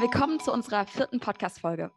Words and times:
Willkommen 0.00 0.40
zu 0.40 0.52
unserer 0.52 0.86
vierten 0.86 1.20
Podcast-Folge. 1.20 1.92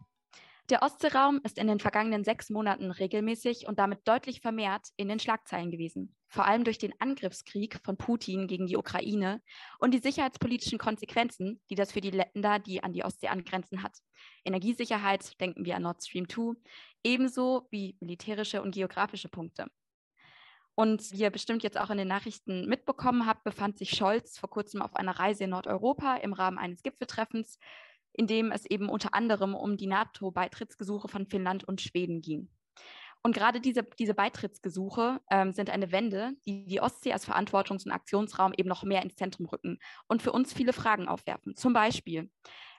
Der 0.69 0.83
Ostseeraum 0.83 1.41
ist 1.43 1.57
in 1.57 1.67
den 1.67 1.79
vergangenen 1.79 2.23
sechs 2.23 2.51
Monaten 2.51 2.91
regelmäßig 2.91 3.67
und 3.67 3.79
damit 3.79 4.07
deutlich 4.07 4.41
vermehrt 4.41 4.89
in 4.97 5.07
den 5.07 5.19
Schlagzeilen 5.19 5.71
gewesen. 5.71 6.15
Vor 6.27 6.45
allem 6.45 6.63
durch 6.63 6.77
den 6.77 6.93
Angriffskrieg 6.99 7.79
von 7.83 7.97
Putin 7.97 8.47
gegen 8.47 8.67
die 8.67 8.77
Ukraine 8.77 9.41
und 9.79 9.95
die 9.95 9.99
sicherheitspolitischen 9.99 10.77
Konsequenzen, 10.77 11.59
die 11.71 11.75
das 11.75 11.91
für 11.91 12.01
die 12.01 12.11
Länder, 12.11 12.59
die 12.59 12.83
an 12.83 12.93
die 12.93 13.03
Ostsee 13.03 13.29
angrenzen, 13.29 13.81
hat. 13.81 13.97
Energiesicherheit, 14.45 15.39
denken 15.41 15.65
wir 15.65 15.75
an 15.75 15.83
Nord 15.83 16.03
Stream 16.03 16.29
2, 16.29 16.53
ebenso 17.03 17.67
wie 17.71 17.97
militärische 17.99 18.61
und 18.61 18.75
geografische 18.75 19.29
Punkte. 19.29 19.67
Und 20.79 21.11
wie 21.11 21.21
ihr 21.21 21.31
bestimmt 21.31 21.63
jetzt 21.63 21.79
auch 21.79 21.89
in 21.89 21.97
den 21.97 22.07
Nachrichten 22.07 22.67
mitbekommen 22.67 23.25
habt, 23.25 23.43
befand 23.43 23.79
sich 23.79 23.89
Scholz 23.89 24.37
vor 24.37 24.51
kurzem 24.51 24.83
auf 24.83 24.95
einer 24.95 25.17
Reise 25.17 25.45
in 25.45 25.49
Nordeuropa 25.49 26.17
im 26.17 26.33
Rahmen 26.33 26.59
eines 26.59 26.83
Gipfeltreffens, 26.83 27.57
in 28.17 28.27
dem 28.27 28.51
es 28.51 28.65
eben 28.65 28.89
unter 28.89 29.13
anderem 29.13 29.55
um 29.55 29.77
die 29.77 29.87
NATO-Beitrittsgesuche 29.87 31.07
von 31.07 31.25
Finnland 31.25 31.63
und 31.63 31.79
Schweden 31.79 32.21
ging. 32.21 32.49
Und 33.23 33.33
gerade 33.33 33.59
diese, 33.59 33.83
diese 33.83 34.13
Beitrittsgesuche 34.13 35.21
ähm, 35.31 35.51
sind 35.51 35.69
eine 35.69 35.91
Wende, 35.91 36.33
die 36.45 36.65
die 36.65 36.81
Ostsee 36.81 37.13
als 37.13 37.27
Verantwortungs- 37.27 37.85
und 37.85 37.91
Aktionsraum 37.91 38.53
eben 38.55 38.69
noch 38.69 38.83
mehr 38.83 39.01
ins 39.01 39.15
Zentrum 39.15 39.45
rücken 39.47 39.79
und 40.07 40.21
für 40.21 40.31
uns 40.31 40.53
viele 40.53 40.73
Fragen 40.73 41.07
aufwerfen. 41.07 41.55
Zum 41.55 41.73
Beispiel, 41.73 42.29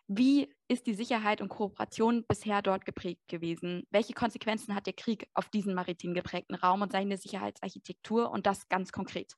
wie 0.06 0.48
ist 0.68 0.86
die 0.86 0.94
Sicherheit 0.94 1.42
und 1.42 1.50
Kooperation 1.50 2.24
bisher 2.26 2.62
dort 2.62 2.86
geprägt 2.86 3.28
gewesen? 3.28 3.86
Welche 3.90 4.14
Konsequenzen 4.14 4.74
hat 4.74 4.86
der 4.86 4.94
Krieg 4.94 5.28
auf 5.34 5.50
diesen 5.50 5.74
maritim 5.74 6.14
geprägten 6.14 6.54
Raum 6.54 6.80
und 6.80 6.92
seine 6.92 7.18
Sicherheitsarchitektur 7.18 8.30
und 8.30 8.46
das 8.46 8.68
ganz 8.68 8.90
konkret? 8.90 9.34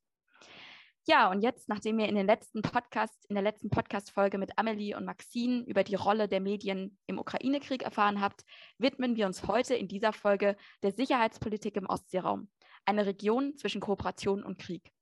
Ja, 1.11 1.29
und 1.29 1.41
jetzt, 1.43 1.69
nachdem 1.69 1.99
ihr 1.99 2.09
in 2.09 2.15
den 2.15 2.29
letzten 2.29 2.63
Podcast, 2.63 3.27
in 3.29 3.35
der 3.35 3.43
letzten 3.43 3.69
Podcast-Folge 3.69 4.39
mit 4.39 4.57
Amelie 4.57 4.95
und 4.95 5.05
Maxine 5.05 5.65
über 5.67 5.83
die 5.83 5.97
Rolle 5.97 6.29
der 6.29 6.39
Medien 6.39 6.97
im 7.09 7.19
Ukraine-Krieg 7.19 7.83
erfahren 7.83 8.21
habt, 8.21 8.45
widmen 8.79 9.17
wir 9.17 9.27
uns 9.27 9.49
heute 9.49 9.75
in 9.75 9.89
dieser 9.89 10.13
Folge 10.13 10.57
der 10.85 10.93
Sicherheitspolitik 10.93 11.77
im 11.77 11.87
Ostseeraum, 11.87 12.49
eine 12.85 13.07
Region 13.07 13.57
zwischen 13.57 13.81
Kooperation 13.81 14.45
und 14.45 14.61
Krieg. 14.61 14.93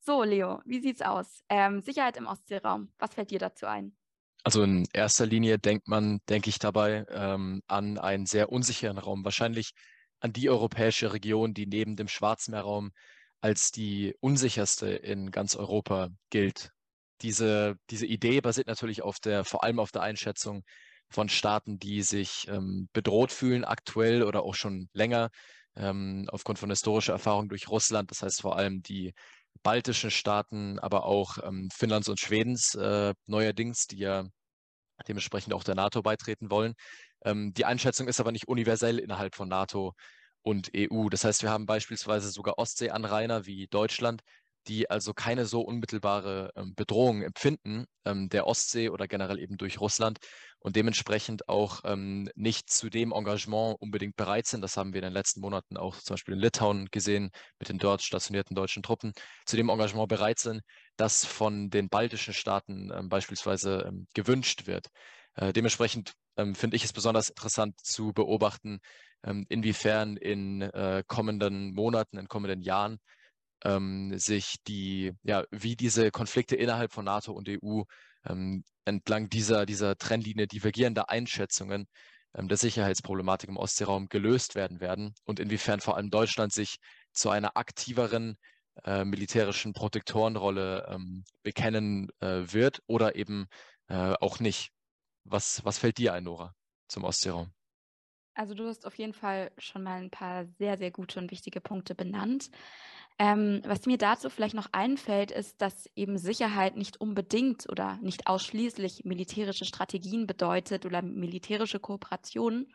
So, 0.00 0.22
Leo, 0.22 0.62
wie 0.64 0.80
sieht's 0.80 1.02
aus? 1.02 1.42
Ähm, 1.50 1.82
Sicherheit 1.82 2.16
im 2.16 2.26
Ostseeraum, 2.26 2.90
was 2.98 3.12
fällt 3.12 3.30
dir 3.30 3.40
dazu 3.40 3.66
ein? 3.66 3.94
Also 4.42 4.62
in 4.62 4.88
erster 4.94 5.26
Linie 5.26 5.58
denkt 5.58 5.86
man, 5.86 6.20
denke 6.30 6.48
ich 6.48 6.58
dabei, 6.58 7.04
ähm, 7.10 7.60
an 7.66 7.98
einen 7.98 8.24
sehr 8.24 8.50
unsicheren 8.50 8.96
Raum, 8.96 9.22
wahrscheinlich 9.22 9.72
an 10.20 10.32
die 10.32 10.48
europäische 10.48 11.12
Region, 11.12 11.52
die 11.52 11.66
neben 11.66 11.94
dem 11.94 12.08
Schwarzmeerraum 12.08 12.92
als 13.40 13.70
die 13.70 14.14
unsicherste 14.20 14.88
in 14.88 15.30
ganz 15.30 15.56
Europa 15.56 16.08
gilt. 16.30 16.70
Diese, 17.22 17.76
diese 17.90 18.06
Idee 18.06 18.40
basiert 18.40 18.68
natürlich 18.68 19.02
auf 19.02 19.18
der, 19.18 19.44
vor 19.44 19.64
allem 19.64 19.80
auf 19.80 19.90
der 19.90 20.02
Einschätzung 20.02 20.62
von 21.10 21.28
Staaten, 21.28 21.78
die 21.78 22.02
sich 22.02 22.46
ähm, 22.48 22.88
bedroht 22.92 23.32
fühlen, 23.32 23.64
aktuell 23.64 24.22
oder 24.22 24.42
auch 24.42 24.54
schon 24.54 24.88
länger, 24.92 25.30
ähm, 25.76 26.26
aufgrund 26.30 26.58
von 26.58 26.70
historischer 26.70 27.14
Erfahrung 27.14 27.48
durch 27.48 27.68
Russland. 27.68 28.10
Das 28.10 28.22
heißt 28.22 28.42
vor 28.42 28.56
allem 28.56 28.82
die 28.82 29.14
baltischen 29.62 30.10
Staaten, 30.10 30.78
aber 30.78 31.04
auch 31.04 31.38
ähm, 31.42 31.68
Finnlands 31.72 32.08
und 32.08 32.20
Schwedens 32.20 32.74
äh, 32.74 33.14
neuerdings, 33.26 33.86
die 33.86 33.98
ja 33.98 34.24
dementsprechend 35.06 35.54
auch 35.54 35.64
der 35.64 35.74
NATO 35.74 36.02
beitreten 36.02 36.50
wollen. 36.50 36.74
Ähm, 37.24 37.52
die 37.54 37.64
Einschätzung 37.64 38.08
ist 38.08 38.20
aber 38.20 38.32
nicht 38.32 38.48
universell 38.48 38.98
innerhalb 38.98 39.34
von 39.34 39.48
NATO 39.48 39.94
und 40.42 40.70
EU. 40.74 41.08
Das 41.08 41.24
heißt, 41.24 41.42
wir 41.42 41.50
haben 41.50 41.66
beispielsweise 41.66 42.30
sogar 42.30 42.58
Ostseeanrainer 42.58 43.46
wie 43.46 43.66
Deutschland, 43.68 44.22
die 44.66 44.90
also 44.90 45.14
keine 45.14 45.46
so 45.46 45.62
unmittelbare 45.62 46.52
ähm, 46.56 46.74
Bedrohung 46.74 47.22
empfinden 47.22 47.86
ähm, 48.04 48.28
der 48.28 48.46
Ostsee 48.46 48.90
oder 48.90 49.08
generell 49.08 49.38
eben 49.38 49.56
durch 49.56 49.80
Russland 49.80 50.18
und 50.60 50.76
dementsprechend 50.76 51.48
auch 51.48 51.80
ähm, 51.84 52.28
nicht 52.34 52.70
zu 52.70 52.90
dem 52.90 53.12
Engagement 53.12 53.76
unbedingt 53.80 54.16
bereit 54.16 54.46
sind. 54.46 54.60
Das 54.60 54.76
haben 54.76 54.92
wir 54.92 54.98
in 54.98 55.04
den 55.04 55.12
letzten 55.12 55.40
Monaten 55.40 55.76
auch 55.76 55.96
zum 55.96 56.14
Beispiel 56.14 56.34
in 56.34 56.40
Litauen 56.40 56.88
gesehen 56.90 57.30
mit 57.58 57.68
den 57.68 57.78
dort 57.78 58.02
stationierten 58.02 58.54
deutschen 58.54 58.82
Truppen, 58.82 59.12
zu 59.46 59.56
dem 59.56 59.70
Engagement 59.70 60.08
bereit 60.08 60.38
sind, 60.38 60.62
das 60.96 61.24
von 61.24 61.70
den 61.70 61.88
baltischen 61.88 62.34
Staaten 62.34 62.90
ähm, 62.92 63.08
beispielsweise 63.08 63.86
ähm, 63.88 64.06
gewünscht 64.14 64.66
wird. 64.66 64.88
Äh, 65.34 65.52
dementsprechend 65.52 66.12
ähm, 66.36 66.54
finde 66.54 66.76
ich 66.76 66.84
es 66.84 66.92
besonders 66.92 67.30
interessant 67.30 67.78
zu 67.80 68.12
beobachten, 68.12 68.80
inwiefern 69.22 70.16
in 70.16 70.62
äh, 70.62 71.02
kommenden 71.06 71.74
Monaten, 71.74 72.18
in 72.18 72.28
kommenden 72.28 72.62
Jahren 72.62 72.98
ähm, 73.64 74.16
sich 74.18 74.56
die, 74.66 75.12
ja, 75.22 75.44
wie 75.50 75.76
diese 75.76 76.10
Konflikte 76.10 76.56
innerhalb 76.56 76.92
von 76.92 77.04
NATO 77.04 77.32
und 77.32 77.48
EU 77.48 77.82
ähm, 78.26 78.64
entlang 78.84 79.28
dieser, 79.28 79.66
dieser 79.66 79.96
Trennlinie 79.96 80.46
divergierender 80.46 81.10
Einschätzungen 81.10 81.86
ähm, 82.34 82.48
der 82.48 82.56
Sicherheitsproblematik 82.56 83.48
im 83.48 83.56
Ostseeraum 83.56 84.08
gelöst 84.08 84.54
werden 84.54 84.80
werden 84.80 85.14
und 85.24 85.40
inwiefern 85.40 85.80
vor 85.80 85.96
allem 85.96 86.10
Deutschland 86.10 86.52
sich 86.52 86.76
zu 87.12 87.30
einer 87.30 87.56
aktiveren 87.56 88.36
äh, 88.84 89.04
militärischen 89.04 89.72
Protektorenrolle 89.72 90.86
ähm, 90.88 91.24
bekennen 91.42 92.08
äh, 92.20 92.52
wird 92.52 92.80
oder 92.86 93.16
eben 93.16 93.46
äh, 93.88 94.14
auch 94.20 94.40
nicht. 94.40 94.70
Was, 95.24 95.64
was 95.64 95.78
fällt 95.78 95.98
dir 95.98 96.14
ein, 96.14 96.24
Nora, 96.24 96.54
zum 96.88 97.04
Ostseeraum? 97.04 97.52
Also 98.38 98.54
du 98.54 98.68
hast 98.68 98.86
auf 98.86 98.94
jeden 98.94 99.14
Fall 99.14 99.50
schon 99.58 99.82
mal 99.82 100.00
ein 100.00 100.10
paar 100.10 100.44
sehr, 100.46 100.78
sehr 100.78 100.92
gute 100.92 101.18
und 101.18 101.32
wichtige 101.32 101.60
Punkte 101.60 101.96
benannt. 101.96 102.52
Ähm, 103.18 103.62
was 103.64 103.84
mir 103.86 103.98
dazu 103.98 104.30
vielleicht 104.30 104.54
noch 104.54 104.68
einfällt, 104.70 105.32
ist, 105.32 105.60
dass 105.60 105.90
eben 105.96 106.18
Sicherheit 106.18 106.76
nicht 106.76 107.00
unbedingt 107.00 107.68
oder 107.68 107.96
nicht 108.00 108.28
ausschließlich 108.28 109.04
militärische 109.04 109.64
Strategien 109.64 110.28
bedeutet 110.28 110.86
oder 110.86 111.02
militärische 111.02 111.80
Kooperationen, 111.80 112.72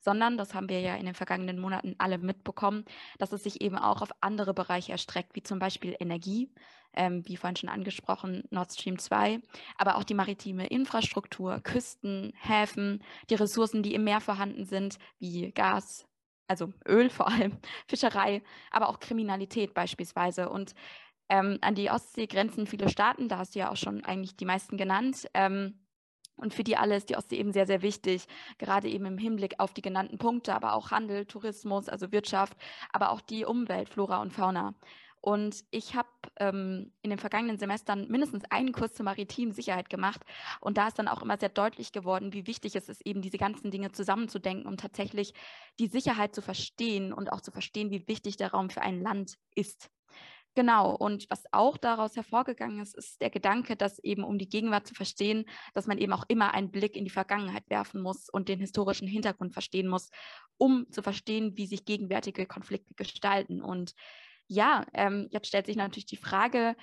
sondern, 0.00 0.36
das 0.36 0.52
haben 0.52 0.68
wir 0.68 0.80
ja 0.80 0.96
in 0.96 1.06
den 1.06 1.14
vergangenen 1.14 1.58
Monaten 1.60 1.94
alle 1.96 2.18
mitbekommen, 2.18 2.84
dass 3.16 3.32
es 3.32 3.42
sich 3.42 3.62
eben 3.62 3.78
auch 3.78 4.02
auf 4.02 4.10
andere 4.20 4.52
Bereiche 4.52 4.92
erstreckt, 4.92 5.34
wie 5.34 5.42
zum 5.42 5.58
Beispiel 5.58 5.96
Energie, 5.98 6.52
ähm, 6.96 7.26
wie 7.26 7.36
vorhin 7.36 7.56
schon 7.56 7.68
angesprochen, 7.68 8.44
Nord 8.50 8.72
Stream 8.72 8.98
2, 8.98 9.40
aber 9.76 9.96
auch 9.96 10.04
die 10.04 10.14
maritime 10.14 10.66
Infrastruktur, 10.66 11.60
Küsten, 11.60 12.32
Häfen, 12.40 13.02
die 13.30 13.34
Ressourcen, 13.34 13.82
die 13.82 13.94
im 13.94 14.04
Meer 14.04 14.20
vorhanden 14.20 14.64
sind, 14.64 14.98
wie 15.18 15.52
Gas, 15.52 16.06
also 16.48 16.72
Öl 16.86 17.10
vor 17.10 17.28
allem, 17.28 17.58
Fischerei, 17.86 18.42
aber 18.70 18.88
auch 18.88 19.00
Kriminalität 19.00 19.74
beispielsweise. 19.74 20.48
Und 20.48 20.74
ähm, 21.28 21.58
an 21.60 21.74
die 21.74 21.90
Ostsee 21.90 22.26
grenzen 22.26 22.66
viele 22.66 22.88
Staaten, 22.88 23.28
da 23.28 23.38
hast 23.38 23.54
du 23.54 23.60
ja 23.60 23.70
auch 23.70 23.76
schon 23.76 24.04
eigentlich 24.04 24.36
die 24.36 24.44
meisten 24.44 24.76
genannt. 24.76 25.28
Ähm, 25.34 25.80
und 26.36 26.52
für 26.52 26.64
die 26.64 26.76
alle 26.76 26.96
ist 26.96 27.08
die 27.08 27.16
Ostsee 27.16 27.38
eben 27.38 27.52
sehr, 27.52 27.66
sehr 27.66 27.80
wichtig, 27.80 28.26
gerade 28.58 28.88
eben 28.88 29.06
im 29.06 29.18
Hinblick 29.18 29.54
auf 29.58 29.72
die 29.72 29.82
genannten 29.82 30.18
Punkte, 30.18 30.54
aber 30.54 30.74
auch 30.74 30.90
Handel, 30.90 31.24
Tourismus, 31.24 31.88
also 31.88 32.12
Wirtschaft, 32.12 32.56
aber 32.92 33.10
auch 33.10 33.22
die 33.22 33.46
Umwelt, 33.46 33.88
Flora 33.88 34.20
und 34.20 34.32
Fauna. 34.32 34.74
Und 35.20 35.64
ich 35.70 35.94
habe 35.94 36.08
ähm, 36.38 36.92
in 37.02 37.10
den 37.10 37.18
vergangenen 37.18 37.58
Semestern 37.58 38.08
mindestens 38.08 38.44
einen 38.50 38.72
Kurs 38.72 38.94
zur 38.94 39.04
maritimen 39.04 39.52
Sicherheit 39.52 39.90
gemacht. 39.90 40.22
Und 40.60 40.78
da 40.78 40.88
ist 40.88 40.98
dann 40.98 41.08
auch 41.08 41.22
immer 41.22 41.38
sehr 41.38 41.48
deutlich 41.48 41.92
geworden, 41.92 42.32
wie 42.32 42.46
wichtig 42.46 42.76
es 42.76 42.88
ist, 42.88 43.04
eben 43.04 43.22
diese 43.22 43.38
ganzen 43.38 43.70
Dinge 43.70 43.92
zusammenzudenken, 43.92 44.66
um 44.66 44.76
tatsächlich 44.76 45.34
die 45.78 45.88
Sicherheit 45.88 46.34
zu 46.34 46.42
verstehen 46.42 47.12
und 47.12 47.32
auch 47.32 47.40
zu 47.40 47.50
verstehen, 47.50 47.90
wie 47.90 48.06
wichtig 48.06 48.36
der 48.36 48.52
Raum 48.52 48.70
für 48.70 48.82
ein 48.82 49.00
Land 49.00 49.36
ist. 49.54 49.90
Genau, 50.56 50.96
und 50.96 51.26
was 51.28 51.44
auch 51.52 51.76
daraus 51.76 52.16
hervorgegangen 52.16 52.80
ist, 52.80 52.96
ist 52.96 53.20
der 53.20 53.28
Gedanke, 53.28 53.76
dass 53.76 53.98
eben 53.98 54.24
um 54.24 54.38
die 54.38 54.48
Gegenwart 54.48 54.86
zu 54.86 54.94
verstehen, 54.94 55.44
dass 55.74 55.86
man 55.86 55.98
eben 55.98 56.14
auch 56.14 56.24
immer 56.28 56.54
einen 56.54 56.70
Blick 56.70 56.96
in 56.96 57.04
die 57.04 57.10
Vergangenheit 57.10 57.68
werfen 57.68 58.00
muss 58.00 58.30
und 58.30 58.48
den 58.48 58.60
historischen 58.60 59.06
Hintergrund 59.06 59.52
verstehen 59.52 59.86
muss, 59.86 60.08
um 60.56 60.90
zu 60.90 61.02
verstehen, 61.02 61.58
wie 61.58 61.66
sich 61.66 61.84
gegenwärtige 61.84 62.46
Konflikte 62.46 62.94
gestalten. 62.94 63.60
Und 63.60 63.92
ja, 64.48 64.86
ähm, 64.94 65.28
jetzt 65.30 65.48
stellt 65.48 65.66
sich 65.66 65.76
natürlich 65.76 66.06
die 66.06 66.16
Frage, 66.16 66.76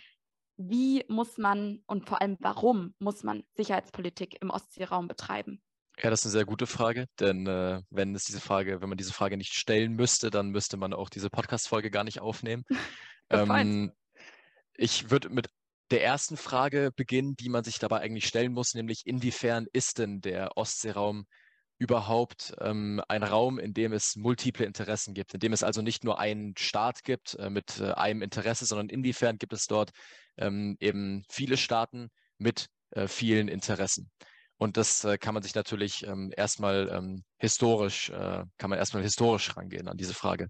wie 0.58 1.04
muss 1.08 1.38
man 1.38 1.82
und 1.88 2.08
vor 2.08 2.22
allem 2.22 2.38
warum 2.40 2.94
muss 3.00 3.24
man 3.24 3.44
Sicherheitspolitik 3.56 4.42
im 4.42 4.50
Ostseeraum 4.50 5.08
betreiben? 5.08 5.62
Ja, 6.02 6.10
das 6.10 6.22
ist 6.22 6.26
eine 6.28 6.32
sehr 6.32 6.46
gute 6.46 6.66
Frage, 6.66 7.06
denn 7.20 7.46
äh, 7.46 7.82
wenn 7.90 8.16
es 8.16 8.24
diese 8.26 8.42
Frage, 8.42 8.82
wenn 8.82 8.90
man 8.90 8.98
diese 8.98 9.14
Frage 9.14 9.38
nicht 9.38 9.54
stellen 9.54 9.94
müsste, 9.94 10.32
dann 10.32 10.50
müsste 10.50 10.76
man 10.78 10.94
auch 10.94 11.10
diese 11.10 11.30
Podcast-Folge 11.30 11.92
gar 11.92 12.04
nicht 12.04 12.20
aufnehmen. 12.20 12.64
ähm, 13.30 13.92
ich 14.76 15.12
würde 15.12 15.30
mit 15.30 15.50
der 15.92 16.04
ersten 16.04 16.38
Frage 16.38 16.92
beginnen, 16.96 17.36
die 17.36 17.50
man 17.50 17.64
sich 17.64 17.78
dabei 17.78 18.00
eigentlich 18.00 18.26
stellen 18.26 18.54
muss, 18.54 18.74
nämlich 18.74 19.06
inwiefern 19.06 19.68
ist 19.72 20.00
denn 20.00 20.22
der 20.22 20.58
Ostseeraum 20.58 21.28
überhaupt 21.80 22.54
ähm, 22.62 23.02
ein 23.08 23.24
Raum, 23.24 23.60
in 23.60 23.74
dem 23.74 23.94
es 23.94 24.16
multiple 24.16 24.66
Interessen 24.66 25.14
gibt, 25.14 25.34
in 25.34 25.40
dem 25.40 25.54
es 25.54 25.64
also 25.64 25.82
nicht 25.82 26.04
nur 26.04 26.20
einen 26.20 26.56
Staat 26.58 27.04
gibt 27.04 27.36
äh, 27.36 27.50
mit 27.50 27.80
äh, 27.80 27.92
einem 27.94 28.22
Interesse, 28.22 28.66
sondern 28.66 28.90
inwiefern 28.90 29.38
gibt 29.38 29.54
es 29.54 29.68
dort 29.68 29.92
ähm, 30.38 30.78
eben 30.80 31.24
viele 31.30 31.58
Staaten 31.58 32.10
mit 32.38 32.68
äh, 32.92 33.08
vielen 33.08 33.48
Interessen. 33.48 34.12
Und 34.58 34.78
das 34.78 35.04
äh, 35.04 35.18
kann 35.18 35.34
man 35.34 35.44
sich 35.44 35.56
natürlich 35.56 36.06
ähm, 36.06 36.32
erstmal 36.36 36.90
ähm, 36.90 37.24
historisch, 37.38 38.10
äh, 38.10 38.44
kann 38.58 38.70
man 38.70 38.80
erstmal 38.80 39.04
historisch 39.04 39.56
rangehen 39.58 39.88
an 39.88 39.98
diese 39.98 40.14
Frage. 40.14 40.48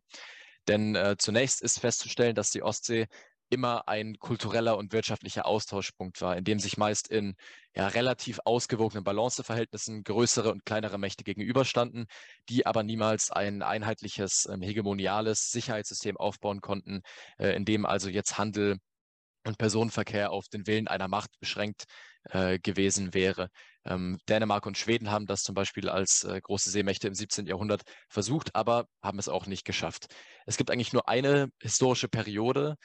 Denn 0.67 0.95
äh, 0.95 1.15
zunächst 1.17 1.61
ist 1.61 1.79
festzustellen, 1.79 2.35
dass 2.35 2.51
die 2.51 2.63
Ostsee 2.63 3.07
immer 3.53 3.87
ein 3.87 4.17
kultureller 4.17 4.77
und 4.77 4.91
wirtschaftlicher 4.91 5.45
Austauschpunkt 5.45 6.21
war, 6.21 6.35
in 6.35 6.43
dem 6.43 6.59
sich 6.59 6.77
meist 6.77 7.07
in 7.07 7.35
ja, 7.75 7.87
relativ 7.87 8.39
ausgewogenen 8.45 9.03
Balanceverhältnissen 9.03 10.03
größere 10.03 10.51
und 10.51 10.65
kleinere 10.65 10.97
Mächte 10.97 11.23
gegenüberstanden, 11.23 12.07
die 12.49 12.65
aber 12.65 12.83
niemals 12.83 13.31
ein 13.31 13.61
einheitliches, 13.61 14.47
ähm, 14.51 14.61
hegemoniales 14.61 15.51
Sicherheitssystem 15.51 16.17
aufbauen 16.17 16.61
konnten, 16.61 17.01
äh, 17.37 17.55
in 17.55 17.65
dem 17.65 17.85
also 17.85 18.09
jetzt 18.09 18.37
Handel 18.37 18.77
und 19.45 19.57
Personenverkehr 19.57 20.31
auf 20.31 20.47
den 20.47 20.67
Willen 20.67 20.87
einer 20.87 21.07
Macht 21.07 21.29
beschränkt 21.39 21.85
äh, 22.29 22.59
gewesen 22.59 23.13
wäre. 23.13 23.49
Ähm, 23.85 24.17
Dänemark 24.29 24.65
und 24.65 24.77
Schweden 24.77 25.11
haben 25.11 25.25
das 25.25 25.41
zum 25.41 25.55
Beispiel 25.55 25.89
als 25.89 26.23
äh, 26.23 26.39
große 26.41 26.69
Seemächte 26.69 27.07
im 27.07 27.13
17. 27.13 27.45
Jahrhundert 27.47 27.83
versucht, 28.07 28.55
aber 28.55 28.87
haben 29.01 29.19
es 29.19 29.27
auch 29.27 29.45
nicht 29.45 29.65
geschafft. 29.65 30.07
Es 30.45 30.57
gibt 30.57 30.71
eigentlich 30.71 30.93
nur 30.93 31.09
eine 31.09 31.49
historische 31.61 32.07
Periode, 32.07 32.75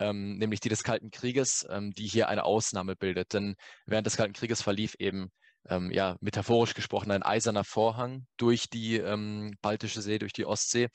ähm, 0.00 0.38
nämlich 0.38 0.60
die 0.60 0.68
des 0.68 0.82
Kalten 0.82 1.10
Krieges, 1.10 1.66
ähm, 1.70 1.92
die 1.92 2.06
hier 2.06 2.28
eine 2.28 2.44
Ausnahme 2.44 2.96
bildet. 2.96 3.32
Denn 3.32 3.56
während 3.86 4.06
des 4.06 4.16
Kalten 4.16 4.34
Krieges 4.34 4.62
verlief 4.62 4.94
eben 4.98 5.30
ähm, 5.68 5.90
ja, 5.90 6.16
metaphorisch 6.20 6.74
gesprochen 6.74 7.10
ein 7.10 7.22
eiserner 7.22 7.64
Vorhang 7.64 8.26
durch 8.36 8.68
die 8.68 8.96
ähm, 8.96 9.54
Baltische 9.62 10.02
See, 10.02 10.18
durch 10.18 10.32
die 10.32 10.46
Ostsee. 10.46 10.88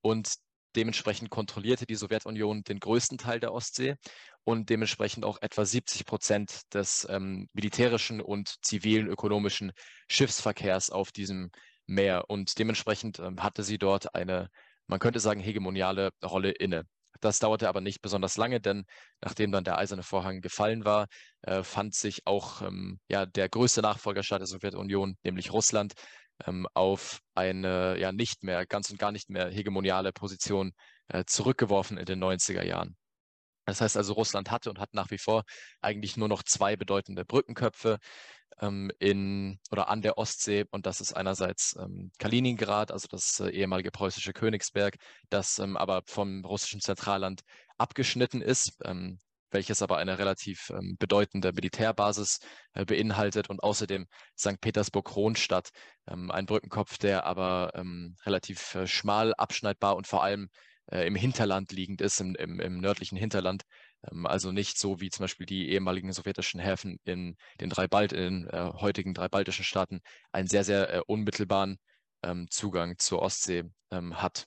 Und 0.00 0.34
dementsprechend 0.76 1.30
kontrollierte 1.30 1.86
die 1.86 1.94
Sowjetunion 1.94 2.62
den 2.64 2.80
größten 2.80 3.18
Teil 3.18 3.40
der 3.40 3.52
Ostsee 3.52 3.96
und 4.44 4.68
dementsprechend 4.70 5.24
auch 5.24 5.38
etwa 5.40 5.64
70 5.64 6.04
Prozent 6.04 6.62
des 6.72 7.06
ähm, 7.10 7.48
militärischen 7.52 8.20
und 8.20 8.56
zivilen 8.62 9.06
ökonomischen 9.06 9.72
Schiffsverkehrs 10.08 10.90
auf 10.90 11.12
diesem 11.12 11.50
Meer. 11.86 12.24
Und 12.28 12.58
dementsprechend 12.58 13.18
ähm, 13.18 13.42
hatte 13.42 13.62
sie 13.62 13.78
dort 13.78 14.14
eine, 14.14 14.48
man 14.86 15.00
könnte 15.00 15.20
sagen, 15.20 15.40
hegemoniale 15.40 16.10
Rolle 16.22 16.50
inne. 16.50 16.84
Das 17.24 17.38
dauerte 17.38 17.70
aber 17.70 17.80
nicht 17.80 18.02
besonders 18.02 18.36
lange, 18.36 18.60
denn 18.60 18.84
nachdem 19.22 19.50
dann 19.50 19.64
der 19.64 19.78
eiserne 19.78 20.02
Vorhang 20.02 20.42
gefallen 20.42 20.84
war, 20.84 21.06
äh, 21.40 21.62
fand 21.62 21.94
sich 21.94 22.26
auch 22.26 22.60
ähm, 22.60 23.00
ja, 23.08 23.24
der 23.24 23.48
größte 23.48 23.80
Nachfolgerstaat 23.80 24.40
der 24.40 24.46
Sowjetunion, 24.46 25.16
nämlich 25.22 25.50
Russland, 25.50 25.94
ähm, 26.46 26.66
auf 26.74 27.20
eine 27.34 27.98
ja 27.98 28.12
nicht 28.12 28.42
mehr, 28.42 28.66
ganz 28.66 28.90
und 28.90 28.98
gar 28.98 29.10
nicht 29.10 29.30
mehr 29.30 29.48
hegemoniale 29.48 30.12
Position 30.12 30.72
äh, 31.08 31.24
zurückgeworfen 31.24 31.96
in 31.96 32.04
den 32.04 32.22
90er 32.22 32.62
Jahren. 32.62 32.94
Das 33.64 33.80
heißt 33.80 33.96
also, 33.96 34.12
Russland 34.12 34.50
hatte 34.50 34.68
und 34.68 34.78
hat 34.78 34.92
nach 34.92 35.10
wie 35.10 35.16
vor 35.16 35.44
eigentlich 35.80 36.18
nur 36.18 36.28
noch 36.28 36.42
zwei 36.42 36.76
bedeutende 36.76 37.24
Brückenköpfe 37.24 38.00
ähm, 38.60 38.90
in 38.98 39.58
oder 39.70 39.88
an 39.88 40.02
der 40.02 40.18
Ostsee. 40.18 40.64
Und 40.70 40.86
das 40.86 41.00
ist 41.00 41.14
einerseits 41.14 41.76
ähm, 41.78 42.10
Kaliningrad, 42.18 42.90
also 42.90 43.08
das 43.08 43.40
äh, 43.40 43.50
ehemalige 43.50 43.90
preußische 43.90 44.32
Königsberg, 44.32 44.96
das 45.30 45.58
ähm, 45.58 45.76
aber 45.76 46.02
vom 46.06 46.44
russischen 46.44 46.80
Zentralland 46.80 47.42
abgeschnitten 47.78 48.40
ist, 48.40 48.78
ähm, 48.84 49.18
welches 49.50 49.82
aber 49.82 49.98
eine 49.98 50.18
relativ 50.18 50.70
ähm, 50.70 50.96
bedeutende 50.98 51.52
Militärbasis 51.52 52.40
äh, 52.74 52.84
beinhaltet 52.84 53.50
und 53.50 53.62
außerdem 53.62 54.06
St. 54.36 54.60
Petersburg-Kronstadt, 54.60 55.70
ähm, 56.08 56.30
ein 56.30 56.46
Brückenkopf, 56.46 56.98
der 56.98 57.24
aber 57.24 57.72
relativ 58.26 58.74
äh, 58.74 58.86
schmal 58.86 59.32
abschneidbar 59.34 59.96
und 59.96 60.06
vor 60.06 60.24
allem 60.24 60.48
äh, 60.90 61.06
im 61.06 61.14
Hinterland 61.14 61.72
liegend 61.72 62.00
ist, 62.00 62.20
im, 62.20 62.34
im, 62.34 62.60
im 62.60 62.80
nördlichen 62.80 63.16
Hinterland. 63.16 63.62
Ähm, 64.10 64.26
also 64.26 64.52
nicht 64.52 64.78
so 64.78 65.00
wie 65.00 65.10
zum 65.10 65.24
Beispiel 65.24 65.46
die 65.46 65.70
ehemaligen 65.70 66.12
sowjetischen 66.12 66.60
Häfen 66.60 66.98
in 67.04 67.36
den 67.60 67.70
drei 67.70 67.88
Balt, 67.88 68.12
in 68.12 68.46
äh, 68.48 68.72
heutigen 68.74 69.14
drei 69.14 69.28
baltischen 69.28 69.64
Staaten 69.64 70.00
einen 70.32 70.48
sehr, 70.48 70.64
sehr 70.64 70.92
äh, 70.92 71.00
unmittelbaren 71.06 71.78
ähm, 72.22 72.46
Zugang 72.50 72.98
zur 72.98 73.22
Ostsee 73.22 73.64
ähm, 73.90 74.20
hat. 74.20 74.46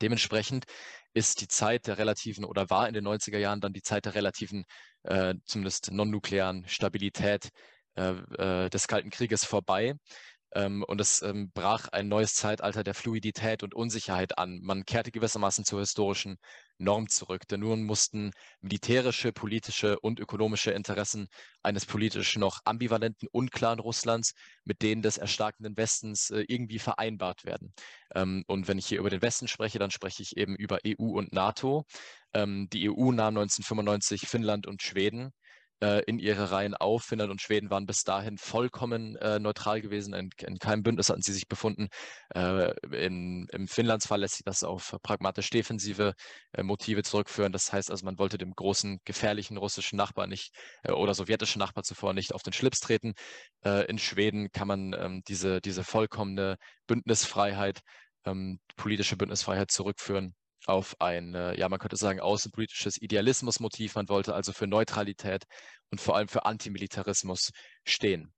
Dementsprechend 0.00 0.64
ist 1.14 1.40
die 1.40 1.48
Zeit 1.48 1.86
der 1.86 1.98
relativen 1.98 2.44
oder 2.44 2.68
war 2.70 2.88
in 2.88 2.94
den 2.94 3.06
90er 3.06 3.38
Jahren 3.38 3.60
dann 3.60 3.72
die 3.72 3.82
Zeit 3.82 4.04
der 4.06 4.14
relativen, 4.14 4.64
äh, 5.04 5.34
zumindest 5.44 5.92
non-nuklearen 5.92 6.66
Stabilität 6.66 7.50
äh, 7.96 8.10
äh, 8.64 8.70
des 8.70 8.88
Kalten 8.88 9.10
Krieges 9.10 9.44
vorbei. 9.44 9.94
Ähm, 10.54 10.84
und 10.86 11.00
es 11.00 11.20
ähm, 11.22 11.50
brach 11.52 11.88
ein 11.88 12.08
neues 12.08 12.34
Zeitalter 12.34 12.84
der 12.84 12.94
Fluidität 12.94 13.62
und 13.62 13.74
Unsicherheit 13.74 14.38
an. 14.38 14.60
Man 14.62 14.84
kehrte 14.84 15.10
gewissermaßen 15.10 15.64
zur 15.64 15.80
historischen 15.80 16.36
Norm 16.78 17.08
zurück, 17.08 17.46
denn 17.48 17.60
nun 17.60 17.84
mussten 17.84 18.30
militärische, 18.60 19.32
politische 19.32 19.98
und 20.00 20.20
ökonomische 20.20 20.70
Interessen 20.70 21.28
eines 21.62 21.86
politisch 21.86 22.36
noch 22.36 22.60
ambivalenten, 22.64 23.28
unklaren 23.32 23.80
Russlands 23.80 24.34
mit 24.64 24.82
denen 24.82 25.02
des 25.02 25.18
erstarkenden 25.18 25.76
Westens 25.76 26.30
äh, 26.30 26.44
irgendwie 26.46 26.78
vereinbart 26.78 27.44
werden. 27.44 27.74
Ähm, 28.14 28.44
und 28.46 28.68
wenn 28.68 28.78
ich 28.78 28.86
hier 28.86 29.00
über 29.00 29.10
den 29.10 29.22
Westen 29.22 29.48
spreche, 29.48 29.78
dann 29.80 29.90
spreche 29.90 30.22
ich 30.22 30.36
eben 30.36 30.54
über 30.56 30.78
EU 30.86 31.18
und 31.18 31.32
NATO. 31.32 31.84
Die 32.36 32.90
EU 32.90 33.12
nahm 33.12 33.36
1995 33.36 34.22
Finnland 34.26 34.66
und 34.66 34.82
Schweden 34.82 35.32
äh, 35.80 36.02
in 36.06 36.18
ihre 36.18 36.50
Reihen 36.50 36.74
auf. 36.74 37.04
Finnland 37.04 37.30
und 37.30 37.40
Schweden 37.40 37.70
waren 37.70 37.86
bis 37.86 38.02
dahin 38.02 38.38
vollkommen 38.38 39.16
äh, 39.16 39.38
neutral 39.38 39.80
gewesen. 39.80 40.14
In, 40.14 40.30
in, 40.46 40.58
keinem 40.58 40.82
Bündnis 40.82 41.08
hatten 41.08 41.22
sie 41.22 41.32
sich 41.32 41.48
befunden. 41.48 41.88
Äh, 42.34 42.72
in, 42.96 43.46
Im 43.52 43.68
Finnlandsfall 43.68 44.20
lässt 44.20 44.36
sich 44.36 44.44
das 44.44 44.62
auf 44.62 44.96
pragmatisch 45.02 45.50
defensive 45.50 46.14
äh, 46.52 46.62
Motive 46.62 47.02
zurückführen. 47.02 47.52
Das 47.52 47.72
heißt 47.72 47.90
also, 47.90 48.04
man 48.04 48.18
wollte 48.18 48.38
dem 48.38 48.52
großen, 48.52 48.98
gefährlichen 49.04 49.56
russischen 49.56 49.96
Nachbar 49.96 50.26
nicht 50.26 50.54
äh, 50.82 50.92
oder 50.92 51.14
sowjetischen 51.14 51.58
Nachbar 51.58 51.84
zuvor 51.84 52.12
nicht 52.14 52.34
auf 52.34 52.42
den 52.42 52.52
Schlips 52.52 52.80
treten. 52.80 53.14
Äh, 53.64 53.86
in 53.86 53.98
Schweden 53.98 54.50
kann 54.52 54.68
man 54.68 54.94
ähm, 54.94 55.22
diese, 55.28 55.60
diese 55.60 55.84
vollkommene 55.84 56.56
Bündnisfreiheit, 56.86 57.80
ähm, 58.24 58.58
politische 58.76 59.16
Bündnisfreiheit 59.16 59.70
zurückführen 59.70 60.34
auf 60.66 61.00
ein, 61.00 61.34
äh, 61.34 61.58
ja, 61.58 61.68
man 61.68 61.78
könnte 61.78 61.96
sagen, 61.96 62.20
außenpolitisches 62.20 63.00
Idealismusmotiv. 63.00 63.94
Man 63.94 64.08
wollte 64.08 64.34
also 64.34 64.52
für 64.52 64.66
Neutralität 64.66 65.44
und 65.90 66.00
vor 66.00 66.16
allem 66.16 66.28
für 66.28 66.46
Antimilitarismus 66.46 67.50
stehen. 67.84 68.32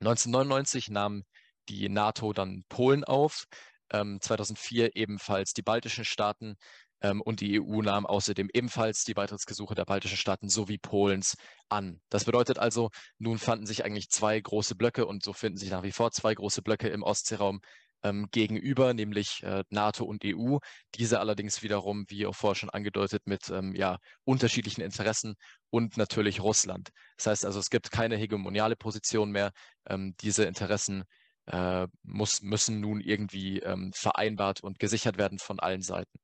1999 0.00 0.90
nahm 0.90 1.24
die 1.68 1.88
NATO 1.88 2.32
dann 2.32 2.64
Polen 2.68 3.04
auf, 3.04 3.44
ähm, 3.90 4.20
2004 4.20 4.96
ebenfalls 4.96 5.52
die 5.52 5.62
baltischen 5.62 6.04
Staaten 6.04 6.56
ähm, 7.00 7.20
und 7.22 7.40
die 7.40 7.60
EU 7.60 7.82
nahm 7.82 8.06
außerdem 8.06 8.48
ebenfalls 8.52 9.04
die 9.04 9.14
Beitrittsgesuche 9.14 9.74
der 9.74 9.84
baltischen 9.84 10.16
Staaten 10.16 10.48
sowie 10.48 10.78
Polens 10.78 11.36
an. 11.68 12.00
Das 12.08 12.24
bedeutet 12.24 12.58
also, 12.58 12.90
nun 13.18 13.38
fanden 13.38 13.66
sich 13.66 13.84
eigentlich 13.84 14.10
zwei 14.10 14.38
große 14.40 14.74
Blöcke 14.74 15.06
und 15.06 15.22
so 15.22 15.32
finden 15.32 15.58
sich 15.58 15.70
nach 15.70 15.82
wie 15.82 15.92
vor 15.92 16.10
zwei 16.10 16.34
große 16.34 16.62
Blöcke 16.62 16.88
im 16.88 17.02
Ostseeraum 17.02 17.60
ähm, 18.08 18.28
gegenüber, 18.30 18.94
nämlich 18.94 19.42
äh, 19.42 19.64
NATO 19.70 20.04
und 20.04 20.24
EU. 20.24 20.58
Diese 20.94 21.20
allerdings 21.20 21.62
wiederum, 21.62 22.04
wie 22.08 22.26
auch 22.26 22.34
vorher 22.34 22.54
schon 22.54 22.70
angedeutet, 22.70 23.22
mit 23.26 23.50
ähm, 23.50 23.74
ja, 23.74 23.98
unterschiedlichen 24.24 24.82
Interessen 24.82 25.34
und 25.70 25.96
natürlich 25.96 26.40
Russland. 26.40 26.90
Das 27.16 27.26
heißt 27.26 27.44
also, 27.44 27.58
es 27.58 27.70
gibt 27.70 27.90
keine 27.90 28.16
hegemoniale 28.16 28.76
Position 28.76 29.30
mehr. 29.30 29.52
Ähm, 29.88 30.14
diese 30.20 30.44
Interessen 30.44 31.04
äh, 31.46 31.86
muss, 32.02 32.42
müssen 32.42 32.80
nun 32.80 33.00
irgendwie 33.00 33.60
ähm, 33.60 33.92
vereinbart 33.94 34.62
und 34.62 34.78
gesichert 34.78 35.18
werden 35.18 35.38
von 35.38 35.60
allen 35.60 35.82
Seiten. 35.82 36.18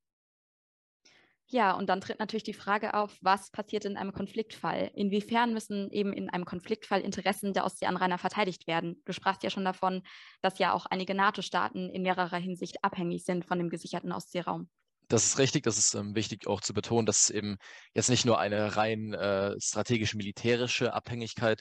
Ja, 1.53 1.73
und 1.73 1.91
dann 1.91 2.01
tritt 2.01 2.19
natürlich 2.19 2.45
die 2.45 2.55
Frage 2.55 2.95
auf, 2.95 3.19
was 3.21 3.51
passiert 3.51 3.85
in 3.85 3.99
einem 3.99 4.15
Konfliktfall? 4.15 4.91
Inwiefern 4.95 5.53
müssen 5.53 5.91
eben 5.91 6.15
in 6.15 6.31
einem 6.31 6.47
Konfliktfall 6.47 7.03
Interessen 7.03 7.53
der 7.53 7.67
Ostseeanrainer 7.67 8.17
verteidigt 8.17 8.67
werden? 8.67 9.03
Du 9.05 9.13
sprachst 9.13 9.43
ja 9.43 9.51
schon 9.51 9.67
davon, 9.67 10.03
dass 10.41 10.59
ja 10.59 10.73
auch 10.73 10.87
einige 10.87 11.15
NATO-Staaten 11.15 11.91
in 11.91 12.01
mehrerer 12.01 12.39
Hinsicht 12.39 12.83
abhängig 12.83 13.27
sind 13.27 13.45
von 13.45 13.59
dem 13.59 13.69
gesicherten 13.69 14.13
Ostseeraum. 14.13 14.71
Das 15.09 15.27
ist 15.27 15.39
richtig, 15.39 15.65
das 15.65 15.77
ist 15.77 15.93
ähm, 15.93 16.15
wichtig 16.15 16.47
auch 16.47 16.63
zu 16.63 16.73
betonen, 16.73 17.05
dass 17.05 17.25
es 17.25 17.31
eben 17.31 17.59
jetzt 17.93 18.09
nicht 18.09 18.25
nur 18.25 18.39
eine 18.39 18.77
rein 18.77 19.13
äh, 19.13 19.55
strategisch-militärische 19.61 20.95
Abhängigkeit 20.95 21.61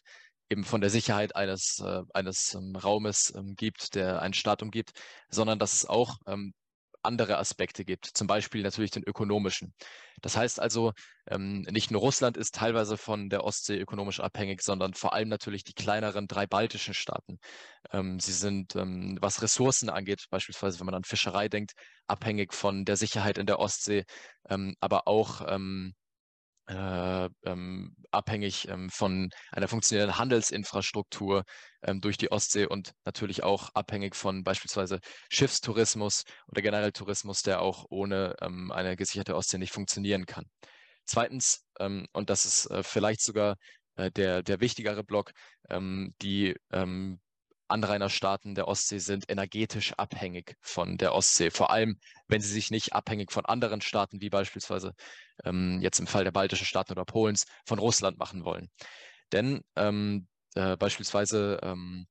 eben 0.49 0.63
von 0.63 0.79
der 0.79 0.89
Sicherheit 0.89 1.35
eines, 1.35 1.79
äh, 1.83 2.01
eines 2.13 2.53
ähm, 2.53 2.77
Raumes 2.77 3.33
ähm, 3.35 3.55
gibt, 3.57 3.95
der 3.95 4.21
einen 4.21 4.33
Staat 4.33 4.63
umgibt, 4.63 4.91
sondern 5.29 5.59
dass 5.59 5.73
es 5.73 5.85
auch 5.85 6.15
ähm, 6.27 6.53
andere 7.03 7.37
Aspekte 7.37 7.85
gibt, 7.85 8.05
zum 8.05 8.27
Beispiel 8.27 8.63
natürlich 8.63 8.91
den 8.91 9.03
ökonomischen. 9.03 9.73
Das 10.21 10.37
heißt 10.37 10.59
also, 10.59 10.93
ähm, 11.27 11.61
nicht 11.69 11.91
nur 11.91 12.01
Russland 12.01 12.37
ist 12.37 12.55
teilweise 12.55 12.97
von 12.97 13.29
der 13.29 13.43
Ostsee 13.43 13.79
ökonomisch 13.79 14.19
abhängig, 14.19 14.61
sondern 14.61 14.93
vor 14.93 15.13
allem 15.13 15.29
natürlich 15.29 15.63
die 15.63 15.73
kleineren 15.73 16.27
drei 16.27 16.45
baltischen 16.47 16.93
Staaten. 16.93 17.39
Ähm, 17.91 18.19
sie 18.19 18.33
sind, 18.33 18.75
ähm, 18.75 19.17
was 19.21 19.41
Ressourcen 19.41 19.89
angeht, 19.89 20.25
beispielsweise 20.29 20.79
wenn 20.79 20.85
man 20.85 20.95
an 20.95 21.03
Fischerei 21.03 21.49
denkt, 21.49 21.73
abhängig 22.07 22.53
von 22.53 22.85
der 22.85 22.97
Sicherheit 22.97 23.37
in 23.37 23.45
der 23.45 23.59
Ostsee, 23.59 24.05
ähm, 24.49 24.75
aber 24.79 25.07
auch 25.07 25.41
ähm, 25.47 25.95
äh, 26.71 27.29
ähm, 27.43 27.95
abhängig 28.11 28.67
ähm, 28.69 28.89
von 28.89 29.29
einer 29.51 29.67
funktionierenden 29.67 30.17
Handelsinfrastruktur 30.17 31.43
ähm, 31.83 31.99
durch 32.01 32.17
die 32.17 32.31
Ostsee 32.31 32.65
und 32.65 32.93
natürlich 33.05 33.43
auch 33.43 33.69
abhängig 33.73 34.15
von 34.15 34.43
beispielsweise 34.43 34.99
Schiffstourismus 35.29 36.23
oder 36.47 36.61
generell 36.61 36.91
Tourismus, 36.93 37.41
der 37.41 37.61
auch 37.61 37.85
ohne 37.89 38.35
ähm, 38.41 38.71
eine 38.71 38.95
gesicherte 38.95 39.35
Ostsee 39.35 39.57
nicht 39.57 39.73
funktionieren 39.73 40.25
kann. 40.25 40.45
Zweitens, 41.05 41.65
ähm, 41.79 42.07
und 42.13 42.29
das 42.29 42.45
ist 42.45 42.67
äh, 42.67 42.83
vielleicht 42.83 43.21
sogar 43.21 43.57
äh, 43.95 44.09
der, 44.11 44.41
der 44.41 44.61
wichtigere 44.61 45.03
Block, 45.03 45.31
ähm, 45.69 46.15
die 46.21 46.55
Anrainerstaaten 47.71 48.53
der 48.53 48.67
Ostsee 48.67 48.99
sind 48.99 49.29
energetisch 49.29 49.93
abhängig 49.93 50.55
von 50.61 50.97
der 50.97 51.13
Ostsee, 51.15 51.49
vor 51.51 51.71
allem 51.71 51.97
wenn 52.27 52.41
sie 52.41 52.51
sich 52.51 52.69
nicht 52.69 52.93
abhängig 52.93 53.31
von 53.31 53.45
anderen 53.45 53.81
Staaten, 53.81 54.21
wie 54.21 54.29
beispielsweise 54.29 54.93
ähm, 55.45 55.79
jetzt 55.81 55.99
im 55.99 56.07
Fall 56.07 56.23
der 56.23 56.31
baltischen 56.31 56.65
Staaten 56.65 56.91
oder 56.93 57.05
Polens, 57.05 57.45
von 57.65 57.79
Russland 57.79 58.17
machen 58.17 58.45
wollen. 58.45 58.69
Denn 59.31 59.61
ähm, 59.75 60.27
äh, 60.55 60.75
beispielsweise 60.77 61.59
ähm, 61.63 62.07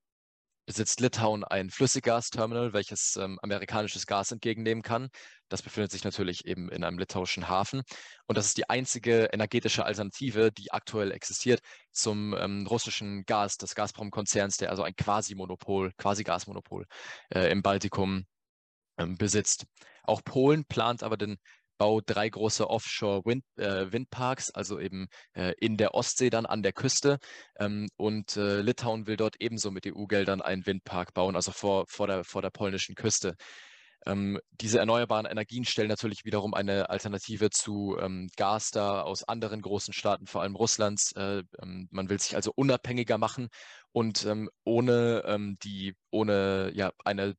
besitzt 0.70 1.00
Litauen 1.00 1.42
ein 1.42 1.68
Flüssiggasterminal, 1.68 2.72
welches 2.72 3.16
ähm, 3.16 3.40
amerikanisches 3.42 4.06
Gas 4.06 4.30
entgegennehmen 4.30 4.82
kann. 4.82 5.08
Das 5.49 5.62
befindet 5.62 5.90
sich 5.90 6.04
natürlich 6.04 6.46
eben 6.46 6.70
in 6.70 6.84
einem 6.84 6.96
litauischen 6.96 7.49
Hafen. 7.49 7.82
Und 8.28 8.38
das 8.38 8.46
ist 8.46 8.56
die 8.56 8.70
einzige 8.70 9.25
energetische 9.32 9.84
Alternative, 9.84 10.52
die 10.52 10.70
aktuell 10.70 11.10
existiert 11.10 11.60
zum 11.90 12.37
ähm, 12.38 12.68
russischen 12.68 13.25
Gas 13.25 13.56
des 13.56 13.75
Gazprom-Konzerns, 13.75 14.58
der 14.58 14.70
also 14.70 14.84
ein 14.84 14.94
Quasi-Monopol, 14.94 15.92
Quasi-Gasmonopol 15.99 16.87
äh, 17.34 17.50
im 17.50 17.62
Baltikum 17.62 18.26
ähm, 18.96 19.16
besitzt. 19.18 19.66
Auch 20.04 20.22
Polen 20.22 20.64
plant 20.66 21.02
aber 21.02 21.16
den 21.16 21.38
Bau 21.80 22.02
drei 22.04 22.28
große 22.28 22.68
Offshore-Windparks, 22.68 24.49
äh, 24.50 24.52
also 24.52 24.78
eben 24.78 25.08
äh, 25.32 25.54
in 25.58 25.78
der 25.78 25.94
Ostsee 25.94 26.28
dann 26.28 26.44
an 26.44 26.62
der 26.62 26.75
Küste. 26.75 27.18
Ähm, 27.58 27.88
und 27.96 28.37
äh, 28.37 28.60
Litauen 28.60 29.06
will 29.06 29.16
dort 29.16 29.37
ebenso 29.40 29.70
mit 29.70 29.87
EU-Geldern 29.87 30.42
einen 30.42 30.66
Windpark 30.66 31.14
bauen, 31.14 31.37
also 31.37 31.52
vor, 31.52 31.87
vor, 31.88 32.06
der, 32.06 32.22
vor 32.25 32.42
der 32.42 32.50
polnischen 32.50 32.96
Küste. 32.96 33.34
Ähm, 34.04 34.38
diese 34.50 34.78
erneuerbaren 34.78 35.25
Energien 35.25 35.64
stellen 35.64 35.88
natürlich 35.88 36.26
wiederum 36.26 36.52
eine 36.52 36.90
Alternative 36.90 37.49
zu 37.49 37.96
ähm, 37.99 38.28
Gas 38.37 38.72
da 38.72 39.00
aus 39.00 39.25
anderen 39.25 39.62
großen 39.62 39.94
Staaten, 39.94 40.26
vor 40.26 40.42
allem 40.42 40.56
Russlands. 40.56 41.12
Äh, 41.12 41.44
ähm, 41.62 41.88
man 41.90 42.10
will 42.10 42.20
sich 42.20 42.37
also 42.37 42.52
unabhängiger 42.54 43.16
machen 43.16 43.49
und 43.92 44.26
ähm, 44.26 44.50
ohne 44.64 45.22
ähm, 45.25 45.56
die, 45.62 45.94
ohne 46.10 46.72
ja 46.75 46.92
eine 47.06 47.37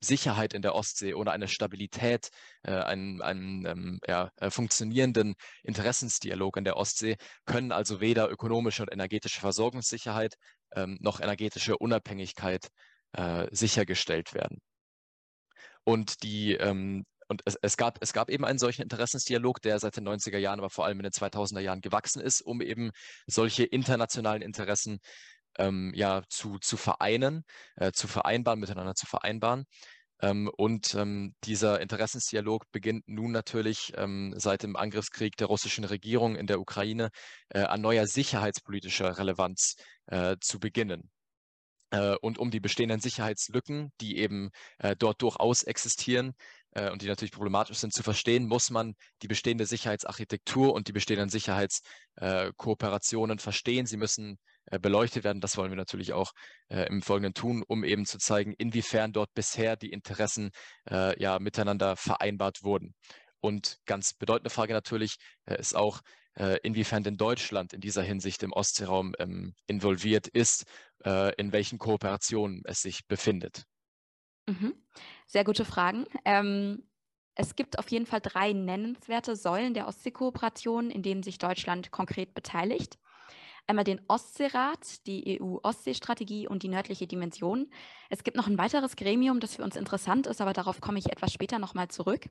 Sicherheit 0.00 0.54
in 0.54 0.62
der 0.62 0.74
Ostsee, 0.74 1.14
ohne 1.14 1.30
eine 1.30 1.48
Stabilität, 1.48 2.30
äh, 2.62 2.72
einen, 2.72 3.22
einen 3.22 3.66
ähm, 3.66 4.00
ja, 4.06 4.30
äh, 4.36 4.50
funktionierenden 4.50 5.34
Interessensdialog 5.62 6.56
in 6.56 6.64
der 6.64 6.76
Ostsee, 6.76 7.16
können 7.44 7.72
also 7.72 8.00
weder 8.00 8.30
ökonomische 8.30 8.82
und 8.82 8.92
energetische 8.92 9.40
Versorgungssicherheit 9.40 10.34
ähm, 10.74 10.98
noch 11.00 11.20
energetische 11.20 11.76
Unabhängigkeit 11.78 12.68
äh, 13.12 13.46
sichergestellt 13.50 14.34
werden. 14.34 14.58
Und 15.84 16.22
die 16.22 16.54
ähm, 16.54 17.04
und 17.30 17.42
es, 17.44 17.56
es, 17.62 17.76
gab, 17.76 17.98
es 18.02 18.12
gab 18.12 18.28
eben 18.28 18.44
einen 18.44 18.58
solchen 18.58 18.82
Interessensdialog, 18.82 19.62
der 19.62 19.78
seit 19.78 19.96
den 19.96 20.08
90er 20.08 20.38
Jahren, 20.38 20.58
aber 20.58 20.68
vor 20.68 20.84
allem 20.84 20.98
in 20.98 21.04
den 21.04 21.12
2000er 21.12 21.60
Jahren 21.60 21.80
gewachsen 21.80 22.20
ist, 22.20 22.40
um 22.40 22.60
eben 22.60 22.90
solche 23.28 23.62
internationalen 23.62 24.42
Interessen 24.42 24.98
ähm, 25.58 25.92
ja, 25.94 26.22
zu, 26.28 26.58
zu 26.58 26.76
vereinen, 26.76 27.44
äh, 27.76 27.92
zu 27.92 28.08
vereinbaren, 28.08 28.60
miteinander 28.60 28.94
zu 28.94 29.06
vereinbaren. 29.06 29.64
Ähm, 30.22 30.50
und 30.56 30.94
ähm, 30.94 31.34
dieser 31.44 31.80
Interessensdialog 31.80 32.64
beginnt 32.72 33.08
nun 33.08 33.32
natürlich 33.32 33.92
ähm, 33.96 34.34
seit 34.36 34.62
dem 34.62 34.76
Angriffskrieg 34.76 35.36
der 35.36 35.46
russischen 35.46 35.84
Regierung 35.84 36.36
in 36.36 36.46
der 36.46 36.60
Ukraine 36.60 37.10
äh, 37.48 37.60
an 37.60 37.80
neuer 37.80 38.06
sicherheitspolitischer 38.06 39.18
Relevanz 39.18 39.76
äh, 40.06 40.36
zu 40.40 40.58
beginnen. 40.58 41.10
Äh, 41.90 42.16
und 42.20 42.38
um 42.38 42.50
die 42.50 42.60
bestehenden 42.60 43.00
Sicherheitslücken, 43.00 43.92
die 44.00 44.18
eben 44.18 44.50
äh, 44.78 44.94
dort 44.96 45.22
durchaus 45.22 45.62
existieren, 45.62 46.34
äh, 46.72 46.90
und 46.90 47.02
die 47.02 47.06
natürlich 47.06 47.32
problematisch 47.32 47.78
sind, 47.78 47.92
zu 47.92 48.02
verstehen, 48.02 48.46
muss 48.46 48.70
man 48.70 48.94
die 49.22 49.28
bestehende 49.28 49.66
Sicherheitsarchitektur 49.66 50.72
und 50.72 50.88
die 50.88 50.92
bestehenden 50.92 51.28
Sicherheitskooperationen 51.28 53.38
äh, 53.38 53.42
verstehen. 53.42 53.86
Sie 53.86 53.96
müssen 53.96 54.38
beleuchtet 54.78 55.24
werden. 55.24 55.40
Das 55.40 55.56
wollen 55.56 55.70
wir 55.70 55.76
natürlich 55.76 56.12
auch 56.12 56.32
äh, 56.68 56.86
im 56.86 57.02
Folgenden 57.02 57.34
tun, 57.34 57.64
um 57.66 57.82
eben 57.82 58.06
zu 58.06 58.18
zeigen, 58.18 58.52
inwiefern 58.52 59.12
dort 59.12 59.32
bisher 59.34 59.76
die 59.76 59.90
Interessen 59.90 60.50
äh, 60.88 61.20
ja 61.20 61.38
miteinander 61.38 61.96
vereinbart 61.96 62.62
wurden. 62.62 62.94
Und 63.40 63.78
ganz 63.86 64.12
bedeutende 64.14 64.50
Frage 64.50 64.74
natürlich 64.74 65.16
ist 65.46 65.74
auch, 65.74 66.00
inwiefern 66.62 67.02
denn 67.02 67.16
Deutschland 67.16 67.72
in 67.72 67.80
dieser 67.80 68.02
Hinsicht 68.02 68.42
im 68.44 68.52
Ostseeraum 68.52 69.14
ähm, 69.18 69.54
involviert 69.66 70.28
ist, 70.28 70.64
in 71.02 71.52
welchen 71.52 71.78
Kooperationen 71.78 72.62
es 72.66 72.82
sich 72.82 73.06
befindet. 73.08 73.64
Mhm. 74.46 74.74
Sehr 75.26 75.44
gute 75.44 75.64
Fragen. 75.64 76.06
Ähm, 76.24 76.86
es 77.34 77.56
gibt 77.56 77.78
auf 77.78 77.88
jeden 77.90 78.06
Fall 78.06 78.20
drei 78.20 78.52
nennenswerte 78.52 79.36
Säulen 79.36 79.74
der 79.74 79.88
Ostseekooperation, 79.88 80.90
in 80.90 81.02
denen 81.02 81.22
sich 81.22 81.38
Deutschland 81.38 81.90
konkret 81.90 82.34
beteiligt. 82.34 82.98
Einmal 83.66 83.84
den 83.84 84.00
Ostseerat, 84.08 85.06
die 85.06 85.40
EU-Ostseestrategie 85.40 86.48
und 86.48 86.62
die 86.62 86.68
nördliche 86.68 87.06
Dimension. 87.06 87.70
Es 88.08 88.24
gibt 88.24 88.36
noch 88.36 88.46
ein 88.46 88.58
weiteres 88.58 88.96
Gremium, 88.96 89.40
das 89.40 89.56
für 89.56 89.64
uns 89.64 89.76
interessant 89.76 90.26
ist, 90.26 90.40
aber 90.40 90.52
darauf 90.52 90.80
komme 90.80 90.98
ich 90.98 91.10
etwas 91.10 91.32
später 91.32 91.58
nochmal 91.58 91.88
zurück. 91.88 92.28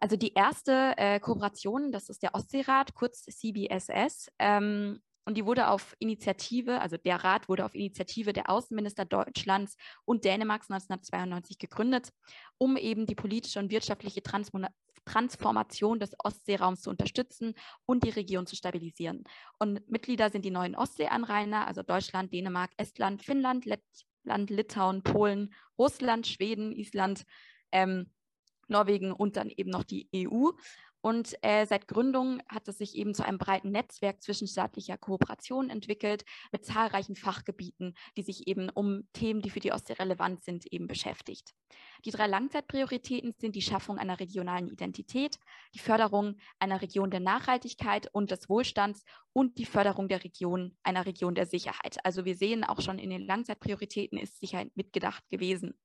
Also 0.00 0.16
die 0.16 0.32
erste 0.32 0.94
äh, 0.96 1.20
Kooperation, 1.20 1.92
das 1.92 2.08
ist 2.08 2.22
der 2.22 2.34
Ostseerat, 2.34 2.94
kurz 2.94 3.24
CBSS. 3.24 4.30
Ähm, 4.38 5.00
und 5.26 5.36
die 5.36 5.44
wurde 5.44 5.68
auf 5.68 5.94
Initiative, 5.98 6.80
also 6.80 6.96
der 6.96 7.22
Rat 7.22 7.48
wurde 7.48 7.64
auf 7.64 7.74
Initiative 7.74 8.32
der 8.32 8.48
Außenminister 8.48 9.04
Deutschlands 9.04 9.76
und 10.04 10.24
Dänemarks 10.24 10.70
1992 10.70 11.58
gegründet, 11.58 12.10
um 12.58 12.76
eben 12.76 13.06
die 13.06 13.14
politische 13.14 13.58
und 13.58 13.70
wirtschaftliche 13.70 14.22
Transformation 15.04 15.98
des 15.98 16.14
Ostseeraums 16.18 16.82
zu 16.82 16.90
unterstützen 16.90 17.54
und 17.86 18.04
die 18.04 18.10
Region 18.10 18.46
zu 18.46 18.56
stabilisieren. 18.56 19.24
Und 19.58 19.88
Mitglieder 19.90 20.30
sind 20.30 20.44
die 20.44 20.50
neuen 20.50 20.76
Ostseeanrainer, 20.76 21.66
also 21.66 21.82
Deutschland, 21.82 22.32
Dänemark, 22.32 22.70
Estland, 22.76 23.22
Finnland, 23.22 23.64
Lettland, 23.64 24.50
Litauen, 24.50 25.02
Polen, 25.02 25.54
Russland, 25.78 26.26
Schweden, 26.26 26.72
Island, 26.72 27.24
ähm, 27.72 28.10
Norwegen 28.68 29.12
und 29.12 29.36
dann 29.36 29.50
eben 29.50 29.70
noch 29.70 29.84
die 29.84 30.08
EU. 30.14 30.50
Und 31.02 31.34
äh, 31.42 31.66
seit 31.66 31.88
Gründung 31.88 32.42
hat 32.48 32.68
es 32.68 32.78
sich 32.78 32.94
eben 32.94 33.14
zu 33.14 33.24
einem 33.24 33.38
breiten 33.38 33.70
Netzwerk 33.70 34.22
zwischenstaatlicher 34.22 34.98
Kooperation 34.98 35.70
entwickelt, 35.70 36.24
mit 36.52 36.64
zahlreichen 36.64 37.16
Fachgebieten, 37.16 37.94
die 38.16 38.22
sich 38.22 38.46
eben 38.46 38.68
um 38.68 39.08
Themen, 39.12 39.40
die 39.40 39.50
für 39.50 39.60
die 39.60 39.72
Ostsee 39.72 39.94
relevant 39.94 40.44
sind, 40.44 40.66
eben 40.66 40.86
beschäftigt. 40.86 41.54
Die 42.04 42.10
drei 42.10 42.26
Langzeitprioritäten 42.26 43.34
sind 43.38 43.56
die 43.56 43.62
Schaffung 43.62 43.98
einer 43.98 44.20
regionalen 44.20 44.68
Identität, 44.68 45.38
die 45.74 45.78
Förderung 45.78 46.36
einer 46.58 46.82
Region 46.82 47.10
der 47.10 47.20
Nachhaltigkeit 47.20 48.08
und 48.12 48.30
des 48.30 48.48
Wohlstands 48.48 49.04
und 49.32 49.58
die 49.58 49.64
Förderung 49.64 50.08
der 50.08 50.24
Region, 50.24 50.76
einer 50.82 51.06
Region 51.06 51.34
der 51.34 51.46
Sicherheit. 51.46 52.04
Also 52.04 52.24
wir 52.24 52.36
sehen 52.36 52.64
auch 52.64 52.80
schon 52.80 52.98
in 52.98 53.10
den 53.10 53.26
Langzeitprioritäten 53.26 54.18
ist 54.18 54.38
Sicherheit 54.38 54.76
mitgedacht 54.76 55.28
gewesen. 55.30 55.78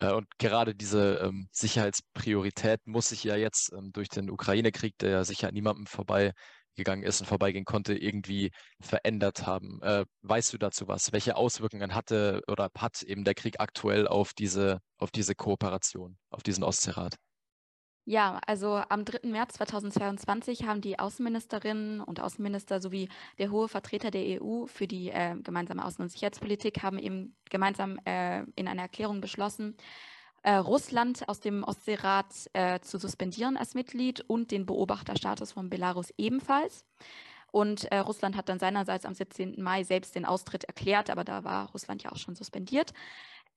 Äh, 0.00 0.12
und 0.12 0.26
gerade 0.38 0.74
diese 0.74 1.16
ähm, 1.22 1.48
Sicherheitspriorität 1.52 2.80
muss 2.86 3.10
sich 3.10 3.24
ja 3.24 3.36
jetzt 3.36 3.72
ähm, 3.72 3.92
durch 3.92 4.08
den 4.08 4.30
Ukraine-Krieg, 4.30 4.98
der 4.98 5.10
ja 5.10 5.24
sicher 5.24 5.48
an 5.48 5.54
niemandem 5.54 5.86
vorbeigegangen 5.86 7.04
ist 7.04 7.20
und 7.20 7.26
vorbeigehen 7.26 7.64
konnte, 7.64 7.94
irgendwie 7.94 8.50
verändert 8.80 9.46
haben. 9.46 9.80
Äh, 9.82 10.04
weißt 10.22 10.52
du 10.52 10.58
dazu 10.58 10.88
was? 10.88 11.12
Welche 11.12 11.36
Auswirkungen 11.36 11.94
hatte 11.94 12.42
oder 12.48 12.70
hat 12.76 13.02
eben 13.02 13.24
der 13.24 13.34
Krieg 13.34 13.60
aktuell 13.60 14.08
auf 14.08 14.32
diese, 14.34 14.80
auf 14.98 15.10
diese 15.10 15.34
Kooperation, 15.34 16.18
auf 16.30 16.42
diesen 16.42 16.64
Ostseerat? 16.64 17.16
Ja, 18.10 18.40
also 18.44 18.82
am 18.88 19.04
3. 19.04 19.28
März 19.28 19.52
2022 19.54 20.66
haben 20.66 20.80
die 20.80 20.98
Außenministerinnen 20.98 22.00
und 22.00 22.18
Außenminister 22.18 22.80
sowie 22.80 23.08
der 23.38 23.52
hohe 23.52 23.68
Vertreter 23.68 24.10
der 24.10 24.42
EU 24.42 24.66
für 24.66 24.88
die 24.88 25.10
äh, 25.10 25.36
gemeinsame 25.40 25.86
Außen- 25.86 26.00
und 26.00 26.08
Sicherheitspolitik 26.08 26.82
haben 26.82 26.98
eben 26.98 27.36
gemeinsam 27.50 28.00
äh, 28.04 28.40
in 28.56 28.66
einer 28.66 28.82
Erklärung 28.82 29.20
beschlossen, 29.20 29.76
äh, 30.42 30.54
Russland 30.54 31.28
aus 31.28 31.38
dem 31.38 31.62
Ostseerat 31.62 32.50
äh, 32.52 32.80
zu 32.80 32.98
suspendieren 32.98 33.56
als 33.56 33.74
Mitglied 33.74 34.22
und 34.26 34.50
den 34.50 34.66
Beobachterstatus 34.66 35.52
von 35.52 35.70
Belarus 35.70 36.12
ebenfalls. 36.18 36.84
Und 37.52 37.84
äh, 37.92 37.98
Russland 37.98 38.36
hat 38.36 38.48
dann 38.48 38.58
seinerseits 38.58 39.04
am 39.04 39.14
17. 39.14 39.62
Mai 39.62 39.84
selbst 39.84 40.16
den 40.16 40.24
Austritt 40.24 40.64
erklärt, 40.64 41.10
aber 41.10 41.22
da 41.22 41.44
war 41.44 41.70
Russland 41.70 42.02
ja 42.02 42.10
auch 42.10 42.16
schon 42.16 42.34
suspendiert. 42.34 42.92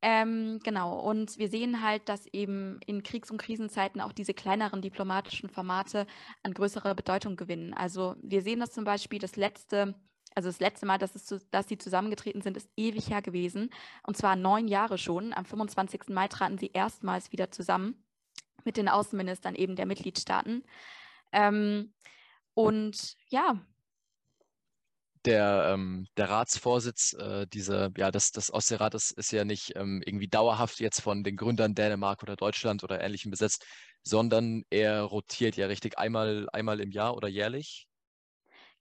Ähm, 0.05 0.60
genau, 0.62 1.00
und 1.00 1.38
wir 1.38 1.48
sehen 1.48 1.81
halt, 1.81 2.10
dass 2.10 2.25
eben 2.33 2.77
in 2.86 3.03
Kriegs- 3.03 3.31
und 3.31 3.38
Krisenzeiten 3.38 4.01
auch 4.01 4.12
diese 4.12 4.33
kleineren 4.33 4.81
diplomatischen 4.81 5.48
Formate 5.48 6.07
an 6.43 6.53
größerer 6.53 6.93
Bedeutung 6.93 7.38
gewinnen. 7.38 7.74
Also 7.74 8.17
wir 8.22 8.41
sehen 8.41 8.60
das 8.60 8.74
zum 8.74 8.83
Beispiel, 8.83 9.19
das 9.19 9.38
letzte, 9.38 9.95
also 10.36 10.50
das 10.50 10.60
letzte 10.60 10.86
Mal, 10.86 10.98
dass, 10.98 11.15
es 11.15 11.48
dass 11.51 11.69
sie 11.69 11.77
zusammengetreten 11.77 12.41
sind, 12.41 12.57
ist 12.57 12.69
ewig 12.75 13.12
her 13.12 13.22
gewesen. 13.22 13.69
Und 14.05 14.17
zwar 14.17 14.36
neun 14.36 14.67
Jahre 14.67 14.98
schon. 14.98 15.31
Am 15.31 15.45
25. 15.45 16.10
Mai 16.10 16.27
traten 16.27 16.57
sie 16.57 16.72
erstmals 16.74 17.31
wieder 17.31 17.50
zusammen 17.50 18.03
mit 18.65 18.75
den 18.75 18.89
Außenministern 18.89 19.55
eben 19.55 19.77
der 19.77 19.86
Mitgliedstaaten. 19.86 20.65
Ähm, 21.31 21.93
und 22.55 23.15
ja, 23.29 23.57
der, 25.25 25.71
ähm, 25.73 26.07
der 26.17 26.29
Ratsvorsitz, 26.29 27.13
äh, 27.13 27.47
diese, 27.47 27.91
ja, 27.97 28.11
das, 28.11 28.31
das 28.31 28.53
Ostseerat 28.53 28.93
ist, 28.95 29.11
ist 29.11 29.31
ja 29.31 29.45
nicht 29.45 29.73
ähm, 29.75 30.01
irgendwie 30.05 30.27
dauerhaft 30.27 30.79
jetzt 30.79 31.01
von 31.01 31.23
den 31.23 31.35
Gründern 31.35 31.75
Dänemark 31.75 32.23
oder 32.23 32.35
Deutschland 32.35 32.83
oder 32.83 33.01
Ähnlichem 33.01 33.31
besetzt, 33.31 33.65
sondern 34.03 34.63
er 34.69 35.01
rotiert 35.01 35.55
ja 35.55 35.67
richtig 35.67 35.97
einmal, 35.97 36.47
einmal 36.51 36.79
im 36.79 36.91
Jahr 36.91 37.15
oder 37.15 37.27
jährlich. 37.27 37.87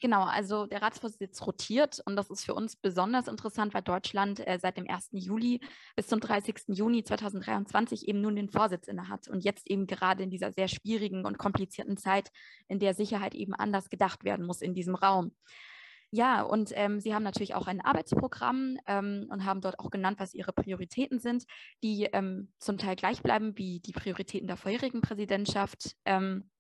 Genau, 0.02 0.25
also 0.25 0.66
der 0.66 0.82
Ratsvorsitz 0.82 1.46
rotiert 1.46 2.02
und 2.04 2.16
das 2.16 2.28
ist 2.28 2.44
für 2.44 2.54
uns 2.54 2.75
besonders 2.75 3.28
interessant, 3.28 3.72
weil 3.72 3.82
Deutschland 3.82 4.44
äh, 4.44 4.58
seit 4.61 4.76
dem 4.76 4.90
1. 4.90 5.11
Juli 5.12 5.61
bis 5.94 6.08
zum 6.08 6.18
30. 6.18 6.56
Juni 6.66 7.04
2023 7.04 8.08
eben 8.08 8.20
nun 8.20 8.34
den 8.34 8.49
Vorsitz 8.49 8.88
innehat 8.88 9.28
und 9.28 9.44
jetzt 9.44 9.70
eben 9.70 9.87
gerade 9.87 10.25
in 10.25 10.30
dieser 10.30 10.50
sehr 10.50 10.66
schwierigen 10.66 11.25
und 11.25 11.38
komplizierten 11.38 11.96
Zeit, 11.96 12.32
in 12.66 12.80
der 12.80 12.94
Sicherheit 12.94 13.37
eben 13.37 13.54
anders 13.54 13.90
gedacht 13.90 14.25
werden 14.25 14.44
muss 14.44 14.61
in 14.61 14.75
diesem 14.75 14.96
Raum. 14.96 15.37
Ja, 16.14 16.42
und 16.42 16.73
ähm, 16.75 17.00
Sie 17.00 17.14
haben 17.14 17.23
natürlich 17.23 17.54
auch 17.54 17.66
ein 17.66 17.81
Arbeitsprogramm 17.81 18.76
ähm, 18.87 19.28
und 19.31 19.47
haben 19.47 19.62
dort 19.62 19.78
auch 19.78 19.88
genannt, 19.90 20.21
was 20.21 20.35
Ihre 20.35 20.52
Prioritäten 20.52 21.21
sind, 21.21 21.45
die 21.83 22.04
ähm, 22.12 22.52
zum 22.59 22.76
Teil 22.76 22.97
gleich 22.97 23.23
bleiben 23.23 23.57
wie 23.57 23.81
die 23.81 23.92
Prioritäten 23.92 24.47
der 24.47 24.59
vorherigen 24.59 25.00
Präsidentschaft. 25.00 25.97
Ähm, 26.04 26.50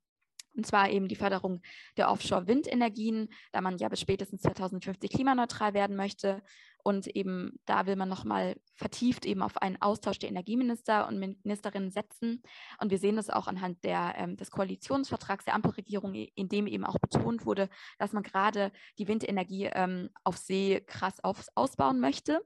und 0.56 0.66
zwar 0.66 0.88
eben 0.88 1.06
die 1.06 1.16
Förderung 1.16 1.60
der 1.98 2.10
Offshore-Windenergien, 2.10 3.28
da 3.52 3.60
man 3.60 3.76
ja 3.76 3.90
bis 3.90 4.00
spätestens 4.00 4.40
2050 4.40 5.10
klimaneutral 5.10 5.74
werden 5.74 5.96
möchte. 5.96 6.42
Und 6.84 7.06
eben 7.06 7.60
da 7.64 7.86
will 7.86 7.96
man 7.96 8.08
nochmal 8.08 8.56
vertieft 8.74 9.24
eben 9.24 9.42
auf 9.42 9.56
einen 9.58 9.80
Austausch 9.80 10.18
der 10.18 10.30
Energieminister 10.30 11.06
und 11.06 11.18
Ministerinnen 11.18 11.90
setzen. 11.90 12.42
Und 12.80 12.90
wir 12.90 12.98
sehen 12.98 13.16
das 13.16 13.30
auch 13.30 13.46
anhand 13.46 13.84
der, 13.84 14.14
ähm, 14.16 14.36
des 14.36 14.50
Koalitionsvertrags 14.50 15.44
der 15.44 15.54
Ampelregierung, 15.54 16.14
in 16.14 16.48
dem 16.48 16.66
eben 16.66 16.84
auch 16.84 16.98
betont 16.98 17.46
wurde, 17.46 17.68
dass 17.98 18.12
man 18.12 18.22
gerade 18.22 18.72
die 18.98 19.06
Windenergie 19.06 19.70
ähm, 19.72 20.10
auf 20.24 20.36
See 20.36 20.80
krass 20.86 21.22
auf, 21.22 21.46
ausbauen 21.54 22.00
möchte. 22.00 22.40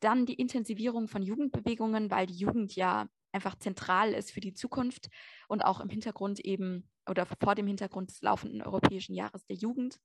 Dann 0.00 0.26
die 0.26 0.34
Intensivierung 0.34 1.08
von 1.08 1.22
Jugendbewegungen, 1.22 2.10
weil 2.10 2.26
die 2.26 2.36
Jugend 2.36 2.74
ja 2.74 3.08
einfach 3.32 3.56
zentral 3.56 4.12
ist 4.12 4.32
für 4.32 4.40
die 4.40 4.54
Zukunft 4.54 5.08
und 5.46 5.64
auch 5.64 5.80
im 5.80 5.88
Hintergrund 5.88 6.40
eben 6.40 6.88
oder 7.08 7.26
vor 7.26 7.54
dem 7.54 7.66
Hintergrund 7.66 8.10
des 8.10 8.22
laufenden 8.22 8.62
Europäischen 8.62 9.14
Jahres 9.14 9.44
der 9.46 9.56
Jugend. 9.56 10.00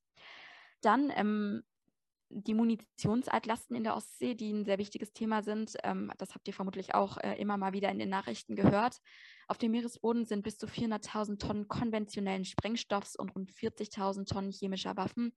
Dann 0.81 1.11
ähm, 1.15 1.63
die 2.33 2.53
Munitionsaltlasten 2.53 3.75
in 3.75 3.83
der 3.83 3.95
Ostsee, 3.95 4.35
die 4.35 4.51
ein 4.51 4.65
sehr 4.65 4.77
wichtiges 4.77 5.13
Thema 5.13 5.43
sind. 5.43 5.75
Ähm, 5.83 6.11
das 6.17 6.33
habt 6.33 6.47
ihr 6.47 6.53
vermutlich 6.53 6.93
auch 6.93 7.17
äh, 7.17 7.35
immer 7.39 7.57
mal 7.57 7.73
wieder 7.73 7.89
in 7.89 8.00
den 8.00 8.09
Nachrichten 8.09 8.55
gehört. 8.55 8.97
Auf 9.47 9.57
dem 9.57 9.71
Meeresboden 9.71 10.25
sind 10.25 10.43
bis 10.43 10.57
zu 10.57 10.65
400.000 10.65 11.39
Tonnen 11.39 11.67
konventionellen 11.67 12.45
Sprengstoffs 12.45 13.15
und 13.15 13.35
rund 13.35 13.51
40.000 13.51 14.25
Tonnen 14.25 14.51
chemischer 14.51 14.95
Waffen 14.97 15.33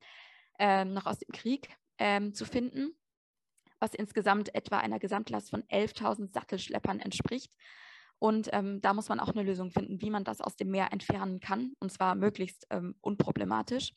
äh, 0.58 0.84
noch 0.84 1.06
aus 1.06 1.18
dem 1.18 1.32
Krieg 1.32 1.68
äh, 1.98 2.30
zu 2.30 2.44
finden, 2.44 2.96
was 3.80 3.94
insgesamt 3.94 4.54
etwa 4.54 4.78
einer 4.78 4.98
Gesamtlast 4.98 5.50
von 5.50 5.62
11.000 5.64 6.32
Sattelschleppern 6.32 7.00
entspricht. 7.00 7.52
Und 8.18 8.48
ähm, 8.52 8.80
da 8.80 8.94
muss 8.94 9.08
man 9.08 9.20
auch 9.20 9.28
eine 9.28 9.42
Lösung 9.42 9.70
finden, 9.70 10.00
wie 10.00 10.10
man 10.10 10.24
das 10.24 10.40
aus 10.40 10.56
dem 10.56 10.70
Meer 10.70 10.92
entfernen 10.92 11.40
kann, 11.40 11.74
und 11.80 11.92
zwar 11.92 12.14
möglichst 12.14 12.66
ähm, 12.70 12.94
unproblematisch. 13.00 13.92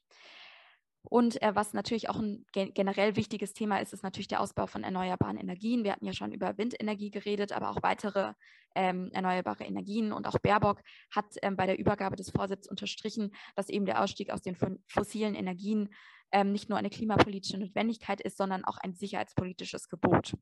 Und 1.10 1.42
äh, 1.42 1.56
was 1.56 1.74
natürlich 1.74 2.10
auch 2.10 2.20
ein 2.20 2.46
gen 2.52 2.74
generell 2.74 3.16
wichtiges 3.16 3.54
Thema 3.54 3.78
ist, 3.80 3.94
ist 3.94 4.04
natürlich 4.04 4.28
der 4.28 4.42
Ausbau 4.42 4.68
von 4.68 4.84
erneuerbaren 4.84 5.38
Energien. 5.38 5.84
Wir 5.84 5.94
hatten 5.94 6.06
ja 6.06 6.14
schon 6.14 6.34
über 6.34 6.58
Windenergie 6.58 7.12
geredet, 7.12 7.54
aber 7.54 7.70
auch 7.70 7.82
weitere 7.82 8.34
ähm, 8.76 9.10
erneuerbare 9.14 9.64
Energien. 9.64 10.12
Und 10.12 10.28
auch 10.28 10.38
Baerbock 10.40 10.82
hat 11.12 11.26
ähm, 11.42 11.56
bei 11.56 11.66
der 11.66 11.80
Übergabe 11.80 12.16
des 12.16 12.30
Vorsitzes 12.30 12.70
unterstrichen, 12.70 13.32
dass 13.56 13.70
eben 13.70 13.86
der 13.86 14.04
Ausstieg 14.04 14.32
aus 14.32 14.42
den 14.42 14.58
fossilen 14.88 15.36
Energien 15.36 15.90
ähm, 16.32 16.52
nicht 16.52 16.68
nur 16.68 16.78
eine 16.78 16.90
klimapolitische 16.90 17.58
Notwendigkeit 17.58 18.20
ist, 18.20 18.38
sondern 18.38 18.66
auch 18.66 18.78
ein 18.78 18.94
sicherheitspolitisches 18.94 19.88
Gebot. 19.88 20.34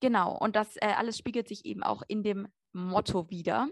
Genau, 0.00 0.36
und 0.36 0.56
das 0.56 0.76
äh, 0.76 0.92
alles 0.96 1.18
spiegelt 1.18 1.48
sich 1.48 1.64
eben 1.64 1.82
auch 1.82 2.02
in 2.06 2.22
dem 2.22 2.48
Motto 2.72 3.30
wieder. 3.30 3.68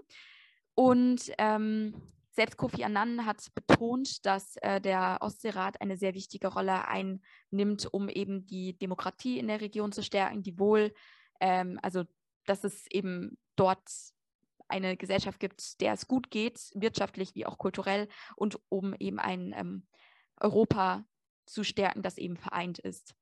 Und 0.75 1.31
ähm, 1.39 1.95
selbst 2.37 2.59
Kofi 2.59 2.85
Annan 2.85 3.25
hat 3.25 3.43
betont, 3.55 4.25
dass 4.27 4.57
äh, 4.59 4.81
der 4.81 5.19
Ostseerat 5.23 5.81
eine 5.81 5.97
sehr 5.97 6.15
wichtige 6.15 6.49
Rolle 6.49 6.87
einnimmt, 6.87 7.87
um 7.93 8.09
eben 8.11 8.47
die 8.47 8.79
Demokratie 8.79 9.39
in 9.39 9.49
der 9.49 9.63
Region 9.63 9.91
zu 9.91 10.03
stärken, 10.03 10.43
die 10.43 10.59
Wohl, 10.59 10.93
ähm, 11.41 11.81
also 11.83 12.05
dass 12.45 12.63
es 12.63 12.87
eben 12.91 13.39
dort 13.57 13.89
eine 14.69 14.97
Gesellschaft 14.97 15.41
gibt, 15.41 15.81
der 15.81 15.95
es 15.95 16.07
gut 16.07 16.31
geht, 16.31 16.71
wirtschaftlich 16.75 17.35
wie 17.35 17.47
auch 17.47 17.57
kulturell, 17.57 18.09
und 18.37 18.61
um 18.69 18.95
eben 18.99 19.19
ein 19.19 19.55
ähm, 19.57 19.87
Europa 20.39 21.07
zu 21.47 21.65
stärken, 21.65 22.03
das 22.03 22.19
eben 22.19 22.37
vereint 22.37 22.79
ist. 22.79 23.15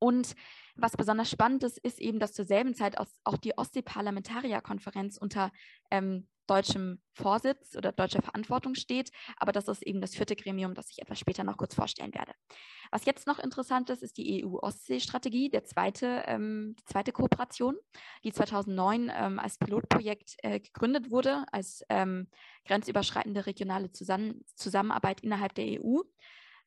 Und 0.00 0.34
was 0.74 0.96
besonders 0.96 1.30
spannend 1.30 1.62
ist, 1.62 1.78
ist 1.78 2.00
eben, 2.00 2.18
dass 2.18 2.32
zur 2.32 2.46
selben 2.46 2.74
Zeit 2.74 2.96
auch 2.98 3.36
die 3.36 3.56
Ostsee-Parlamentarierkonferenz 3.56 5.18
unter 5.18 5.52
ähm, 5.90 6.26
deutschem 6.50 7.00
Vorsitz 7.12 7.76
oder 7.76 7.92
deutscher 7.92 8.22
Verantwortung 8.22 8.74
steht. 8.74 9.10
Aber 9.36 9.52
das 9.52 9.68
ist 9.68 9.82
eben 9.82 10.00
das 10.00 10.16
vierte 10.16 10.34
Gremium, 10.34 10.74
das 10.74 10.90
ich 10.90 11.00
etwas 11.00 11.20
später 11.20 11.44
noch 11.44 11.56
kurz 11.56 11.74
vorstellen 11.74 12.12
werde. 12.12 12.32
Was 12.90 13.04
jetzt 13.04 13.28
noch 13.28 13.38
interessant 13.38 13.88
ist, 13.90 14.02
ist 14.02 14.16
die 14.16 14.44
EU-Ostsee-Strategie, 14.44 15.50
zweite, 15.64 16.24
ähm, 16.26 16.74
die 16.80 16.84
zweite 16.86 17.12
Kooperation, 17.12 17.76
die 18.24 18.32
2009 18.32 19.12
ähm, 19.14 19.38
als 19.38 19.58
Pilotprojekt 19.58 20.36
äh, 20.38 20.58
gegründet 20.58 21.10
wurde, 21.12 21.44
als 21.52 21.84
ähm, 21.88 22.28
grenzüberschreitende 22.66 23.46
regionale 23.46 23.92
Zusammen 23.92 24.44
Zusammenarbeit 24.56 25.20
innerhalb 25.20 25.54
der 25.54 25.80
EU 25.80 26.00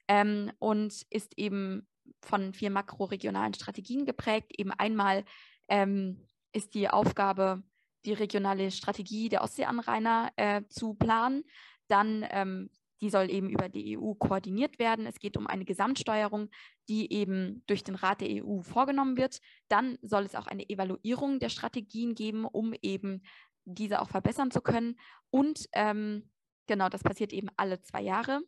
ähm, 0.07 0.51
und 0.59 1.05
ist 1.09 1.37
eben 1.37 1.87
von 2.21 2.53
vier 2.53 2.69
makroregionalen 2.69 3.53
Strategien 3.53 4.05
geprägt. 4.05 4.51
Eben 4.57 4.71
einmal 4.71 5.25
ähm, 5.67 6.25
ist 6.53 6.73
die 6.73 6.89
Aufgabe, 6.89 7.63
die 8.05 8.13
regionale 8.13 8.71
Strategie 8.71 9.29
der 9.29 9.43
Ostseeanrainer 9.43 10.31
äh, 10.35 10.61
zu 10.67 10.93
planen. 10.93 11.43
Dann, 11.87 12.25
ähm, 12.29 12.69
die 13.01 13.09
soll 13.09 13.29
eben 13.29 13.49
über 13.49 13.67
die 13.67 13.97
EU 13.97 14.13
koordiniert 14.13 14.79
werden. 14.79 15.05
Es 15.05 15.19
geht 15.19 15.35
um 15.35 15.47
eine 15.47 15.65
Gesamtsteuerung, 15.65 16.49
die 16.87 17.11
eben 17.11 17.63
durch 17.67 17.83
den 17.83 17.95
Rat 17.95 18.21
der 18.21 18.45
EU 18.45 18.61
vorgenommen 18.61 19.17
wird. 19.17 19.39
Dann 19.67 19.97
soll 20.01 20.23
es 20.23 20.35
auch 20.35 20.47
eine 20.47 20.69
Evaluierung 20.69 21.39
der 21.39 21.49
Strategien 21.49 22.15
geben, 22.15 22.45
um 22.45 22.73
eben 22.81 23.23
diese 23.65 24.01
auch 24.01 24.09
verbessern 24.09 24.51
zu 24.51 24.61
können. 24.61 24.95
Und 25.29 25.67
ähm, 25.73 26.29
genau, 26.67 26.89
das 26.89 27.03
passiert 27.03 27.33
eben 27.33 27.49
alle 27.57 27.81
zwei 27.81 28.01
Jahre. 28.01 28.41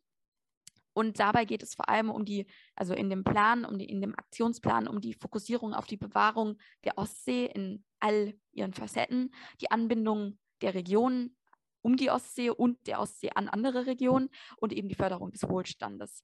Und 0.96 1.20
dabei 1.20 1.44
geht 1.44 1.62
es 1.62 1.76
vor 1.76 1.90
allem 1.90 2.10
um 2.10 2.24
die, 2.24 2.48
also 2.74 2.94
in 2.94 3.10
dem 3.10 3.26
Plan, 3.26 3.66
um 3.66 3.78
die, 3.78 3.86
in 3.86 4.00
dem 4.00 4.14
Aktionsplan, 4.14 4.88
um 4.88 5.02
die 5.02 5.14
Fokussierung 5.14 5.74
auf 5.74 5.88
die 5.88 5.98
Bewahrung 5.98 6.58
der 6.86 6.98
Ostsee 6.98 7.48
in 7.48 7.84
all 8.00 8.34
ihren 8.54 8.74
Facetten, 8.74 9.36
die 9.60 9.70
Anbindung 9.72 10.40
der 10.62 10.74
Regionen 10.74 11.36
um 11.82 11.98
die 11.98 12.10
Ostsee 12.10 12.50
und 12.50 12.88
der 12.88 13.02
Ostsee 13.02 13.32
an 13.36 13.50
andere 13.50 13.86
Regionen 13.86 14.30
und 14.58 14.72
eben 14.72 14.88
die 14.88 14.96
Förderung 14.96 15.32
des 15.32 15.44
Wohlstandes. 15.44 16.24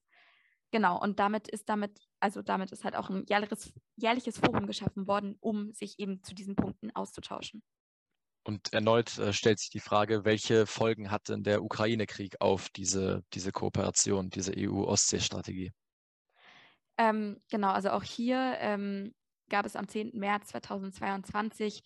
Genau, 0.70 0.98
und 0.98 1.18
damit 1.18 1.48
ist 1.48 1.68
damit, 1.68 2.00
also 2.18 2.40
damit 2.40 2.72
ist 2.72 2.82
halt 2.82 2.96
auch 2.96 3.10
ein 3.10 3.26
jährliches, 3.28 3.74
jährliches 3.96 4.38
Forum 4.38 4.66
geschaffen 4.66 5.06
worden, 5.06 5.36
um 5.40 5.74
sich 5.74 5.98
eben 5.98 6.22
zu 6.22 6.34
diesen 6.34 6.56
Punkten 6.56 6.90
auszutauschen. 6.92 7.62
Und 8.44 8.72
erneut 8.72 9.18
äh, 9.18 9.32
stellt 9.32 9.60
sich 9.60 9.70
die 9.70 9.80
Frage, 9.80 10.24
welche 10.24 10.66
Folgen 10.66 11.10
hat 11.10 11.28
denn 11.28 11.44
der 11.44 11.62
Ukraine-Krieg 11.62 12.40
auf 12.40 12.68
diese, 12.70 13.22
diese 13.34 13.52
Kooperation, 13.52 14.30
diese 14.30 14.52
EU-Ostsee-Strategie? 14.56 15.72
Ähm, 16.98 17.40
genau, 17.50 17.70
also 17.70 17.90
auch 17.90 18.02
hier 18.02 18.56
ähm, 18.58 19.14
gab 19.48 19.64
es 19.64 19.76
am 19.76 19.86
10. 19.86 20.12
März 20.14 20.48
2022 20.48 21.82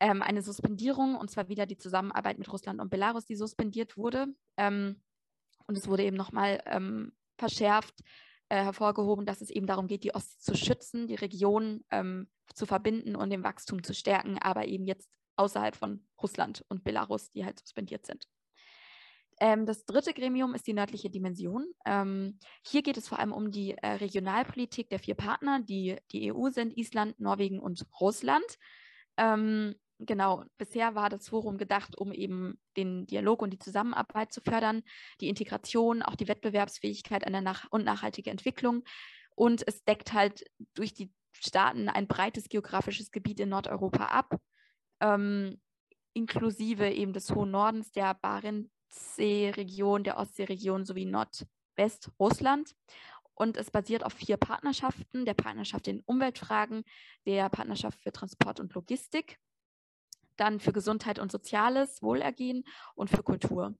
ähm, 0.00 0.22
eine 0.22 0.42
Suspendierung, 0.42 1.14
und 1.14 1.30
zwar 1.30 1.48
wieder 1.48 1.66
die 1.66 1.78
Zusammenarbeit 1.78 2.38
mit 2.38 2.52
Russland 2.52 2.80
und 2.80 2.90
Belarus, 2.90 3.24
die 3.24 3.36
suspendiert 3.36 3.96
wurde. 3.96 4.26
Ähm, 4.56 5.00
und 5.66 5.78
es 5.78 5.86
wurde 5.86 6.02
eben 6.02 6.16
nochmal 6.16 6.60
ähm, 6.66 7.12
verschärft, 7.38 7.94
äh, 8.48 8.62
hervorgehoben, 8.62 9.26
dass 9.26 9.40
es 9.40 9.50
eben 9.50 9.66
darum 9.66 9.86
geht, 9.86 10.04
die 10.04 10.14
Ostsee 10.14 10.52
zu 10.52 10.56
schützen, 10.56 11.06
die 11.06 11.14
Region 11.14 11.84
ähm, 11.90 12.28
zu 12.52 12.66
verbinden 12.66 13.16
und 13.16 13.30
den 13.30 13.44
Wachstum 13.44 13.82
zu 13.82 13.94
stärken, 13.94 14.38
aber 14.38 14.66
eben 14.66 14.84
jetzt 14.84 15.08
außerhalb 15.36 15.76
von 15.76 16.06
Russland 16.22 16.64
und 16.68 16.84
Belarus, 16.84 17.30
die 17.30 17.44
halt 17.44 17.58
suspendiert 17.60 18.06
sind. 18.06 18.26
Ähm, 19.40 19.66
das 19.66 19.84
dritte 19.84 20.14
Gremium 20.14 20.54
ist 20.54 20.66
die 20.66 20.74
nördliche 20.74 21.10
Dimension. 21.10 21.66
Ähm, 21.84 22.38
hier 22.64 22.82
geht 22.82 22.96
es 22.96 23.08
vor 23.08 23.18
allem 23.18 23.32
um 23.32 23.50
die 23.50 23.72
äh, 23.72 23.94
Regionalpolitik 23.94 24.88
der 24.88 24.98
vier 24.98 25.14
Partner, 25.14 25.60
die 25.60 25.96
die 26.12 26.32
EU 26.32 26.50
sind, 26.50 26.76
Island, 26.76 27.18
Norwegen 27.18 27.58
und 27.58 27.84
Russland. 28.00 28.46
Ähm, 29.16 29.74
genau, 29.98 30.44
bisher 30.56 30.94
war 30.94 31.08
das 31.08 31.28
Forum 31.28 31.58
gedacht, 31.58 31.98
um 31.98 32.12
eben 32.12 32.60
den 32.76 33.06
Dialog 33.06 33.42
und 33.42 33.50
die 33.50 33.58
Zusammenarbeit 33.58 34.32
zu 34.32 34.40
fördern, 34.40 34.82
die 35.20 35.28
Integration, 35.28 36.02
auch 36.02 36.14
die 36.14 36.28
Wettbewerbsfähigkeit 36.28 37.28
nach 37.28 37.66
und 37.70 37.84
nachhaltige 37.84 38.30
Entwicklung. 38.30 38.84
Und 39.34 39.66
es 39.66 39.84
deckt 39.84 40.12
halt 40.12 40.44
durch 40.74 40.94
die 40.94 41.12
Staaten 41.32 41.88
ein 41.88 42.06
breites 42.06 42.48
geografisches 42.48 43.10
Gebiet 43.10 43.40
in 43.40 43.48
Nordeuropa 43.48 44.04
ab 44.04 44.38
ähm, 45.04 45.60
inklusive 46.14 46.90
eben 46.90 47.12
des 47.12 47.30
hohen 47.34 47.50
Nordens, 47.50 47.92
der 47.92 48.14
Barentssee-Region, 48.14 50.04
der 50.04 50.16
Ostseeregion 50.16 50.86
sowie 50.86 51.04
Nordwestrussland. 51.04 52.74
Und 53.34 53.56
es 53.56 53.70
basiert 53.70 54.04
auf 54.04 54.12
vier 54.12 54.36
Partnerschaften, 54.36 55.24
der 55.24 55.34
Partnerschaft 55.34 55.88
in 55.88 56.00
Umweltfragen, 56.06 56.84
der 57.26 57.48
Partnerschaft 57.48 58.00
für 58.00 58.12
Transport 58.12 58.60
und 58.60 58.72
Logistik, 58.74 59.38
dann 60.36 60.60
für 60.60 60.72
Gesundheit 60.72 61.18
und 61.18 61.32
Soziales, 61.32 62.00
Wohlergehen 62.00 62.64
und 62.94 63.10
für 63.10 63.24
Kultur. 63.24 63.74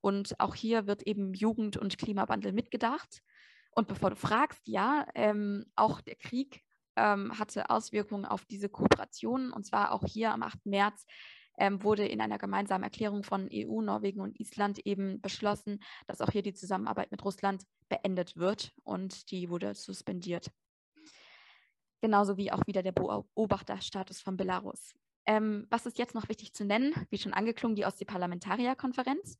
Und 0.00 0.38
auch 0.40 0.56
hier 0.56 0.86
wird 0.86 1.02
eben 1.02 1.34
Jugend 1.34 1.76
und 1.76 1.98
Klimawandel 1.98 2.52
mitgedacht. 2.52 3.22
Und 3.70 3.86
bevor 3.86 4.10
du 4.10 4.16
fragst, 4.16 4.66
ja, 4.66 5.06
ähm, 5.14 5.66
auch 5.76 6.00
der 6.00 6.16
Krieg 6.16 6.65
ähm, 6.96 7.38
hatte 7.38 7.70
Auswirkungen 7.70 8.24
auf 8.24 8.44
diese 8.44 8.68
Kooperationen. 8.68 9.52
Und 9.52 9.64
zwar 9.64 9.92
auch 9.92 10.04
hier 10.04 10.32
am 10.32 10.42
8. 10.42 10.66
März 10.66 11.06
ähm, 11.58 11.82
wurde 11.82 12.06
in 12.06 12.20
einer 12.20 12.38
gemeinsamen 12.38 12.84
Erklärung 12.84 13.22
von 13.22 13.48
EU, 13.52 13.80
Norwegen 13.80 14.20
und 14.20 14.38
Island 14.38 14.78
eben 14.84 15.20
beschlossen, 15.20 15.80
dass 16.06 16.20
auch 16.20 16.30
hier 16.30 16.42
die 16.42 16.54
Zusammenarbeit 16.54 17.10
mit 17.10 17.24
Russland 17.24 17.64
beendet 17.88 18.36
wird 18.36 18.72
und 18.84 19.30
die 19.30 19.48
wurde 19.48 19.74
suspendiert. 19.74 20.50
Genauso 22.00 22.36
wie 22.36 22.52
auch 22.52 22.66
wieder 22.66 22.82
der 22.82 22.92
Beobachterstatus 22.92 24.20
von 24.20 24.36
Belarus. 24.36 24.94
Ähm, 25.24 25.66
was 25.70 25.86
ist 25.86 25.98
jetzt 25.98 26.14
noch 26.14 26.28
wichtig 26.28 26.52
zu 26.52 26.64
nennen? 26.64 26.94
Wie 27.10 27.18
schon 27.18 27.32
angeklungen, 27.32 27.74
die 27.74 27.84
Ostsee-Parlamentarierkonferenz. 27.84 29.38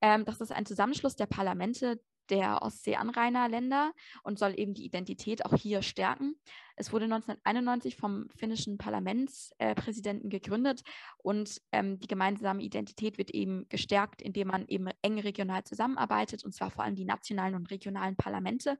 Ähm, 0.00 0.24
das 0.24 0.40
ist 0.40 0.52
ein 0.52 0.66
Zusammenschluss 0.66 1.16
der 1.16 1.26
Parlamente 1.26 2.00
der 2.30 2.62
Ostsee-Anrainerländer 2.62 3.92
und 4.22 4.38
soll 4.38 4.58
eben 4.58 4.74
die 4.74 4.84
Identität 4.84 5.44
auch 5.44 5.54
hier 5.54 5.82
stärken. 5.82 6.34
Es 6.76 6.92
wurde 6.92 7.04
1991 7.04 7.96
vom 7.96 8.28
finnischen 8.36 8.78
Parlamentspräsidenten 8.78 10.30
äh, 10.30 10.38
gegründet 10.38 10.82
und 11.18 11.60
ähm, 11.72 11.98
die 11.98 12.08
gemeinsame 12.08 12.62
Identität 12.62 13.18
wird 13.18 13.30
eben 13.30 13.68
gestärkt, 13.68 14.22
indem 14.22 14.48
man 14.48 14.66
eben 14.68 14.88
eng 15.02 15.18
regional 15.18 15.64
zusammenarbeitet 15.64 16.44
und 16.44 16.52
zwar 16.52 16.70
vor 16.70 16.84
allem 16.84 16.94
die 16.94 17.04
nationalen 17.04 17.54
und 17.54 17.70
regionalen 17.70 18.16
Parlamente. 18.16 18.78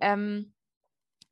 Ähm, 0.00 0.52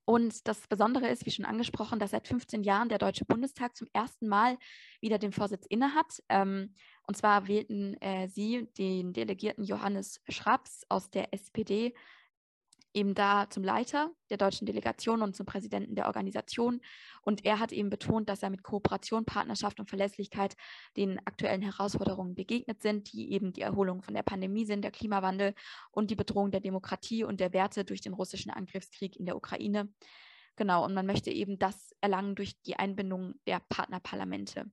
und 0.04 0.48
das 0.48 0.66
Besondere 0.66 1.08
ist, 1.08 1.26
wie 1.26 1.30
schon 1.30 1.44
angesprochen, 1.44 1.98
dass 1.98 2.10
seit 2.10 2.26
15 2.26 2.64
Jahren 2.64 2.88
der 2.88 2.98
Deutsche 2.98 3.24
Bundestag 3.24 3.76
zum 3.76 3.88
ersten 3.92 4.26
Mal 4.26 4.58
wieder 5.00 5.18
den 5.18 5.32
Vorsitz 5.32 5.64
innehat. 5.66 6.22
Ähm, 6.28 6.74
und 7.06 7.16
zwar 7.16 7.48
wählten 7.48 8.00
äh, 8.00 8.28
sie 8.28 8.68
den 8.78 9.12
Delegierten 9.12 9.64
Johannes 9.64 10.20
Schraps 10.28 10.82
aus 10.88 11.10
der 11.10 11.32
SPD 11.34 11.94
eben 12.94 13.14
da 13.14 13.48
zum 13.48 13.64
Leiter 13.64 14.10
der 14.30 14.36
deutschen 14.36 14.66
Delegation 14.66 15.22
und 15.22 15.34
zum 15.34 15.46
Präsidenten 15.46 15.94
der 15.94 16.06
Organisation. 16.06 16.80
Und 17.22 17.44
er 17.44 17.58
hat 17.58 17.72
eben 17.72 17.90
betont, 17.90 18.28
dass 18.28 18.42
er 18.42 18.50
mit 18.50 18.62
Kooperation, 18.62 19.24
Partnerschaft 19.24 19.80
und 19.80 19.88
Verlässlichkeit 19.88 20.56
den 20.96 21.18
aktuellen 21.24 21.62
Herausforderungen 21.62 22.34
begegnet 22.34 22.82
sind, 22.82 23.12
die 23.12 23.32
eben 23.32 23.52
die 23.52 23.62
Erholung 23.62 24.02
von 24.02 24.14
der 24.14 24.22
Pandemie 24.22 24.66
sind, 24.66 24.82
der 24.82 24.90
Klimawandel 24.90 25.54
und 25.90 26.10
die 26.10 26.16
Bedrohung 26.16 26.50
der 26.50 26.60
Demokratie 26.60 27.24
und 27.24 27.40
der 27.40 27.52
Werte 27.52 27.84
durch 27.84 28.00
den 28.00 28.12
russischen 28.12 28.50
Angriffskrieg 28.50 29.16
in 29.16 29.26
der 29.26 29.36
Ukraine. 29.36 29.88
Genau, 30.56 30.84
und 30.84 30.92
man 30.92 31.06
möchte 31.06 31.30
eben 31.30 31.58
das 31.58 31.94
erlangen 32.02 32.34
durch 32.34 32.60
die 32.62 32.76
Einbindung 32.76 33.34
der 33.46 33.60
Partnerparlamente. 33.70 34.70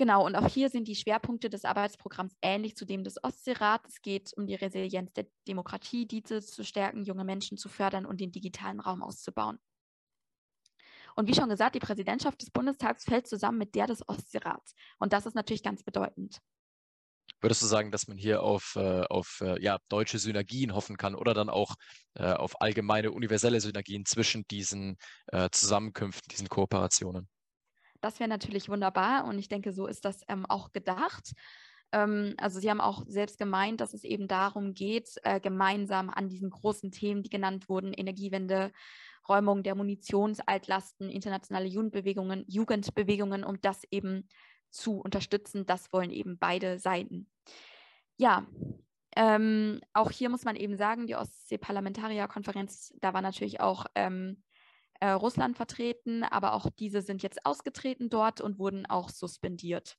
Genau, 0.00 0.24
und 0.24 0.34
auch 0.34 0.46
hier 0.46 0.70
sind 0.70 0.88
die 0.88 0.96
Schwerpunkte 0.96 1.50
des 1.50 1.66
Arbeitsprogramms 1.66 2.34
ähnlich 2.40 2.74
zu 2.74 2.86
dem 2.86 3.04
des 3.04 3.22
Ostseerats. 3.22 3.86
Es 3.86 4.00
geht 4.00 4.32
um 4.34 4.46
die 4.46 4.54
Resilienz 4.54 5.12
der 5.12 5.26
Demokratie, 5.46 6.06
diese 6.06 6.40
zu 6.40 6.64
stärken, 6.64 7.04
junge 7.04 7.22
Menschen 7.22 7.58
zu 7.58 7.68
fördern 7.68 8.06
und 8.06 8.18
den 8.18 8.32
digitalen 8.32 8.80
Raum 8.80 9.02
auszubauen. 9.02 9.58
Und 11.16 11.28
wie 11.28 11.34
schon 11.34 11.50
gesagt, 11.50 11.74
die 11.74 11.80
Präsidentschaft 11.80 12.40
des 12.40 12.50
Bundestags 12.50 13.04
fällt 13.04 13.26
zusammen 13.26 13.58
mit 13.58 13.74
der 13.74 13.88
des 13.88 14.08
Ostseerats. 14.08 14.74
Und 14.98 15.12
das 15.12 15.26
ist 15.26 15.34
natürlich 15.34 15.62
ganz 15.62 15.82
bedeutend. 15.82 16.38
Würdest 17.42 17.60
du 17.60 17.66
sagen, 17.66 17.90
dass 17.90 18.08
man 18.08 18.16
hier 18.16 18.42
auf, 18.42 18.76
äh, 18.76 19.02
auf 19.02 19.42
äh, 19.42 19.62
ja, 19.62 19.80
deutsche 19.90 20.18
Synergien 20.18 20.74
hoffen 20.74 20.96
kann 20.96 21.14
oder 21.14 21.34
dann 21.34 21.50
auch 21.50 21.74
äh, 22.14 22.32
auf 22.32 22.62
allgemeine 22.62 23.12
universelle 23.12 23.60
Synergien 23.60 24.06
zwischen 24.06 24.46
diesen 24.50 24.96
Zusammenkünften, 25.50 26.26
diesen 26.30 26.48
Kooperationen? 26.48 27.28
Das 28.00 28.20
wäre 28.20 28.28
natürlich 28.28 28.68
wunderbar 28.68 29.24
und 29.26 29.38
ich 29.38 29.48
denke, 29.48 29.72
so 29.72 29.86
ist 29.86 30.04
das 30.04 30.22
ähm, 30.28 30.46
auch 30.46 30.72
gedacht. 30.72 31.32
Ähm, 31.92 32.34
also 32.38 32.60
Sie 32.60 32.70
haben 32.70 32.80
auch 32.80 33.04
selbst 33.06 33.38
gemeint, 33.38 33.80
dass 33.80 33.94
es 33.94 34.04
eben 34.04 34.28
darum 34.28 34.74
geht, 34.74 35.16
äh, 35.22 35.40
gemeinsam 35.40 36.10
an 36.10 36.28
diesen 36.28 36.50
großen 36.50 36.92
Themen, 36.92 37.22
die 37.22 37.30
genannt 37.30 37.68
wurden, 37.68 37.92
Energiewende, 37.92 38.72
Räumung 39.28 39.62
der 39.62 39.74
Munitionsaltlasten, 39.74 41.10
internationale 41.10 41.66
Jugendbewegungen, 41.66 42.44
Jugendbewegungen, 42.48 43.44
um 43.44 43.60
das 43.60 43.82
eben 43.90 44.28
zu 44.70 45.00
unterstützen. 45.00 45.66
Das 45.66 45.92
wollen 45.92 46.10
eben 46.10 46.38
beide 46.38 46.78
Seiten. 46.78 47.28
Ja, 48.16 48.46
ähm, 49.16 49.80
auch 49.92 50.10
hier 50.10 50.30
muss 50.30 50.44
man 50.44 50.56
eben 50.56 50.76
sagen, 50.76 51.06
die 51.06 51.16
Ostsee-Parlamentarierkonferenz, 51.16 52.94
da 53.00 53.12
war 53.12 53.22
natürlich 53.22 53.60
auch 53.60 53.86
ähm, 53.94 54.42
äh, 55.00 55.10
Russland 55.10 55.56
vertreten, 55.56 56.22
aber 56.22 56.52
auch 56.54 56.68
diese 56.78 57.02
sind 57.02 57.22
jetzt 57.22 57.44
ausgetreten 57.44 58.10
dort 58.10 58.40
und 58.40 58.58
wurden 58.58 58.86
auch 58.86 59.08
suspendiert. 59.08 59.96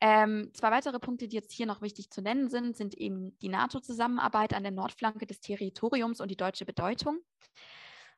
Ähm, 0.00 0.50
zwei 0.52 0.70
weitere 0.70 0.98
Punkte, 0.98 1.28
die 1.28 1.36
jetzt 1.36 1.52
hier 1.52 1.66
noch 1.66 1.80
wichtig 1.80 2.10
zu 2.10 2.20
nennen 2.20 2.48
sind, 2.48 2.76
sind 2.76 2.94
eben 2.94 3.38
die 3.38 3.48
NATO-Zusammenarbeit 3.48 4.52
an 4.52 4.62
der 4.62 4.72
Nordflanke 4.72 5.26
des 5.26 5.40
Territoriums 5.40 6.20
und 6.20 6.30
die 6.30 6.36
deutsche 6.36 6.66
Bedeutung. 6.66 7.20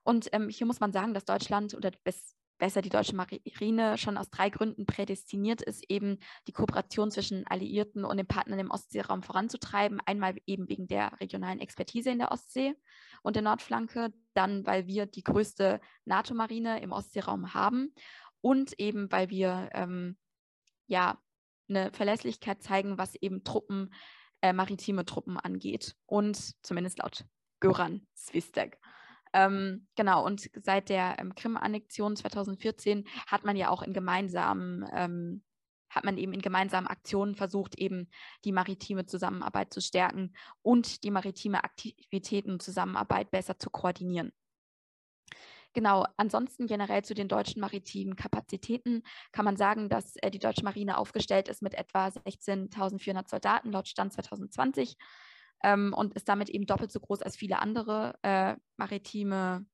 Und 0.03 0.29
ähm, 0.33 0.49
hier 0.49 0.67
muss 0.67 0.81
man 0.81 0.93
sagen, 0.93 1.15
dass 1.15 1.25
Deutschland 1.25 1.75
oder 1.75 1.91
bis, 2.03 2.35
besser 2.59 2.83
die 2.83 2.89
deutsche 2.89 3.15
Marine 3.15 3.99
schon 3.99 4.17
aus 4.17 4.31
drei 4.31 4.51
Gründen 4.51 4.87
prädestiniert 4.87 5.63
ist, 5.63 5.85
eben 5.89 6.19
die 6.47 6.53
Kooperation 6.53 7.11
zwischen 7.11 7.47
Alliierten 7.47 8.05
und 8.05 8.17
den 8.17 8.27
Partnern 8.27 8.59
im 8.59 8.71
Ostseeraum 8.71 9.23
voranzutreiben. 9.23 10.01
Einmal 10.07 10.37
eben 10.47 10.69
wegen 10.69 10.87
der 10.87 11.19
regionalen 11.21 11.61
Expertise 11.61 12.11
in 12.11 12.19
der 12.19 12.33
Ostsee 12.33 12.75
und 13.23 13.37
der 13.37 13.43
Nordflanke, 13.43 14.13
dann 14.35 14.67
weil 14.67 14.87
wir 14.87 15.07
die 15.07 15.23
größte 15.23 15.81
NATO-Marine 16.05 16.81
im 16.81 16.93
Ostseeraum 16.93 17.55
haben 17.55 17.93
und 18.41 18.79
eben 18.79 19.11
weil 19.11 19.31
wir 19.31 19.71
ähm, 19.73 20.17
ja 20.87 21.21
eine 21.69 21.93
Verlässlichkeit 21.93 22.63
zeigen, 22.63 22.99
was 22.99 23.15
eben 23.17 23.45
Truppen, 23.45 23.93
äh, 24.41 24.53
maritime 24.53 25.05
Truppen 25.05 25.37
angeht 25.37 25.97
und 26.07 26.55
zumindest 26.65 26.99
laut 26.99 27.25
Göran 27.61 28.07
Swistek. 28.15 28.79
Ähm, 29.33 29.87
genau, 29.97 30.25
und 30.25 30.49
seit 30.63 30.89
der 30.89 31.17
ähm, 31.19 31.35
Krim-Annexion 31.35 32.17
2014 32.17 33.07
hat 33.27 33.45
man 33.45 33.57
ja 33.57 33.71
auch 33.71 33.83
in 33.83 33.93
gemeinsamen, 33.93 34.85
ähm, 34.93 35.43
hat 35.91 36.05
man 36.05 36.19
eben 36.19 36.33
in 36.33 36.43
gemeinsamen 36.43 36.87
Aktionen 36.87 37.35
versucht, 37.35 37.79
eben 37.79 38.09
die 38.45 38.53
maritime 38.53 39.07
Zusammenarbeit 39.07 39.73
zu 39.73 39.81
stärken 39.81 40.35
und 40.63 41.05
die 41.05 41.11
maritime 41.11 41.65
Aktivitäten 41.65 42.53
und 42.53 42.63
Zusammenarbeit 42.63 43.31
besser 43.31 43.59
zu 43.59 43.71
koordinieren. 43.71 44.33
Genau, 45.77 46.07
ansonsten 46.17 46.67
generell 46.67 47.05
zu 47.05 47.13
den 47.13 47.29
deutschen 47.29 47.61
maritimen 47.61 48.17
Kapazitäten 48.17 49.03
kann 49.31 49.45
man 49.45 49.59
sagen, 49.59 49.91
dass 49.91 50.17
äh, 50.17 50.31
die 50.31 50.39
deutsche 50.39 50.65
Marine 50.65 50.97
aufgestellt 50.97 51.49
ist 51.49 51.61
mit 51.61 51.75
etwa 51.75 52.07
16.400 52.07 53.29
Soldaten 53.29 53.73
laut 53.73 53.87
Stand 53.87 54.15
2020 54.15 54.97
ähm, 55.63 55.93
und 55.95 56.15
ist 56.15 56.29
damit 56.29 56.49
eben 56.49 56.67
doppelt 56.67 56.93
so 56.93 57.01
groß 57.01 57.23
als 57.23 57.37
viele 57.37 57.61
andere 57.61 58.19
äh, 58.23 58.57
maritime 58.77 59.67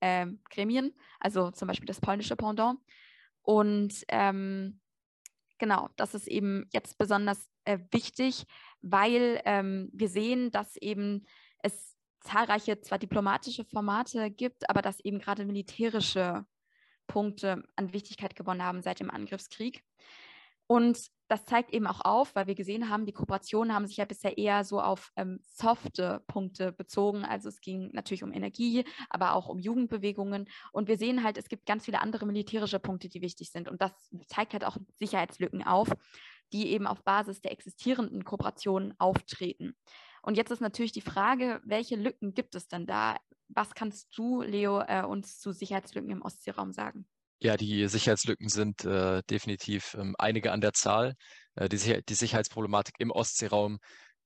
äh, 0.00 0.26
Gremien, 0.50 0.94
also 1.20 1.50
zum 1.50 1.68
Beispiel 1.68 1.86
das 1.86 2.00
polnische 2.00 2.36
Pendant. 2.36 2.80
Und 3.42 4.04
ähm, 4.08 4.80
genau, 5.58 5.88
das 5.96 6.14
ist 6.14 6.26
eben 6.26 6.68
jetzt 6.72 6.98
besonders 6.98 7.48
äh, 7.64 7.78
wichtig, 7.90 8.44
weil 8.82 9.40
ähm, 9.44 9.88
wir 9.92 10.08
sehen, 10.08 10.50
dass 10.50 10.76
eben 10.76 11.26
es 11.62 11.96
zahlreiche 12.20 12.80
zwar 12.80 12.98
diplomatische 12.98 13.64
Formate 13.64 14.30
gibt, 14.30 14.68
aber 14.68 14.82
dass 14.82 15.00
eben 15.00 15.18
gerade 15.18 15.44
militärische 15.44 16.44
Punkte 17.06 17.62
an 17.76 17.92
Wichtigkeit 17.92 18.34
gewonnen 18.34 18.64
haben 18.64 18.82
seit 18.82 19.00
dem 19.00 19.10
Angriffskrieg. 19.10 19.84
Und 20.66 20.98
das 21.28 21.44
zeigt 21.44 21.72
eben 21.72 21.86
auch 21.86 22.00
auf, 22.04 22.34
weil 22.34 22.46
wir 22.46 22.54
gesehen 22.54 22.88
haben, 22.88 23.04
die 23.04 23.12
Kooperationen 23.12 23.74
haben 23.74 23.86
sich 23.86 23.96
ja 23.96 24.04
bisher 24.04 24.38
eher 24.38 24.64
so 24.64 24.80
auf 24.80 25.10
ähm, 25.16 25.40
softe 25.42 26.22
Punkte 26.28 26.72
bezogen. 26.72 27.24
Also 27.24 27.48
es 27.48 27.60
ging 27.60 27.90
natürlich 27.92 28.22
um 28.22 28.32
Energie, 28.32 28.84
aber 29.10 29.34
auch 29.34 29.48
um 29.48 29.58
Jugendbewegungen. 29.58 30.48
Und 30.72 30.88
wir 30.88 30.96
sehen 30.96 31.24
halt, 31.24 31.36
es 31.36 31.48
gibt 31.48 31.66
ganz 31.66 31.84
viele 31.84 32.00
andere 32.00 32.26
militärische 32.26 32.78
Punkte, 32.78 33.08
die 33.08 33.22
wichtig 33.22 33.50
sind. 33.50 33.68
Und 33.68 33.82
das 33.82 33.92
zeigt 34.28 34.52
halt 34.52 34.64
auch 34.64 34.76
Sicherheitslücken 34.98 35.64
auf, 35.64 35.88
die 36.52 36.68
eben 36.68 36.86
auf 36.86 37.02
Basis 37.02 37.40
der 37.40 37.52
existierenden 37.52 38.24
Kooperationen 38.24 38.94
auftreten. 38.98 39.76
Und 40.22 40.36
jetzt 40.36 40.50
ist 40.50 40.60
natürlich 40.60 40.92
die 40.92 41.00
Frage, 41.00 41.60
welche 41.64 41.96
Lücken 41.96 42.34
gibt 42.34 42.54
es 42.54 42.68
denn 42.68 42.86
da? 42.86 43.16
Was 43.48 43.74
kannst 43.74 44.16
du, 44.16 44.42
Leo, 44.42 44.80
äh, 44.80 45.04
uns 45.04 45.38
zu 45.38 45.52
Sicherheitslücken 45.52 46.10
im 46.10 46.22
Ostseeraum 46.22 46.72
sagen? 46.72 47.06
Ja, 47.38 47.56
die 47.56 47.86
Sicherheitslücken 47.86 48.48
sind 48.48 48.84
äh, 48.84 49.22
definitiv 49.28 49.94
ähm, 49.94 50.14
einige 50.18 50.52
an 50.52 50.60
der 50.62 50.72
Zahl. 50.72 51.14
Äh, 51.54 51.68
die, 51.68 51.76
Sicher 51.76 52.00
die, 52.02 52.14
Sicherheitsproblematik 52.14 52.94
im 52.98 53.10
Ostseeraum 53.10 53.78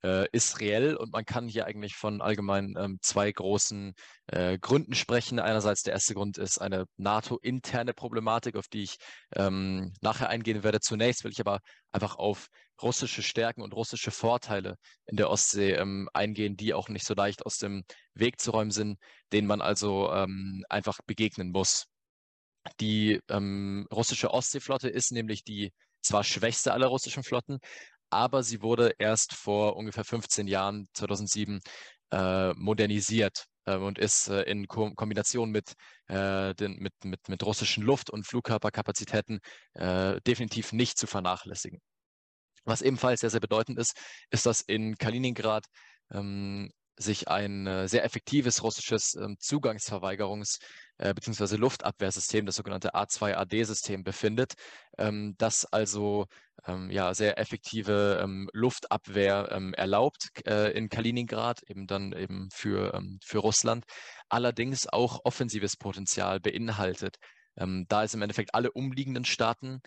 äh, 0.04 0.28
ist 0.32 0.60
reell 0.60 0.96
und 0.96 1.12
man 1.12 1.24
kann 1.24 1.48
hier 1.48 1.66
eigentlich 1.66 1.96
von 1.96 2.22
allgemein 2.22 2.74
ähm, 2.78 2.98
zwei 3.02 3.30
großen 3.32 3.94
äh, 4.28 4.58
Gründen 4.58 4.94
sprechen. 4.94 5.40
Einerseits 5.40 5.82
der 5.82 5.92
erste 5.94 6.14
Grund 6.14 6.38
ist 6.38 6.58
eine 6.58 6.84
NATO-interne 6.98 7.94
Problematik, 7.94 8.56
auf 8.56 8.68
die 8.68 8.84
ich 8.84 8.96
ähm, 9.34 9.92
nachher 10.00 10.28
eingehen 10.28 10.62
werde. 10.62 10.80
Zunächst 10.80 11.24
will 11.24 11.32
ich 11.32 11.40
aber 11.40 11.58
einfach 11.92 12.16
auf 12.16 12.46
russische 12.80 13.22
Stärken 13.22 13.62
und 13.62 13.74
russische 13.74 14.12
Vorteile 14.12 14.76
in 15.06 15.16
der 15.16 15.30
Ostsee 15.30 15.72
ähm, 15.72 16.08
eingehen, 16.14 16.56
die 16.56 16.74
auch 16.74 16.88
nicht 16.88 17.06
so 17.06 17.14
leicht 17.14 17.44
aus 17.44 17.58
dem 17.58 17.82
Weg 18.14 18.40
zu 18.40 18.52
räumen 18.52 18.70
sind, 18.70 18.98
denen 19.32 19.48
man 19.48 19.60
also 19.60 20.12
ähm, 20.12 20.64
einfach 20.68 21.00
begegnen 21.06 21.50
muss. 21.50 21.89
Die 22.80 23.20
ähm, 23.28 23.86
russische 23.92 24.30
Ostseeflotte 24.32 24.88
ist 24.88 25.12
nämlich 25.12 25.44
die 25.44 25.72
zwar 26.02 26.24
schwächste 26.24 26.72
aller 26.72 26.86
russischen 26.86 27.22
Flotten, 27.22 27.58
aber 28.10 28.42
sie 28.42 28.62
wurde 28.62 28.94
erst 28.98 29.34
vor 29.34 29.76
ungefähr 29.76 30.04
15 30.04 30.46
Jahren, 30.46 30.88
2007, 30.94 31.60
äh, 32.10 32.52
modernisiert 32.54 33.46
äh, 33.66 33.76
und 33.76 33.98
ist 33.98 34.28
äh, 34.28 34.42
in 34.42 34.66
Ko 34.66 34.92
Kombination 34.94 35.50
mit, 35.50 35.74
äh, 36.08 36.54
den, 36.54 36.76
mit, 36.76 36.92
mit, 37.04 37.28
mit 37.28 37.42
russischen 37.44 37.84
Luft- 37.84 38.10
und 38.10 38.26
Flugkörperkapazitäten 38.26 39.40
äh, 39.74 40.20
definitiv 40.22 40.72
nicht 40.72 40.98
zu 40.98 41.06
vernachlässigen. 41.06 41.80
Was 42.64 42.82
ebenfalls 42.82 43.20
sehr, 43.20 43.30
sehr 43.30 43.40
bedeutend 43.40 43.78
ist, 43.78 43.96
ist, 44.30 44.46
dass 44.46 44.60
in 44.60 44.96
Kaliningrad 44.96 45.64
ähm, 46.12 46.70
sich 46.96 47.28
ein 47.28 47.66
äh, 47.66 47.88
sehr 47.88 48.04
effektives 48.04 48.62
russisches 48.62 49.14
ähm, 49.14 49.36
Zugangsverweigerungs- 49.40 50.58
äh, 51.00 51.14
bzw. 51.14 51.56
Luftabwehrsystem, 51.56 52.46
das 52.46 52.56
sogenannte 52.56 52.94
A2AD-System, 52.94 54.04
befindet, 54.04 54.54
ähm, 54.98 55.34
das 55.38 55.64
also 55.64 56.26
ähm, 56.66 56.90
ja, 56.90 57.14
sehr 57.14 57.38
effektive 57.38 58.20
ähm, 58.22 58.48
Luftabwehr 58.52 59.48
ähm, 59.50 59.74
erlaubt 59.74 60.30
äh, 60.46 60.72
in 60.72 60.88
Kaliningrad, 60.88 61.62
eben 61.68 61.86
dann 61.86 62.12
eben 62.12 62.48
für, 62.52 62.94
ähm, 62.94 63.18
für 63.24 63.38
Russland, 63.38 63.84
allerdings 64.28 64.86
auch 64.86 65.20
offensives 65.24 65.76
Potenzial 65.76 66.40
beinhaltet. 66.40 67.16
da 67.88 68.04
es 68.04 68.14
im 68.14 68.22
Endeffekt 68.22 68.54
alle 68.54 68.70
umliegenden 68.70 69.24
Staaten 69.24 69.82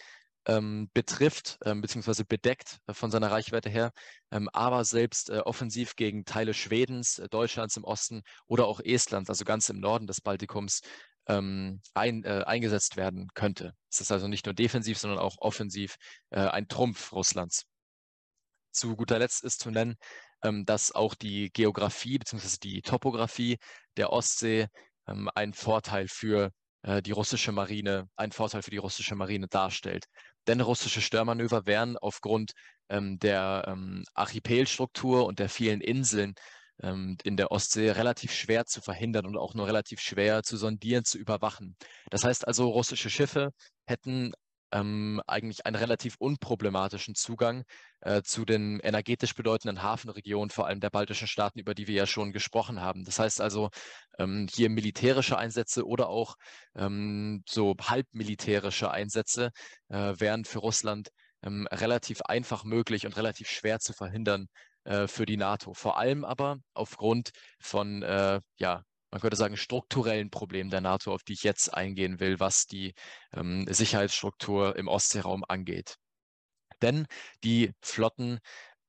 ähm, 0.46 0.90
betrifft, 0.94 1.58
ähm, 1.66 1.82
beziehungsweise 1.82 2.26
bedeckt 2.26 2.80
äh, 2.88 2.94
von 2.94 3.12
seiner 3.12 3.32
Reichweite 3.32 3.70
her, 3.70 3.92
ähm, 4.32 4.50
aber 4.54 4.86
selbst 4.86 5.30
äh, 5.30 5.40
offensiv 5.40 5.96
gegen 5.96 6.26
Teile 6.26 6.54
Schwedens, 6.54 7.20
äh, 7.20 7.30
Deutschlands 7.30 7.78
im 7.78 7.84
Osten 7.84 8.24
oder 8.48 8.68
auch 8.68 8.80
Estlands, 8.84 9.30
also 9.30 9.46
ganz 9.46 9.70
im 9.70 9.80
Norden 9.80 10.08
des 10.08 10.22
Baltikums, 10.22 10.82
ähm, 11.28 11.82
ein, 11.94 12.24
äh, 12.24 12.44
eingesetzt 12.46 12.98
werden 12.98 13.30
könnte. 13.34 13.74
Es 13.90 14.02
ist 14.02 14.12
also 14.12 14.28
nicht 14.28 14.46
nur 14.46 14.54
defensiv, 14.54 14.98
sondern 14.98 15.20
auch 15.20 15.38
offensiv 15.40 15.96
äh, 16.32 16.40
ein 16.40 16.68
Trumpf 16.68 17.14
Russlands. 17.14 17.66
Zu 18.72 18.96
guter 18.96 19.20
Letzt 19.20 19.44
ist 19.44 19.60
zu 19.62 19.72
nennen, 19.72 19.96
ähm, 20.44 20.66
dass 20.66 20.92
auch 20.92 21.16
die 21.16 21.52
Geografie 21.52 22.18
bzw. 22.18 22.58
die 22.62 22.82
Topografie 22.82 23.58
der 23.98 24.12
Ostsee 24.12 24.68
ähm, 25.08 25.30
einen 25.36 25.54
Vorteil 25.54 26.08
für 26.08 26.52
die 27.02 27.12
russische 27.12 27.54
Marine, 27.54 28.10
einen 28.17 28.34
Vorteil 28.34 28.62
für 28.62 28.72
die 28.72 28.78
russische 28.78 29.15
Marine 29.15 29.48
darstellt. 29.48 30.06
Denn 30.48 30.60
russische 30.60 31.02
Störmanöver 31.02 31.65
wären 31.65 31.98
aufgrund 31.98 32.52
ähm, 32.89 33.19
der 33.19 33.63
ähm, 33.67 34.04
Archipelstruktur 34.13 35.26
und 35.26 35.39
der 35.39 35.50
vielen 35.50 35.82
Inseln 35.82 36.34
ähm, 36.82 37.17
in 37.24 37.38
der 37.38 37.52
Ostsee 37.52 37.91
relativ 37.91 38.34
schwer 38.34 38.65
zu 38.65 38.82
verhindern 38.82 39.26
und 39.26 39.38
auch 39.38 39.54
nur 39.54 39.67
relativ 39.67 40.00
schwer 40.02 40.43
zu 40.43 40.58
sondieren, 40.58 41.06
zu 41.06 41.17
überwachen. 41.17 41.76
Das 42.10 42.24
heißt 42.24 42.48
also, 42.48 42.69
russische 42.69 43.10
Schiffe 43.10 43.52
hätten 43.86 44.34
ähm, 44.74 45.22
eigentlich 45.28 45.66
einen 45.66 45.76
relativ 45.76 46.16
unproblematischen 46.18 47.16
Zugang 47.16 47.64
äh, 48.02 48.24
zu 48.24 48.44
den 48.44 48.80
energetisch 48.80 49.36
bedeutenden 49.36 49.84
Hafenregionen, 49.84 50.50
vor 50.50 50.68
allem 50.68 50.80
der 50.80 50.90
baltischen 50.90 51.28
Staaten, 51.28 51.60
über 51.60 51.76
die 51.76 51.88
wir 51.88 51.96
ja 51.96 52.08
schon 52.08 52.34
gesprochen 52.34 52.82
haben. 52.82 53.06
Das 53.06 53.20
heißt 53.20 53.40
also, 53.40 53.70
ähm, 54.18 54.48
hier 54.52 54.70
militärische 54.70 55.38
Einsätze 55.38 55.86
oder 55.86 56.10
auch 56.10 56.36
ähm, 56.76 57.44
so 57.48 57.76
halbmilitärische 57.80 58.92
Einsätze 58.92 59.52
äh, 59.90 60.14
wären 60.18 60.44
für 60.44 60.60
Russland 60.60 61.10
ähm, 61.44 61.68
relativ 61.72 62.22
einfach 62.24 62.64
möglich 62.64 63.06
und 63.06 63.16
relativ 63.16 63.50
schwer 63.50 63.80
zu 63.80 63.94
verhindern 63.94 64.48
äh, 64.86 65.08
für 65.08 65.26
die 65.26 65.38
NATO. 65.38 65.74
Vor 65.74 65.98
allem 65.98 66.26
aber 66.26 66.58
aufgrund 66.74 67.32
von 67.60 68.02
äh, 68.02 68.42
ja, 68.58 68.84
man 69.13 69.21
könnte 69.21 69.38
sagen, 69.38 69.58
strukturellen 69.58 70.32
Problemen 70.32 70.71
der 70.71 70.82
NATO, 70.82 71.13
auf 71.13 71.21
die 71.21 71.34
ich 71.34 71.43
jetzt 71.43 71.71
eingehen 71.71 72.19
will, 72.19 72.39
was 72.39 72.65
die 72.65 72.95
ähm, 73.32 73.67
Sicherheitsstruktur 73.69 74.76
im 74.76 74.88
Ostseeraum 74.88 75.45
angeht. 75.47 75.97
Denn 76.82 77.06
die 77.43 77.73
Flotten 77.84 78.39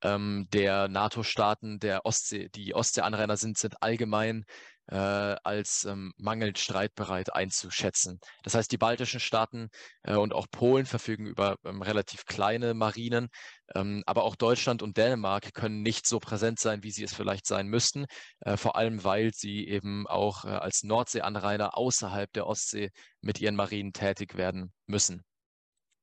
ähm, 0.01 0.49
der 0.51 0.89
NATO-Staaten, 0.89 1.79
der 1.79 2.07
Ostsee, 2.07 2.49
die 2.55 2.75
Ostseeanrainer 2.75 3.37
sind, 3.37 3.59
sind 3.59 3.83
allgemein 3.83 4.47
äh, 4.89 4.97
als 4.97 5.85
ähm, 5.85 6.13
mangelnd 6.17 6.59
streitbereit 6.59 7.35
einzuschätzen. 7.35 8.21
Das 8.43 8.55
heißt, 8.55 8.71
die 8.71 8.79
baltischen 8.79 9.21
Staaten 9.21 9.69
äh, 10.03 10.17
und 10.17 10.33
auch 10.35 10.47
Polen 10.51 10.87
verfügen 10.87 11.27
über 11.27 11.57
ähm, 11.65 11.83
relativ 11.83 12.27
kleine 12.27 12.75
Marinen, 12.75 13.29
ähm, 13.75 14.03
aber 14.07 14.25
auch 14.25 14.37
Deutschland 14.37 14.83
und 14.83 14.97
Dänemark 14.97 15.55
können 15.55 15.83
nicht 15.83 16.07
so 16.07 16.21
präsent 16.21 16.59
sein, 16.59 16.83
wie 16.83 16.91
sie 16.91 17.05
es 17.05 17.15
vielleicht 17.15 17.47
sein 17.47 17.69
müssten, 17.69 18.07
äh, 18.41 18.57
vor 18.57 18.77
allem 18.77 19.05
weil 19.05 19.33
sie 19.33 19.67
eben 19.67 20.07
auch 20.07 20.45
äh, 20.45 20.49
als 20.49 20.83
Nordseeanrainer 20.83 21.77
außerhalb 21.77 22.33
der 22.33 22.47
Ostsee 22.47 22.91
mit 23.21 23.41
ihren 23.41 23.57
Marinen 23.57 23.93
tätig 23.93 24.37
werden 24.37 24.73
müssen. 24.87 25.23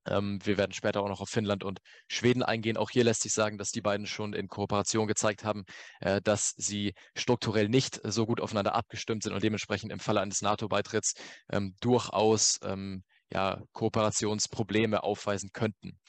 Ähm, 0.07 0.39
wir 0.43 0.57
werden 0.57 0.71
später 0.73 1.01
auch 1.01 1.09
noch 1.09 1.21
auf 1.21 1.29
Finnland 1.29 1.63
und 1.63 1.79
Schweden 2.07 2.43
eingehen. 2.43 2.77
Auch 2.77 2.89
hier 2.89 3.03
lässt 3.03 3.21
sich 3.21 3.33
sagen, 3.33 3.57
dass 3.57 3.71
die 3.71 3.81
beiden 3.81 4.05
schon 4.05 4.33
in 4.33 4.47
Kooperation 4.47 5.07
gezeigt 5.07 5.43
haben, 5.43 5.63
äh, 5.99 6.21
dass 6.21 6.53
sie 6.57 6.93
strukturell 7.15 7.69
nicht 7.69 8.01
so 8.03 8.25
gut 8.25 8.41
aufeinander 8.41 8.75
abgestimmt 8.75 9.23
sind 9.23 9.33
und 9.33 9.43
dementsprechend 9.43 9.91
im 9.91 9.99
Falle 9.99 10.21
eines 10.21 10.41
NATO-Beitritts 10.41 11.13
ähm, 11.51 11.75
durchaus 11.81 12.59
ähm, 12.63 13.03
ja, 13.31 13.61
Kooperationsprobleme 13.73 15.03
aufweisen 15.03 15.51
könnten. 15.53 15.99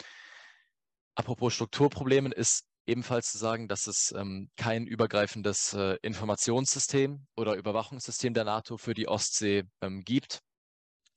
Apropos 1.15 1.55
Strukturproblemen 1.55 2.33
ist 2.33 2.65
ebenfalls 2.87 3.31
zu 3.31 3.39
sagen, 3.39 3.69
dass 3.69 3.87
es 3.87 4.13
ähm, 4.17 4.51
kein 4.57 4.87
übergreifendes 4.87 5.73
äh, 5.75 5.97
Informationssystem 6.03 7.27
oder 7.37 7.55
Überwachungssystem 7.55 8.35
der 8.35 8.45
NATO 8.45 8.77
für 8.77 8.95
die 8.95 9.09
Ostsee 9.09 9.65
ähm, 9.83 10.03
gibt, 10.03 10.41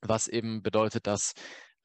was 0.02 0.28
eben 0.28 0.62
bedeutet, 0.62 1.08
dass 1.08 1.34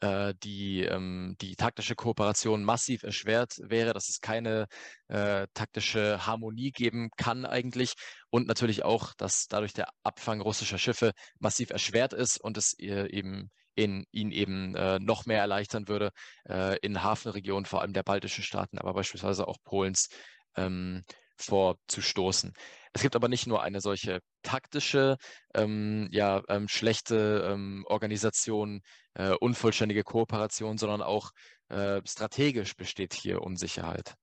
die, 0.02 0.82
ähm, 0.84 1.36
die 1.40 1.56
taktische 1.56 1.94
Kooperation 1.94 2.64
massiv 2.64 3.02
erschwert 3.02 3.56
wäre, 3.58 3.92
dass 3.92 4.08
es 4.08 4.20
keine 4.20 4.66
äh, 5.08 5.46
taktische 5.52 6.26
Harmonie 6.26 6.70
geben 6.70 7.10
kann 7.16 7.44
eigentlich 7.44 7.94
und 8.30 8.46
natürlich 8.46 8.82
auch, 8.82 9.12
dass 9.14 9.46
dadurch 9.48 9.74
der 9.74 9.88
Abfang 10.02 10.40
russischer 10.40 10.78
Schiffe 10.78 11.12
massiv 11.38 11.70
erschwert 11.70 12.14
ist 12.14 12.40
und 12.40 12.56
es 12.56 12.78
äh, 12.78 13.10
eben 13.10 13.50
in, 13.74 14.04
ihn 14.10 14.30
eben 14.32 14.74
äh, 14.74 14.98
noch 14.98 15.26
mehr 15.26 15.40
erleichtern 15.40 15.88
würde, 15.88 16.10
äh, 16.48 16.78
in 16.80 17.02
Hafenregionen, 17.02 17.66
vor 17.66 17.82
allem 17.82 17.92
der 17.92 18.02
baltischen 18.02 18.44
Staaten, 18.44 18.78
aber 18.78 18.94
beispielsweise 18.94 19.46
auch 19.48 19.58
Polens, 19.64 20.08
ähm, 20.56 21.02
vorzustoßen. 21.42 22.52
Es 22.92 23.02
gibt 23.02 23.16
aber 23.16 23.28
nicht 23.28 23.46
nur 23.46 23.62
eine 23.62 23.80
solche 23.80 24.20
taktische, 24.42 25.16
ähm, 25.54 26.08
ja, 26.10 26.42
ähm, 26.48 26.68
schlechte 26.68 27.48
ähm, 27.50 27.84
Organisation, 27.86 28.80
äh, 29.14 29.30
unvollständige 29.30 30.02
Kooperation, 30.02 30.78
sondern 30.78 31.02
auch 31.02 31.30
äh, 31.68 32.00
strategisch 32.04 32.76
besteht 32.76 33.14
hier 33.14 33.42
Unsicherheit. 33.42 34.14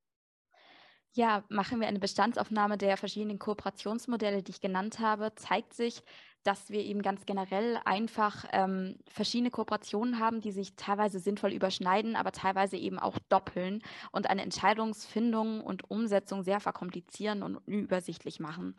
Ja, 1.13 1.43
machen 1.49 1.79
wir 1.79 1.87
eine 1.87 1.99
Bestandsaufnahme 1.99 2.77
der 2.77 2.97
verschiedenen 2.97 3.39
Kooperationsmodelle, 3.39 4.43
die 4.43 4.51
ich 4.51 4.61
genannt 4.61 4.99
habe, 4.99 5.33
zeigt 5.35 5.73
sich, 5.73 6.03
dass 6.43 6.69
wir 6.69 6.81
eben 6.81 7.01
ganz 7.01 7.25
generell 7.25 7.79
einfach 7.83 8.45
ähm, 8.51 8.95
verschiedene 9.09 9.51
Kooperationen 9.51 10.19
haben, 10.19 10.39
die 10.39 10.51
sich 10.51 10.75
teilweise 10.75 11.19
sinnvoll 11.19 11.51
überschneiden, 11.51 12.15
aber 12.15 12.31
teilweise 12.31 12.77
eben 12.77 12.99
auch 12.99 13.19
doppeln 13.29 13.81
und 14.11 14.29
eine 14.29 14.43
Entscheidungsfindung 14.43 15.61
und 15.61 15.89
Umsetzung 15.89 16.43
sehr 16.43 16.59
verkomplizieren 16.59 17.43
und 17.43 17.57
unübersichtlich 17.57 18.39
machen. 18.39 18.75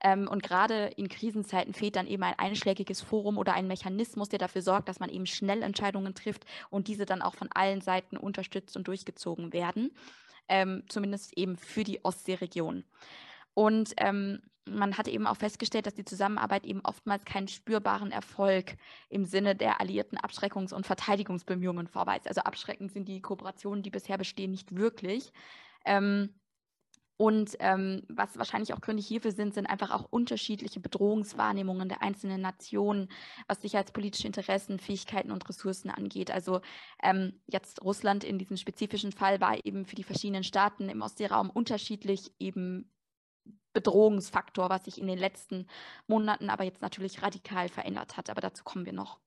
Ähm, 0.00 0.28
und 0.28 0.42
gerade 0.42 0.92
in 0.96 1.08
Krisenzeiten 1.08 1.74
fehlt 1.74 1.96
dann 1.96 2.06
eben 2.06 2.22
ein 2.22 2.38
einschlägiges 2.38 3.00
Forum 3.00 3.36
oder 3.36 3.54
ein 3.54 3.66
Mechanismus, 3.66 4.28
der 4.28 4.38
dafür 4.38 4.62
sorgt, 4.62 4.88
dass 4.88 5.00
man 5.00 5.10
eben 5.10 5.26
schnell 5.26 5.62
Entscheidungen 5.62 6.14
trifft 6.14 6.44
und 6.70 6.88
diese 6.88 7.04
dann 7.04 7.22
auch 7.22 7.34
von 7.34 7.48
allen 7.52 7.80
Seiten 7.80 8.16
unterstützt 8.16 8.76
und 8.76 8.86
durchgezogen 8.86 9.52
werden, 9.52 9.90
ähm, 10.48 10.84
zumindest 10.88 11.36
eben 11.36 11.56
für 11.56 11.82
die 11.82 12.04
Ostseeregion. 12.04 12.84
Und 13.54 13.94
ähm, 13.96 14.40
man 14.74 14.96
hat 14.98 15.08
eben 15.08 15.26
auch 15.26 15.36
festgestellt, 15.36 15.86
dass 15.86 15.94
die 15.94 16.04
Zusammenarbeit 16.04 16.64
eben 16.64 16.80
oftmals 16.84 17.24
keinen 17.24 17.48
spürbaren 17.48 18.10
Erfolg 18.10 18.76
im 19.08 19.24
Sinne 19.24 19.54
der 19.54 19.80
alliierten 19.80 20.18
Abschreckungs- 20.18 20.74
und 20.74 20.86
Verteidigungsbemühungen 20.86 21.86
vorweist. 21.88 22.28
Also 22.28 22.42
abschreckend 22.42 22.92
sind 22.92 23.08
die 23.08 23.20
Kooperationen, 23.20 23.82
die 23.82 23.90
bisher 23.90 24.18
bestehen, 24.18 24.50
nicht 24.50 24.76
wirklich. 24.76 25.32
Ähm, 25.84 26.34
und 27.20 27.56
ähm, 27.58 28.04
was 28.08 28.38
wahrscheinlich 28.38 28.72
auch 28.72 28.80
Gründe 28.80 29.02
hierfür 29.02 29.32
sind, 29.32 29.52
sind 29.52 29.66
einfach 29.66 29.90
auch 29.90 30.06
unterschiedliche 30.08 30.78
Bedrohungswahrnehmungen 30.78 31.88
der 31.88 32.00
einzelnen 32.00 32.40
Nationen, 32.40 33.08
was 33.48 33.60
sicherheitspolitische 33.60 34.28
Interessen, 34.28 34.78
Fähigkeiten 34.78 35.32
und 35.32 35.48
Ressourcen 35.48 35.90
angeht. 35.90 36.30
Also 36.30 36.60
ähm, 37.02 37.40
jetzt 37.48 37.82
Russland 37.82 38.22
in 38.22 38.38
diesem 38.38 38.56
spezifischen 38.56 39.10
Fall 39.10 39.40
war 39.40 39.56
eben 39.66 39.84
für 39.84 39.96
die 39.96 40.04
verschiedenen 40.04 40.44
Staaten 40.44 40.88
im 40.88 41.02
Ostseeraum 41.02 41.50
unterschiedlich 41.50 42.30
eben 42.38 42.88
Bedrohungsfaktor, 43.80 44.70
was 44.70 44.84
sich 44.84 44.98
in 45.00 45.06
den 45.06 45.18
letzten 45.18 45.66
Monaten 46.08 46.50
aber 46.50 46.64
jetzt 46.64 46.82
natürlich 46.82 47.22
radikal 47.22 47.68
verändert 47.68 48.16
hat. 48.16 48.30
Aber 48.30 48.40
dazu 48.40 48.64
kommen 48.64 48.86
wir 48.86 48.92
noch. 48.92 49.18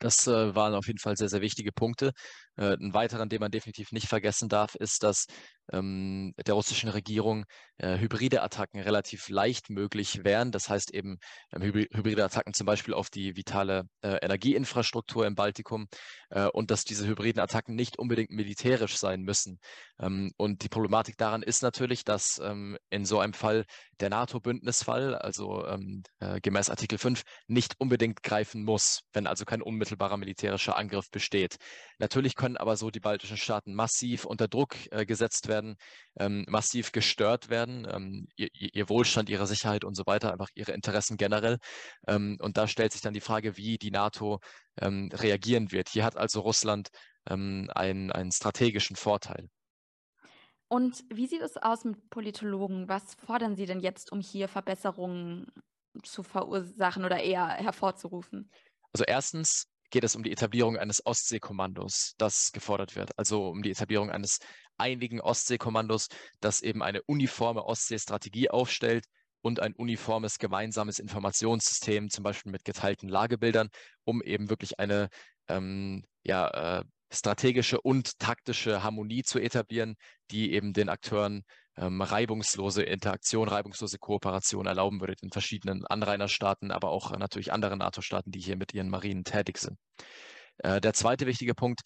Das 0.00 0.26
äh, 0.26 0.54
waren 0.54 0.74
auf 0.74 0.86
jeden 0.86 0.98
Fall 0.98 1.16
sehr, 1.16 1.28
sehr 1.28 1.40
wichtige 1.40 1.72
Punkte. 1.72 2.12
Äh, 2.56 2.74
ein 2.74 2.94
weiterer, 2.94 3.26
den 3.26 3.40
man 3.40 3.50
definitiv 3.50 3.92
nicht 3.92 4.08
vergessen 4.08 4.48
darf, 4.48 4.74
ist, 4.74 5.02
dass 5.02 5.26
ähm, 5.72 6.32
der 6.46 6.54
russischen 6.54 6.88
Regierung 6.88 7.44
äh, 7.78 7.98
hybride 7.98 8.42
Attacken 8.42 8.80
relativ 8.80 9.28
leicht 9.28 9.68
möglich 9.70 10.24
wären. 10.24 10.52
Das 10.52 10.68
heißt 10.68 10.94
eben 10.94 11.18
ähm, 11.52 11.62
hybride 11.62 12.24
Attacken 12.24 12.54
zum 12.54 12.66
Beispiel 12.66 12.94
auf 12.94 13.10
die 13.10 13.36
vitale 13.36 13.84
äh, 14.02 14.18
Energieinfrastruktur 14.22 15.26
im 15.26 15.34
Baltikum 15.34 15.86
äh, 16.30 16.46
und 16.46 16.70
dass 16.70 16.84
diese 16.84 17.06
hybriden 17.06 17.40
Attacken 17.40 17.74
nicht 17.74 17.98
unbedingt 17.98 18.30
militärisch 18.30 18.96
sein 18.96 19.22
müssen. 19.22 19.58
Ähm, 20.00 20.32
und 20.36 20.62
die 20.62 20.68
Problematik 20.68 21.16
daran 21.16 21.42
ist 21.42 21.62
natürlich, 21.62 22.04
dass 22.04 22.40
ähm, 22.42 22.78
in 22.90 23.04
so 23.04 23.18
einem 23.18 23.34
Fall 23.34 23.64
der 24.00 24.10
NATO-Bündnisfall, 24.10 25.14
also 25.14 25.66
ähm, 25.66 26.02
äh, 26.20 26.40
gemäß 26.40 26.70
Artikel 26.70 26.98
5, 26.98 27.22
nicht 27.48 27.74
unbedingt 27.78 28.22
greifen 28.22 28.62
muss, 28.64 29.02
wenn 29.12 29.26
also 29.26 29.44
kein 29.44 29.62
unmittelbarer 29.62 29.85
militärischer 30.16 30.76
Angriff 30.76 31.10
besteht. 31.10 31.56
Natürlich 31.98 32.34
können 32.34 32.56
aber 32.56 32.76
so 32.76 32.90
die 32.90 33.00
baltischen 33.00 33.36
Staaten 33.36 33.74
massiv 33.74 34.24
unter 34.24 34.48
Druck 34.48 34.74
äh, 34.90 35.06
gesetzt 35.06 35.48
werden, 35.48 35.76
ähm, 36.18 36.44
massiv 36.48 36.92
gestört 36.92 37.48
werden, 37.48 37.86
ähm, 37.90 38.28
ihr, 38.36 38.48
ihr, 38.52 38.88
Wohlstand, 38.88 39.28
ihre 39.28 39.46
Sicherheit 39.46 39.84
und 39.84 39.94
so 39.94 40.04
weiter, 40.06 40.32
einfach 40.32 40.50
ihre 40.54 40.72
Interessen 40.72 41.16
generell. 41.16 41.58
Ähm, 42.06 42.36
und 42.40 42.56
da 42.56 42.68
stellt 42.68 42.92
sich 42.92 43.02
dann 43.02 43.14
die 43.14 43.20
Frage, 43.20 43.56
wie 43.56 43.78
die 43.78 43.90
NATO 43.90 44.40
ähm, 44.80 45.10
reagieren 45.12 45.72
wird. 45.72 45.88
Hier 45.88 46.04
hat 46.04 46.16
also 46.16 46.40
Russland 46.40 46.88
ähm, 47.28 47.70
einen, 47.74 48.10
einen 48.12 48.32
strategischen 48.32 48.96
Vorteil. 48.96 49.48
Und 50.68 51.04
wie 51.10 51.26
sieht 51.26 51.42
es 51.42 51.56
aus 51.56 51.84
mit 51.84 52.10
Politologen? 52.10 52.88
Was 52.88 53.14
fordern 53.14 53.54
Sie 53.54 53.66
denn 53.66 53.80
jetzt, 53.80 54.10
um 54.10 54.20
hier 54.20 54.48
Verbesserungen 54.48 55.46
zu 56.02 56.22
verursachen 56.22 57.04
oder 57.04 57.22
eher 57.22 57.46
hervorzurufen? 57.48 58.50
Also 58.92 59.04
erstens 59.04 59.66
geht 59.90 60.04
es 60.04 60.16
um 60.16 60.22
die 60.22 60.32
Etablierung 60.32 60.76
eines 60.76 61.04
Ostseekommandos, 61.04 62.14
das 62.18 62.50
gefordert 62.52 62.96
wird. 62.96 63.18
Also 63.18 63.48
um 63.48 63.62
die 63.62 63.70
Etablierung 63.70 64.10
eines 64.10 64.38
einigen 64.76 65.20
Ostseekommandos, 65.20 66.08
das 66.40 66.60
eben 66.62 66.82
eine 66.82 67.02
uniforme 67.02 67.64
Ostseestrategie 67.64 68.50
aufstellt 68.50 69.06
und 69.42 69.60
ein 69.60 69.74
uniformes 69.74 70.38
gemeinsames 70.38 70.98
Informationssystem, 70.98 72.10
zum 72.10 72.24
Beispiel 72.24 72.52
mit 72.52 72.64
geteilten 72.64 73.08
Lagebildern, 73.08 73.68
um 74.04 74.22
eben 74.22 74.50
wirklich 74.50 74.78
eine 74.78 75.08
ähm, 75.48 76.04
ja, 76.24 76.80
äh, 76.80 76.84
strategische 77.12 77.80
und 77.80 78.18
taktische 78.18 78.82
Harmonie 78.82 79.22
zu 79.22 79.38
etablieren, 79.38 79.94
die 80.30 80.52
eben 80.52 80.72
den 80.72 80.88
Akteuren 80.88 81.44
ähm, 81.76 82.00
reibungslose 82.00 82.82
Interaktion, 82.82 83.48
reibungslose 83.48 83.98
Kooperation 83.98 84.66
erlauben 84.66 85.00
würde 85.00 85.14
in 85.20 85.30
verschiedenen 85.30 85.86
Anrainerstaaten, 85.86 86.70
aber 86.70 86.90
auch 86.90 87.10
natürlich 87.16 87.52
anderen 87.52 87.78
NATO-Staaten, 87.78 88.30
die 88.30 88.40
hier 88.40 88.56
mit 88.56 88.74
ihren 88.74 88.88
Marinen 88.88 89.24
tätig 89.24 89.58
sind. 89.58 89.78
Äh, 90.58 90.80
der 90.80 90.94
zweite 90.94 91.26
wichtige 91.26 91.54
Punkt, 91.54 91.80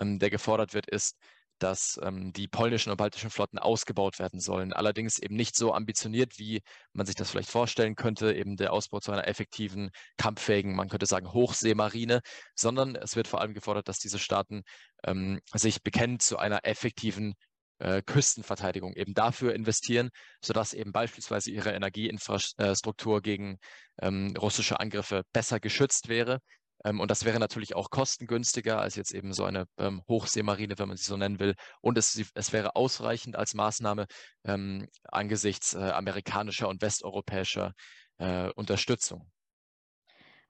ähm, 0.00 0.18
der 0.18 0.30
gefordert 0.30 0.74
wird, 0.74 0.88
ist, 0.88 1.16
dass 1.58 1.98
ähm, 2.02 2.32
die 2.32 2.48
polnischen 2.48 2.90
und 2.90 2.98
baltischen 2.98 3.30
Flotten 3.30 3.58
ausgebaut 3.58 4.18
werden 4.18 4.40
sollen. 4.40 4.72
Allerdings 4.72 5.18
eben 5.18 5.36
nicht 5.36 5.56
so 5.56 5.72
ambitioniert, 5.72 6.38
wie 6.38 6.60
man 6.92 7.06
sich 7.06 7.14
das 7.14 7.30
vielleicht 7.30 7.50
vorstellen 7.50 7.94
könnte, 7.94 8.34
eben 8.34 8.56
der 8.56 8.72
Ausbau 8.72 9.00
zu 9.00 9.12
einer 9.12 9.26
effektiven, 9.26 9.90
kampffähigen, 10.18 10.74
man 10.76 10.88
könnte 10.88 11.06
sagen, 11.06 11.32
Hochseemarine, 11.32 12.20
sondern 12.54 12.94
es 12.96 13.16
wird 13.16 13.28
vor 13.28 13.40
allem 13.40 13.54
gefordert, 13.54 13.88
dass 13.88 13.98
diese 13.98 14.18
Staaten 14.18 14.62
ähm, 15.04 15.40
sich 15.54 15.82
bekennen 15.82 16.18
zu 16.18 16.38
einer 16.38 16.66
effektiven 16.66 17.34
äh, 17.78 18.02
Küstenverteidigung, 18.02 18.94
eben 18.94 19.14
dafür 19.14 19.54
investieren, 19.54 20.10
sodass 20.42 20.72
eben 20.72 20.92
beispielsweise 20.92 21.50
ihre 21.50 21.72
Energieinfrastruktur 21.72 23.22
gegen 23.22 23.58
ähm, 24.00 24.34
russische 24.36 24.80
Angriffe 24.80 25.22
besser 25.32 25.60
geschützt 25.60 26.08
wäre 26.08 26.40
ähm, 26.84 27.00
und 27.00 27.10
das 27.10 27.24
wäre 27.24 27.38
natürlich 27.40 27.74
auch 27.74 27.90
kostengünstiger 27.90 28.80
als 28.80 28.94
jetzt 28.94 29.12
eben 29.12 29.32
so 29.32 29.44
eine 29.44 29.66
ähm, 29.78 30.02
Hochseemarine, 30.08 30.78
wenn 30.78 30.88
man 30.88 30.96
sie 30.96 31.04
so 31.04 31.16
nennen 31.16 31.40
will. 31.40 31.54
Und 31.80 31.98
es, 31.98 32.20
es 32.34 32.52
wäre 32.52 32.76
ausreichend 32.76 33.36
als 33.36 33.54
Maßnahme 33.54 34.06
ähm, 34.44 34.88
angesichts 35.04 35.74
äh, 35.74 35.78
amerikanischer 35.78 36.68
und 36.68 36.82
westeuropäischer 36.82 37.72
äh, 38.18 38.50
Unterstützung. 38.52 39.30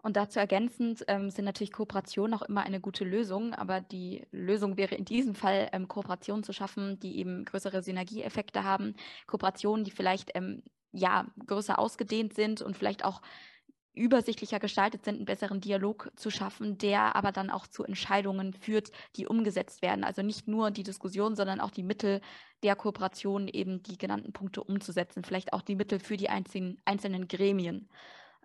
Und 0.07 0.17
dazu 0.17 0.39
ergänzend 0.39 1.05
ähm, 1.09 1.31
sind 1.31 1.47
natürlich 1.47 1.73
Kooperationen 1.73 2.33
auch 2.35 2.43
immer 2.43 2.63
eine 2.63 2.79
gute 2.79 3.03
Lösung, 3.03 3.55
aber 3.55 3.81
die 3.81 4.25
Lösung 4.31 4.77
wäre 4.77 4.95
in 4.95 5.05
diesem 5.05 5.35
Fall, 5.35 5.69
ähm, 5.73 5.89
Kooperationen 5.89 6.45
zu 6.45 6.53
schaffen, 6.53 7.01
die 7.01 7.19
eben 7.19 7.45
größere 7.45 7.83
Synergieeffekte 7.83 8.63
haben, 8.63 8.95
Kooperationen, 9.27 9.85
die 9.85 9.91
vielleicht 9.91 10.31
ähm, 10.37 10.63
ja 10.93 11.27
größer 11.49 11.77
ausgedehnt 11.81 12.35
sind 12.35 12.63
und 12.63 12.77
vielleicht 12.77 13.05
auch 13.05 13.21
übersichtlicher 13.95 14.61
gestaltet 14.61 15.05
sind, 15.05 15.17
einen 15.17 15.25
besseren 15.25 15.61
Dialog 15.61 16.13
zu 16.15 16.31
schaffen, 16.31 16.79
der 16.79 17.17
aber 17.17 17.33
dann 17.33 17.51
auch 17.51 17.67
zu 17.67 17.83
Entscheidungen 17.83 18.53
führt, 18.53 18.93
die 19.17 19.27
umgesetzt 19.27 19.83
werden. 19.83 20.05
Also 20.05 20.23
nicht 20.23 20.47
nur 20.47 20.71
die 20.71 20.85
Diskussion, 20.85 21.35
sondern 21.35 21.59
auch 21.61 21.73
die 21.73 21.83
Mittel 21.83 22.21
der 22.63 22.77
Kooperation, 22.77 23.49
eben 23.49 23.83
die 23.83 23.99
genannten 23.99 24.33
Punkte 24.33 24.63
umzusetzen, 24.63 25.25
vielleicht 25.25 25.53
auch 25.53 25.63
die 25.63 25.75
Mittel 25.75 25.99
für 25.99 26.17
die 26.17 26.29
einzelnen, 26.29 26.81
einzelnen 26.85 27.27
Gremien. 27.27 27.89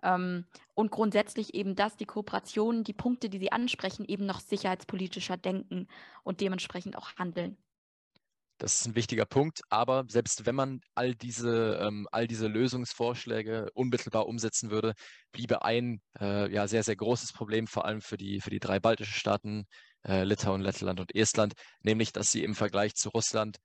Ähm, 0.02 0.44
und 0.74 0.90
grundsätzlich 0.90 1.54
eben, 1.54 1.74
dass 1.74 1.96
die 1.96 2.06
Kooperationen, 2.06 2.84
die 2.84 2.92
Punkte, 2.92 3.28
die 3.28 3.38
sie 3.38 3.52
ansprechen, 3.52 4.04
eben 4.04 4.26
noch 4.26 4.40
sicherheitspolitischer 4.40 5.36
denken 5.36 5.86
und 6.24 6.40
dementsprechend 6.40 6.96
auch 6.96 7.16
handeln. 7.16 7.56
Das 8.58 8.76
ist 8.76 8.86
ein 8.86 8.94
wichtiger 8.94 9.26
Punkt. 9.26 9.60
Aber 9.70 10.04
selbst 10.08 10.46
wenn 10.46 10.54
man 10.54 10.80
all 10.94 11.16
diese, 11.16 11.80
ähm, 11.82 12.06
all 12.12 12.28
diese 12.28 12.46
Lösungsvorschläge 12.46 13.70
unmittelbar 13.74 14.28
umsetzen 14.28 14.70
würde, 14.70 14.94
bliebe 15.32 15.64
ein 15.64 16.00
äh, 16.20 16.48
ja, 16.52 16.68
sehr, 16.68 16.84
sehr 16.84 16.94
großes 16.94 17.32
Problem, 17.32 17.66
vor 17.66 17.86
allem 17.86 18.00
für 18.00 18.16
die, 18.16 18.40
für 18.40 18.50
die 18.50 18.60
drei 18.60 18.78
baltischen 18.78 19.14
Staaten, 19.14 19.64
äh, 20.06 20.22
Litauen, 20.22 20.60
Lettland 20.60 21.00
und 21.00 21.14
Estland, 21.14 21.54
nämlich 21.80 22.12
dass 22.12 22.30
sie 22.30 22.44
im 22.44 22.54
Vergleich 22.54 22.94
zu 22.94 23.08
Russland 23.08 23.58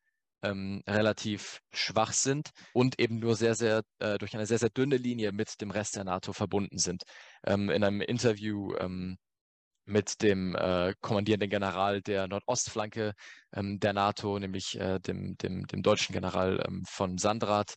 ähm, 0.44 0.84
relativ 0.88 1.62
schwach 1.72 2.14
sind 2.14 2.52
und 2.74 3.00
eben 3.00 3.20
nur 3.20 3.36
sehr, 3.36 3.56
sehr 3.56 3.84
äh, 4.00 4.18
durch 4.18 4.36
eine 4.36 4.46
sehr, 4.46 4.60
sehr 4.60 4.70
dünne 4.70 4.98
Linie 4.98 5.32
mit 5.32 5.62
dem 5.62 5.72
Rest 5.72 5.96
der 5.96 6.04
NATO 6.04 6.34
verbunden 6.34 6.78
sind. 6.78 7.04
Ähm, 7.46 7.70
in 7.70 7.84
einem 7.84 8.02
Interview 8.02 8.76
ähm, 8.80 9.18
mit 9.86 10.22
dem 10.22 10.56
äh, 10.56 10.94
kommandierenden 11.02 11.50
General 11.50 12.02
der 12.02 12.28
Nordostflanke 12.28 13.14
ähm, 13.54 13.80
der 13.80 13.94
NATO, 13.94 14.38
nämlich 14.38 14.80
äh, 14.80 15.00
dem, 15.00 15.38
dem, 15.38 15.66
dem 15.68 15.82
deutschen 15.82 16.14
General 16.14 16.64
ähm, 16.68 16.84
von 16.86 17.18
Sandrat, 17.18 17.76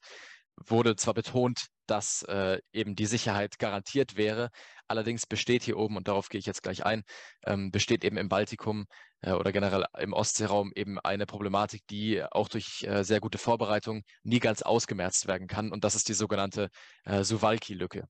wurde 0.66 0.96
zwar 0.96 1.14
betont, 1.14 1.66
dass 1.86 2.22
äh, 2.24 2.60
eben 2.72 2.94
die 2.94 3.06
Sicherheit 3.06 3.58
garantiert 3.58 4.16
wäre, 4.16 4.50
allerdings 4.88 5.26
besteht 5.26 5.62
hier 5.62 5.78
oben, 5.78 5.96
und 5.96 6.08
darauf 6.08 6.28
gehe 6.28 6.38
ich 6.38 6.46
jetzt 6.46 6.62
gleich 6.62 6.84
ein, 6.84 7.02
ähm, 7.46 7.70
besteht 7.70 8.04
eben 8.04 8.16
im 8.16 8.28
Baltikum 8.28 8.86
äh, 9.22 9.32
oder 9.32 9.52
generell 9.52 9.84
im 9.98 10.12
Ostseeraum 10.12 10.72
eben 10.74 10.98
eine 11.00 11.26
Problematik, 11.26 11.86
die 11.88 12.22
auch 12.22 12.48
durch 12.48 12.82
äh, 12.84 13.04
sehr 13.04 13.20
gute 13.20 13.38
Vorbereitung 13.38 14.02
nie 14.22 14.40
ganz 14.40 14.62
ausgemerzt 14.62 15.26
werden 15.26 15.48
kann, 15.48 15.72
und 15.72 15.84
das 15.84 15.94
ist 15.94 16.08
die 16.08 16.14
sogenannte 16.14 16.68
äh, 17.04 17.24
Suwalki-Lücke. 17.24 18.06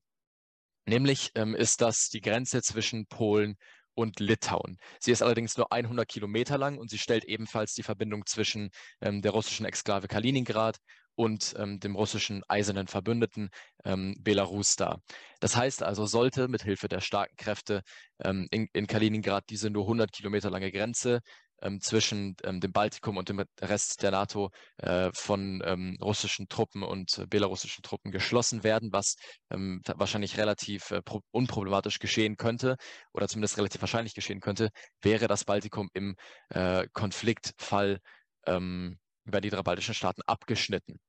Nämlich 0.85 1.31
ähm, 1.35 1.55
ist 1.55 1.81
das 1.81 2.09
die 2.09 2.21
Grenze 2.21 2.61
zwischen 2.61 3.05
Polen 3.05 3.55
und 3.93 4.19
Litauen. 4.19 4.77
Sie 4.99 5.11
ist 5.11 5.21
allerdings 5.21 5.57
nur 5.57 5.71
100 5.71 6.07
Kilometer 6.07 6.57
lang 6.57 6.77
und 6.77 6.89
sie 6.89 6.97
stellt 6.97 7.25
ebenfalls 7.25 7.73
die 7.73 7.83
Verbindung 7.83 8.25
zwischen 8.25 8.71
ähm, 9.01 9.21
der 9.21 9.31
russischen 9.31 9.65
Exklave 9.65 10.07
Kaliningrad 10.07 10.77
und 11.15 11.53
ähm, 11.57 11.79
dem 11.79 11.95
russischen 11.95 12.43
eisernen 12.47 12.87
Verbündeten 12.87 13.49
ähm, 13.85 14.15
Belarus 14.19 14.75
dar. 14.75 15.01
Das 15.39 15.55
heißt 15.55 15.83
also, 15.83 16.05
sollte 16.05 16.47
mit 16.47 16.63
Hilfe 16.63 16.87
der 16.87 17.01
starken 17.01 17.35
Kräfte 17.37 17.81
ähm, 18.23 18.47
in, 18.51 18.67
in, 18.73 18.87
Kaliningrad 18.87 19.43
diese 19.49 19.69
nur 19.69 19.83
100 19.83 20.11
Kilometer 20.11 20.49
lange 20.49 20.71
Grenze 20.71 21.21
ähm, 21.61 21.79
zwischen 21.81 22.35
ähm, 22.43 22.59
dem 22.59 22.71
Baltikum 22.71 23.17
und 23.17 23.29
dem 23.29 23.43
Rest 23.61 24.03
der 24.03 24.11
NATO 24.11 24.49
äh, 24.77 25.11
von 25.13 25.61
ähm, 25.65 25.97
russischen 26.01 26.47
Truppen 26.49 26.83
und 26.83 27.17
äh, 27.17 27.27
belarussischen 27.27 27.83
Truppen 27.83 28.11
geschlossen 28.11 28.63
werden, 28.63 28.91
was 28.91 29.15
wahrscheinlich 29.49 30.37
relativ 30.37 30.91
äh, 30.91 31.01
unproblematisch 31.31 31.99
geschehen 31.99 32.37
könnte 32.37 32.77
oder 33.13 33.27
zumindest 33.27 33.57
relativ 33.57 33.81
wahrscheinlich 33.81 34.15
geschehen 34.15 34.39
könnte, 34.39 34.69
wäre 35.01 35.27
das 35.27 35.45
Baltikum 35.45 35.89
im 35.93 36.15
äh, 36.49 36.87
Konfliktfall 36.93 37.99
ähm, 38.45 38.97
über 39.25 39.41
die 39.41 39.49
drei 39.49 39.61
baltischen 39.61 39.93
Staaten 39.93 40.21
abgeschnitten 40.25 40.99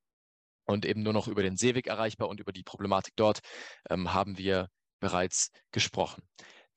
und 0.64 0.84
eben 0.84 1.02
nur 1.02 1.12
noch 1.12 1.28
über 1.28 1.42
den 1.42 1.56
Seeweg 1.56 1.86
erreichbar 1.86 2.28
und 2.28 2.40
über 2.40 2.52
die 2.52 2.62
Problematik 2.62 3.14
dort 3.16 3.40
ähm, 3.90 4.12
haben 4.12 4.38
wir 4.38 4.68
bereits 5.00 5.50
gesprochen. 5.72 6.22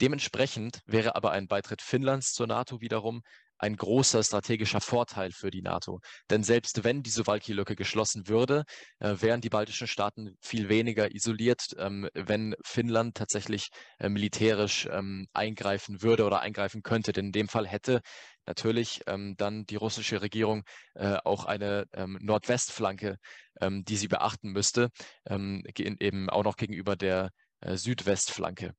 Dementsprechend 0.02 0.82
wäre 0.86 1.16
aber 1.16 1.32
ein 1.32 1.48
Beitritt 1.48 1.82
Finnlands 1.82 2.34
zur 2.34 2.48
NATO 2.48 2.82
wiederum 2.82 3.22
ein 3.58 3.76
großer 3.78 4.24
strategischer 4.24 4.82
Vorteil 4.82 5.32
für 5.32 5.50
die 5.50 5.62
NATO. 5.62 6.00
Denn 6.30 6.44
selbst 6.44 6.84
wenn 6.84 7.04
die 7.04 7.10
Suwalki-Lücke 7.10 7.76
geschlossen 7.76 8.28
würde, 8.28 8.64
äh, 9.00 9.16
wären 9.20 9.42
die 9.42 9.50
baltischen 9.50 9.88
Staaten 9.88 10.36
viel 10.42 10.70
weniger 10.70 11.14
isoliert, 11.14 11.68
ähm, 11.78 12.10
wenn 12.14 12.56
Finnland 12.64 13.16
tatsächlich 13.16 13.70
äh, 14.00 14.10
militärisch 14.10 14.88
ähm, 14.92 15.28
eingreifen 15.34 16.02
würde 16.02 16.26
oder 16.26 16.42
eingreifen 16.42 16.84
könnte. 16.84 17.14
Denn 17.14 17.28
in 17.28 17.32
dem 17.32 17.48
Fall 17.48 17.68
hätte 17.68 18.02
natürlich 18.46 19.02
ähm, 19.08 19.36
dann 19.38 19.66
die 19.66 19.76
russische 19.76 20.22
Regierung 20.22 20.64
äh, 20.94 21.18
auch 21.24 21.46
eine 21.46 21.86
ähm, 21.94 22.18
Nordwestflanke, 22.22 23.18
ähm, 23.62 23.84
die 23.86 23.98
sie 23.98 24.08
beachten 24.08 24.52
müsste, 24.52 24.90
ähm, 25.28 25.64
eben 25.78 26.30
auch 26.30 26.44
noch 26.44 26.58
gegenüber 26.58 26.96
der 26.96 27.32
äh, 27.62 27.78
Südwestflanke. 27.78 28.74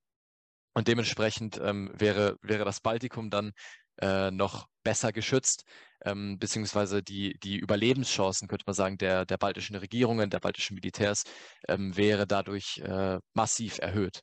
Und 0.75 0.89
dementsprechend 0.89 1.57
wäre, 1.57 2.37
wäre 2.43 2.67
das 2.67 2.83
Baltikum 2.83 3.31
dann 3.31 3.53
äh, 3.99 4.31
noch 4.31 4.67
besser 4.83 5.13
geschützt, 5.13 5.65
ähm, 6.05 6.39
beziehungsweise 6.39 7.03
die, 7.03 7.39
die 7.39 7.57
Überlebenschancen, 7.57 8.49
könnte 8.49 8.65
man 8.67 8.75
sagen, 8.75 8.99
der, 8.99 9.25
der 9.25 9.39
baltischen 9.39 9.77
Regierungen, 9.77 10.31
der 10.31 10.41
baltischen 10.41 10.75
Militärs 10.75 11.25
ähm, 11.69 11.97
wäre 11.97 12.27
dadurch 12.27 12.79
äh, 12.79 13.19
massiv 13.35 13.79
erhöht. 13.79 14.21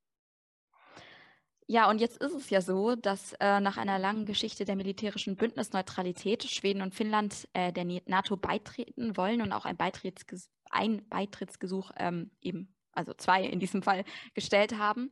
Ja, 1.68 1.89
und 1.89 1.99
jetzt 2.01 2.18
ist 2.18 2.34
es 2.34 2.49
ja 2.49 2.61
so, 2.61 2.95
dass 2.95 3.34
äh, 3.39 3.59
nach 3.61 3.78
einer 3.78 3.97
langen 3.97 4.26
Geschichte 4.26 4.66
der 4.66 4.76
militärischen 4.76 5.36
Bündnisneutralität 5.36 6.43
Schweden 6.43 6.82
und 6.82 6.93
Finnland 6.93 7.47
äh, 7.53 7.72
der 7.72 7.86
NATO 8.05 8.36
beitreten 8.36 9.16
wollen 9.16 9.41
und 9.41 9.53
auch 9.53 9.66
ein, 9.66 9.78
Beitrittsges 9.78 10.49
ein 10.70 11.07
Beitrittsgesuch 11.07 11.91
ähm, 11.97 12.32
eben, 12.41 12.76
also 12.91 13.14
zwei 13.14 13.43
in 13.43 13.59
diesem 13.59 13.82
Fall, 13.82 14.03
gestellt 14.34 14.78
haben. 14.78 15.11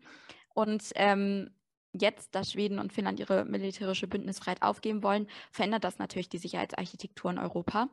Und 0.53 0.83
ähm, 0.95 1.51
jetzt, 1.93 2.35
dass 2.35 2.51
Schweden 2.51 2.79
und 2.79 2.91
Finnland 2.91 3.19
ihre 3.19 3.45
militärische 3.45 4.07
Bündnisfreiheit 4.07 4.61
aufgeben 4.61 5.03
wollen, 5.03 5.27
verändert 5.51 5.83
das 5.85 5.99
natürlich 5.99 6.29
die 6.29 6.37
Sicherheitsarchitektur 6.37 7.31
in 7.31 7.37
Europa. 7.37 7.89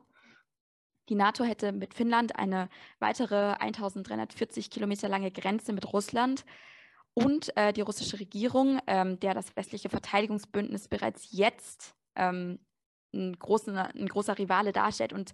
Die 1.07 1.15
NATO 1.15 1.43
hätte 1.43 1.71
mit 1.71 1.93
Finnland 1.93 2.35
eine 2.35 2.69
weitere 2.99 3.53
1340 3.53 4.69
Kilometer 4.69 5.07
lange 5.07 5.31
Grenze 5.31 5.73
mit 5.73 5.91
Russland 5.91 6.45
und 7.23 7.55
äh, 7.57 7.73
die 7.73 7.81
russische 7.81 8.19
Regierung, 8.19 8.79
ähm, 8.87 9.19
der 9.19 9.33
das 9.33 9.55
westliche 9.55 9.89
Verteidigungsbündnis 9.89 10.87
bereits 10.87 11.29
jetzt 11.31 11.95
ähm, 12.15 12.59
ein, 13.13 13.37
großen, 13.37 13.75
ein 13.75 14.07
großer 14.07 14.37
Rivale 14.37 14.71
darstellt 14.71 15.13
und 15.13 15.33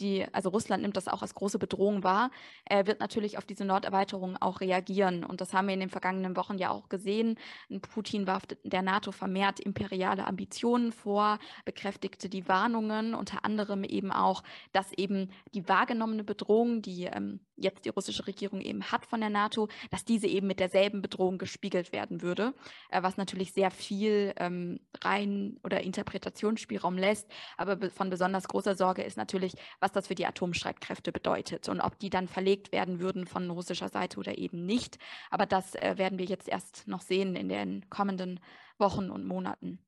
die, 0.00 0.26
also 0.32 0.48
Russland 0.48 0.82
nimmt 0.82 0.96
das 0.96 1.06
auch 1.06 1.22
als 1.22 1.34
große 1.34 1.58
Bedrohung 1.58 2.02
wahr, 2.02 2.30
äh, 2.64 2.86
wird 2.86 2.98
natürlich 2.98 3.38
auf 3.38 3.44
diese 3.44 3.64
Norderweiterung 3.64 4.36
auch 4.36 4.60
reagieren. 4.60 5.24
Und 5.24 5.40
das 5.40 5.52
haben 5.52 5.68
wir 5.68 5.74
in 5.74 5.80
den 5.80 5.90
vergangenen 5.90 6.36
Wochen 6.36 6.58
ja 6.58 6.70
auch 6.70 6.88
gesehen. 6.88 7.38
Putin 7.80 8.26
warf 8.26 8.42
der 8.64 8.82
NATO 8.82 9.12
vermehrt 9.12 9.60
imperiale 9.60 10.26
Ambitionen 10.26 10.90
vor, 10.90 11.38
bekräftigte 11.64 12.28
die 12.28 12.48
Warnungen, 12.48 13.14
unter 13.14 13.44
anderem 13.44 13.84
eben 13.84 14.10
auch, 14.10 14.42
dass 14.72 14.92
eben 14.92 15.30
die 15.54 15.68
wahrgenommene 15.68 16.24
Bedrohung, 16.24 16.82
die 16.82 17.04
ähm, 17.04 17.40
jetzt 17.56 17.84
die 17.84 17.90
russische 17.90 18.26
Regierung 18.26 18.60
eben 18.60 18.84
hat 18.90 19.06
von 19.06 19.20
der 19.20 19.30
NATO, 19.30 19.68
dass 19.90 20.04
diese 20.04 20.26
eben 20.26 20.46
mit 20.46 20.60
derselben 20.60 21.02
Bedrohung 21.02 21.38
gespiegelt 21.38 21.92
werden 21.92 22.22
würde, 22.22 22.54
äh, 22.90 23.02
was 23.02 23.16
natürlich 23.16 23.52
sehr 23.52 23.70
viel 23.70 24.32
ähm, 24.36 24.80
rein 25.02 25.58
oder 25.62 25.82
Interpretationsspielraum 25.82 26.96
lässt. 26.98 27.30
Aber 27.56 27.90
von 27.90 28.10
besonders 28.10 28.48
großer 28.48 28.74
Sorge 28.74 29.02
ist 29.02 29.16
natürlich, 29.16 29.54
was 29.80 29.92
das 29.92 30.08
für 30.08 30.14
die 30.14 30.26
Atomstreitkräfte 30.26 31.12
bedeutet 31.12 31.68
und 31.68 31.80
ob 31.80 31.98
die 31.98 32.10
dann 32.10 32.28
verlegt 32.28 32.72
werden 32.72 33.00
würden 33.00 33.26
von 33.26 33.50
russischer 33.50 33.88
Seite 33.88 34.18
oder 34.18 34.38
eben 34.38 34.64
nicht. 34.66 34.98
Aber 35.30 35.46
das 35.46 35.74
äh, 35.74 35.94
werden 35.96 36.18
wir 36.18 36.26
jetzt 36.26 36.48
erst 36.48 36.88
noch 36.88 37.00
sehen 37.00 37.36
in 37.36 37.48
den 37.48 37.88
kommenden 37.90 38.40
Wochen 38.78 39.10
und 39.10 39.26
Monaten. 39.26 39.78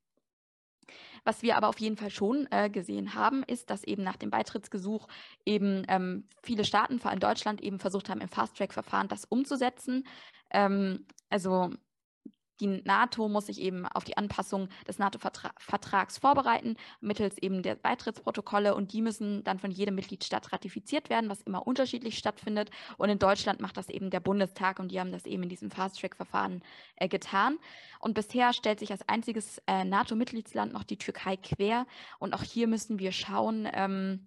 Was 1.25 1.43
wir 1.43 1.57
aber 1.57 1.69
auf 1.69 1.81
jeden 1.81 1.97
Fall 1.97 2.11
schon 2.11 2.47
äh, 2.51 2.71
gesehen 2.71 3.15
haben, 3.15 3.43
ist, 3.43 3.71
dass 3.71 3.85
eben 3.85 4.03
nach 4.03 4.17
dem 4.17 4.31
Beitrittsgesuch 4.31 5.09
eben 5.45 5.85
ähm, 5.89 6.29
viele 6.43 6.65
Staaten, 6.65 6.99
vor 6.99 7.11
allem 7.11 7.21
Deutschland, 7.21 7.61
eben 7.61 7.79
versucht 7.79 8.09
haben, 8.09 8.21
im 8.21 8.29
Fast-Track-Verfahren 8.29 9.09
das 9.09 9.25
umzusetzen. 9.25 10.07
Ähm, 10.51 11.07
also 11.31 11.71
die 12.61 12.83
NATO 12.85 13.29
muss 13.29 13.47
sich 13.47 13.61
eben 13.61 13.87
auf 13.87 14.05
die 14.05 14.17
Anpassung 14.17 14.69
des 14.87 14.99
NATO-Vertrags 14.99 16.19
vorbereiten, 16.19 16.77
mittels 17.01 17.39
eben 17.39 17.63
der 17.63 17.75
Beitrittsprotokolle 17.75 18.75
und 18.75 18.93
die 18.93 19.03
müssen 19.03 19.45
dann 19.45 19.59
von 19.59 19.71
jedem 19.71 19.95
Mitgliedstaat 19.95 20.53
ratifiziert 20.53 21.11
werden, 21.11 21.31
was 21.31 21.43
immer 21.43 21.67
unterschiedlich 21.67 22.19
stattfindet. 22.19 22.71
Und 22.97 23.09
in 23.09 23.19
Deutschland 23.19 23.61
macht 23.61 23.77
das 23.77 23.89
eben 23.89 24.11
der 24.11 24.21
Bundestag 24.21 24.79
und 24.79 24.91
die 24.91 25.01
haben 25.01 25.13
das 25.13 25.27
eben 25.27 25.43
in 25.43 25.49
diesem 25.49 25.71
Fast-Track-Verfahren 25.71 26.63
äh, 26.97 27.09
getan. 27.09 27.59
Und 28.01 28.15
bisher 28.15 28.53
stellt 28.53 28.81
sich 28.81 28.91
als 28.91 29.09
einziges 29.09 29.61
äh, 29.67 29.85
NATO-Mitgliedsland 29.85 30.73
noch 30.73 30.85
die 30.85 30.99
Türkei 30.99 31.37
quer. 31.37 31.87
Und 32.19 32.35
auch 32.35 32.43
hier 32.43 32.67
müssen 32.67 32.99
wir 32.99 33.13
schauen, 33.13 33.69
ähm, 33.73 34.27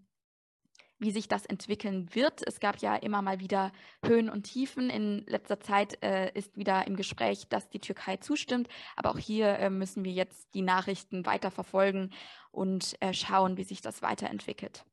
wie 1.00 1.12
sich 1.12 1.28
das 1.28 1.45
entwickeln 1.45 2.14
wird. 2.14 2.45
Es 2.45 2.60
gab 2.60 2.78
ja 2.82 2.95
immer 2.95 3.22
mal 3.22 3.39
wieder 3.39 3.72
Höhen 4.06 4.30
und 4.30 4.43
Tiefen. 4.43 4.89
In 4.89 5.26
letzter 5.28 5.60
Zeit 5.60 6.02
äh, 6.04 6.32
ist 6.34 6.58
wieder 6.58 6.86
im 6.88 6.95
Gespräch, 6.95 7.47
dass 7.50 7.70
die 7.70 7.80
Türkei 7.80 8.18
zustimmt. 8.18 8.68
Aber 8.95 9.12
auch 9.12 9.18
hier 9.18 9.58
äh, 9.58 9.70
müssen 9.70 10.04
wir 10.04 10.12
jetzt 10.12 10.54
die 10.54 10.62
Nachrichten 10.62 11.26
weiter 11.26 11.52
verfolgen 11.52 12.12
und 12.52 12.95
äh, 13.00 13.14
schauen, 13.14 13.58
wie 13.58 13.64
sich 13.64 13.82
das 13.82 14.02
weiterentwickelt. 14.02 14.84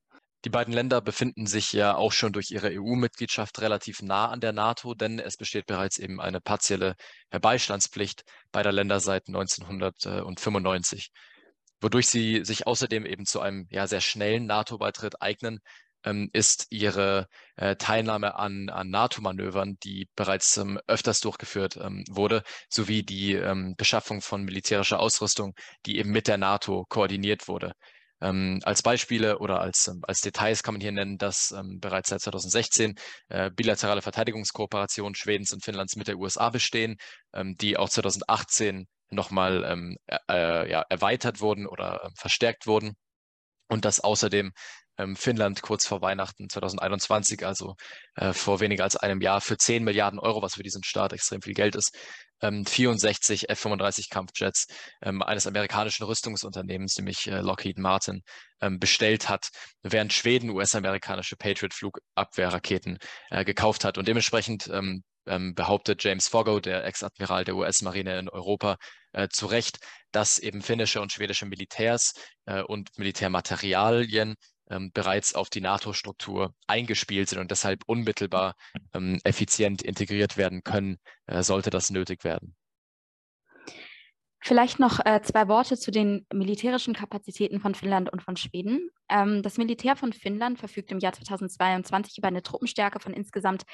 Die 0.45 0.51
beiden 0.51 0.73
Länder 0.73 1.01
befinden 1.01 1.47
sich 1.47 1.73
ja 1.73 1.97
auch 1.97 2.13
schon 2.13 2.33
durch 2.33 2.53
ihre 2.53 2.71
EU-Mitgliedschaft 2.71 3.61
relativ 3.61 4.01
nah 4.01 4.29
an 4.29 4.41
der 4.41 4.53
NATO, 4.53 4.95
denn 4.95 5.19
es 5.19 5.37
besteht 5.37 5.67
bereits 5.67 5.99
eben 5.99 6.21
eine 6.21 6.41
partielle 6.41 6.95
Beistandspflicht 7.31 8.23
beider 8.53 8.71
Länder 8.71 9.01
seit 9.01 9.27
1995 9.27 11.11
wodurch 11.81 12.09
sie 12.09 12.45
sich 12.45 12.67
außerdem 12.67 13.07
eben 13.07 13.27
zu 13.27 13.41
einem 13.41 13.67
ja, 13.71 13.87
sehr 13.87 14.01
schnellen 14.01 14.47
NATO-Beitritt 14.47 15.21
eignen, 15.21 15.61
ähm, 16.05 16.31
ist 16.33 16.67
ihre 16.71 17.29
äh, 17.57 17.77
Teilnahme 17.77 18.37
an, 18.37 18.69
an 18.69 18.91
NATO-Manövern, 18.91 19.77
die 19.83 20.09
bereits 20.17 20.57
ähm, 20.57 20.79
öfters 20.87 21.21
durchgeführt 21.21 21.77
ähm, 21.77 22.05
wurde, 22.11 22.43
sowie 22.69 23.03
die 23.03 23.35
Beschaffung 23.77 24.21
von 24.21 24.43
militärischer 24.43 25.01
Ausrüstung, 25.01 25.55
die 25.87 25.99
eben 25.99 26.11
mit 26.11 26.29
der 26.29 26.39
NATO 26.39 26.85
koordiniert 26.89 27.49
wurde. 27.49 27.73
Ähm, 28.21 28.61
als 28.65 28.83
Beispiele 28.83 29.39
oder 29.39 29.61
als, 29.61 29.89
ähm, 29.89 30.01
als 30.03 30.21
Details 30.21 30.63
kann 30.63 30.75
man 30.75 30.81
hier 30.81 30.93
nennen, 30.93 31.19
dass 31.19 31.53
ähm, 31.53 31.81
bereits 31.81 32.09
seit 32.09 32.23
2016 32.23 32.95
äh, 33.29 33.51
bilaterale 33.51 34.01
Verteidigungskooperationen 34.01 35.15
Schwedens 35.15 35.53
und 35.53 35.63
Finnlands 35.65 35.97
mit 35.97 36.09
der 36.09 36.17
USA 36.19 36.51
bestehen, 36.51 36.97
die 37.61 37.77
auch 37.77 37.91
2018 37.91 38.87
nochmal 39.11 39.97
äh, 40.31 40.71
ja, 40.71 40.83
erweitert 40.89 41.41
wurden 41.41 41.67
oder 41.67 42.11
verstärkt 42.17 42.67
wurden 42.67 42.95
und 43.69 43.85
dass 43.85 44.01
außerdem 44.01 44.53
ähm, 44.99 45.17
Finnland 45.17 45.63
kurz 45.63 45.87
vor 45.87 46.01
Weihnachten 46.03 46.49
2021, 46.49 47.45
also 47.47 47.75
äh, 48.17 48.33
vor 48.33 48.61
weniger 48.61 48.85
als 48.85 48.97
einem 48.97 49.21
Jahr, 49.21 49.41
für 49.41 49.57
10 49.57 49.85
Milliarden 49.85 50.19
Euro, 50.19 50.43
was 50.43 50.55
für 50.55 50.63
diesen 50.63 50.85
Staat 50.85 51.13
extrem 51.13 51.43
viel 51.43 51.55
Geld 51.55 51.77
ist, 51.77 51.97
ähm, 52.43 52.67
64 52.67 53.49
F-35 53.49 54.11
Kampfjets 54.11 54.67
ähm, 55.03 55.23
eines 55.23 55.47
amerikanischen 55.47 56.05
Rüstungsunternehmens, 56.05 56.97
nämlich 56.97 57.27
äh, 57.29 57.41
Lockheed 57.41 57.79
Martin, 57.79 58.23
ähm, 58.61 58.79
bestellt 58.79 59.29
hat, 59.29 59.49
während 59.83 60.13
Schweden 60.13 60.51
US-amerikanische 60.51 61.37
Patriot-Flugabwehrraketen 61.37 62.99
äh, 63.31 63.45
gekauft 63.45 63.85
hat. 63.85 63.99
Und 63.99 64.09
dementsprechend 64.09 64.69
ähm, 64.69 65.03
ähm, 65.27 65.55
behauptet 65.55 66.03
James 66.05 66.29
Foggo, 66.29 66.61
der 66.61 66.85
Ex-Admiral 66.85 67.45
der 67.45 67.57
US-Marine 67.57 68.19
in 68.19 68.29
Europa, 68.29 68.77
äh, 69.13 69.29
zu 69.29 69.47
Recht, 69.47 69.79
dass 70.13 70.39
eben 70.39 70.63
finnische 70.63 71.01
und 71.01 71.13
schwedische 71.13 71.47
Militärs 71.47 72.13
äh, 72.47 72.63
und 72.63 72.91
Militärmaterialien 72.99 74.37
ähm, 74.71 74.91
bereits 74.93 75.35
auf 75.35 75.51
die 75.51 75.61
NATO-Struktur 75.61 76.55
eingespielt 76.67 77.29
sind 77.29 77.39
und 77.39 77.51
deshalb 77.51 77.83
unmittelbar 77.87 78.57
ähm, 78.95 79.21
effizient 79.25 79.83
integriert 79.83 80.37
werden 80.37 80.63
können, 80.65 80.99
äh, 81.27 81.43
sollte 81.43 81.71
das 81.71 81.91
nötig 81.91 82.25
werden. 82.25 82.57
Vielleicht 84.47 84.79
noch 84.79 85.05
äh, 85.05 85.21
zwei 85.23 85.49
Worte 85.49 85.77
zu 85.77 85.91
den 85.91 86.25
militärischen 86.33 86.95
Kapazitäten 86.95 87.59
von 87.59 87.75
Finnland 87.75 88.13
und 88.13 88.23
von 88.23 88.37
Schweden. 88.37 88.91
Ähm, 89.09 89.43
das 89.43 89.59
Militär 89.59 89.97
von 89.97 90.13
Finnland 90.13 90.61
verfügt 90.61 90.93
im 90.93 91.01
Jahr 91.01 91.15
2022 91.15 92.19
über 92.19 92.29
eine 92.29 92.45
Truppenstärke 92.45 93.01
von 93.01 93.13
insgesamt 93.13 93.65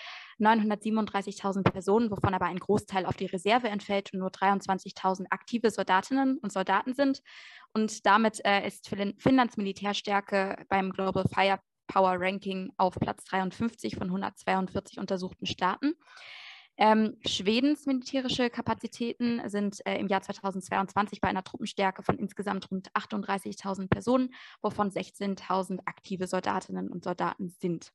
937.000 0.40 1.62
Personen, 1.62 2.10
wovon 2.10 2.32
aber 2.32 2.46
ein 2.46 2.58
Großteil 2.58 3.04
auf 3.04 3.18
die 3.18 3.26
Reserve 3.26 3.68
entfällt 3.68 4.14
und 4.14 4.20
nur 4.20 4.30
23.000 4.30 5.26
aktive 5.28 5.70
Soldatinnen 5.70 6.38
und 6.38 6.50
Soldaten 6.50 6.94
sind. 6.94 7.20
Und 7.74 8.06
damit 8.06 8.42
äh, 8.42 8.66
ist 8.66 8.88
Finnlands 8.88 9.58
Militärstärke 9.58 10.56
beim 10.70 10.90
Global 10.92 11.26
Firepower 11.28 12.18
Ranking 12.18 12.72
auf 12.78 12.94
Platz 12.94 13.24
53 13.24 13.96
von 13.96 14.06
142 14.06 14.98
untersuchten 14.98 15.44
Staaten. 15.44 15.92
Ähm, 16.78 17.16
Schwedens 17.26 17.86
militärische 17.86 18.48
Kapazitäten 18.48 19.42
sind 19.48 19.84
äh, 19.86 19.98
im 19.98 20.08
Jahr 20.08 20.22
2022 20.22 21.20
bei 21.20 21.28
einer 21.28 21.44
Truppenstärke 21.44 22.02
von 22.02 22.18
insgesamt 22.18 22.70
rund 22.70 22.90
38.000 22.92 23.88
Personen, 23.88 24.34
wovon 24.62 24.90
16.000 24.90 25.80
aktive 25.84 26.26
Soldatinnen 26.26 26.90
und 26.90 27.04
Soldaten 27.04 27.50
sind. 27.50 27.92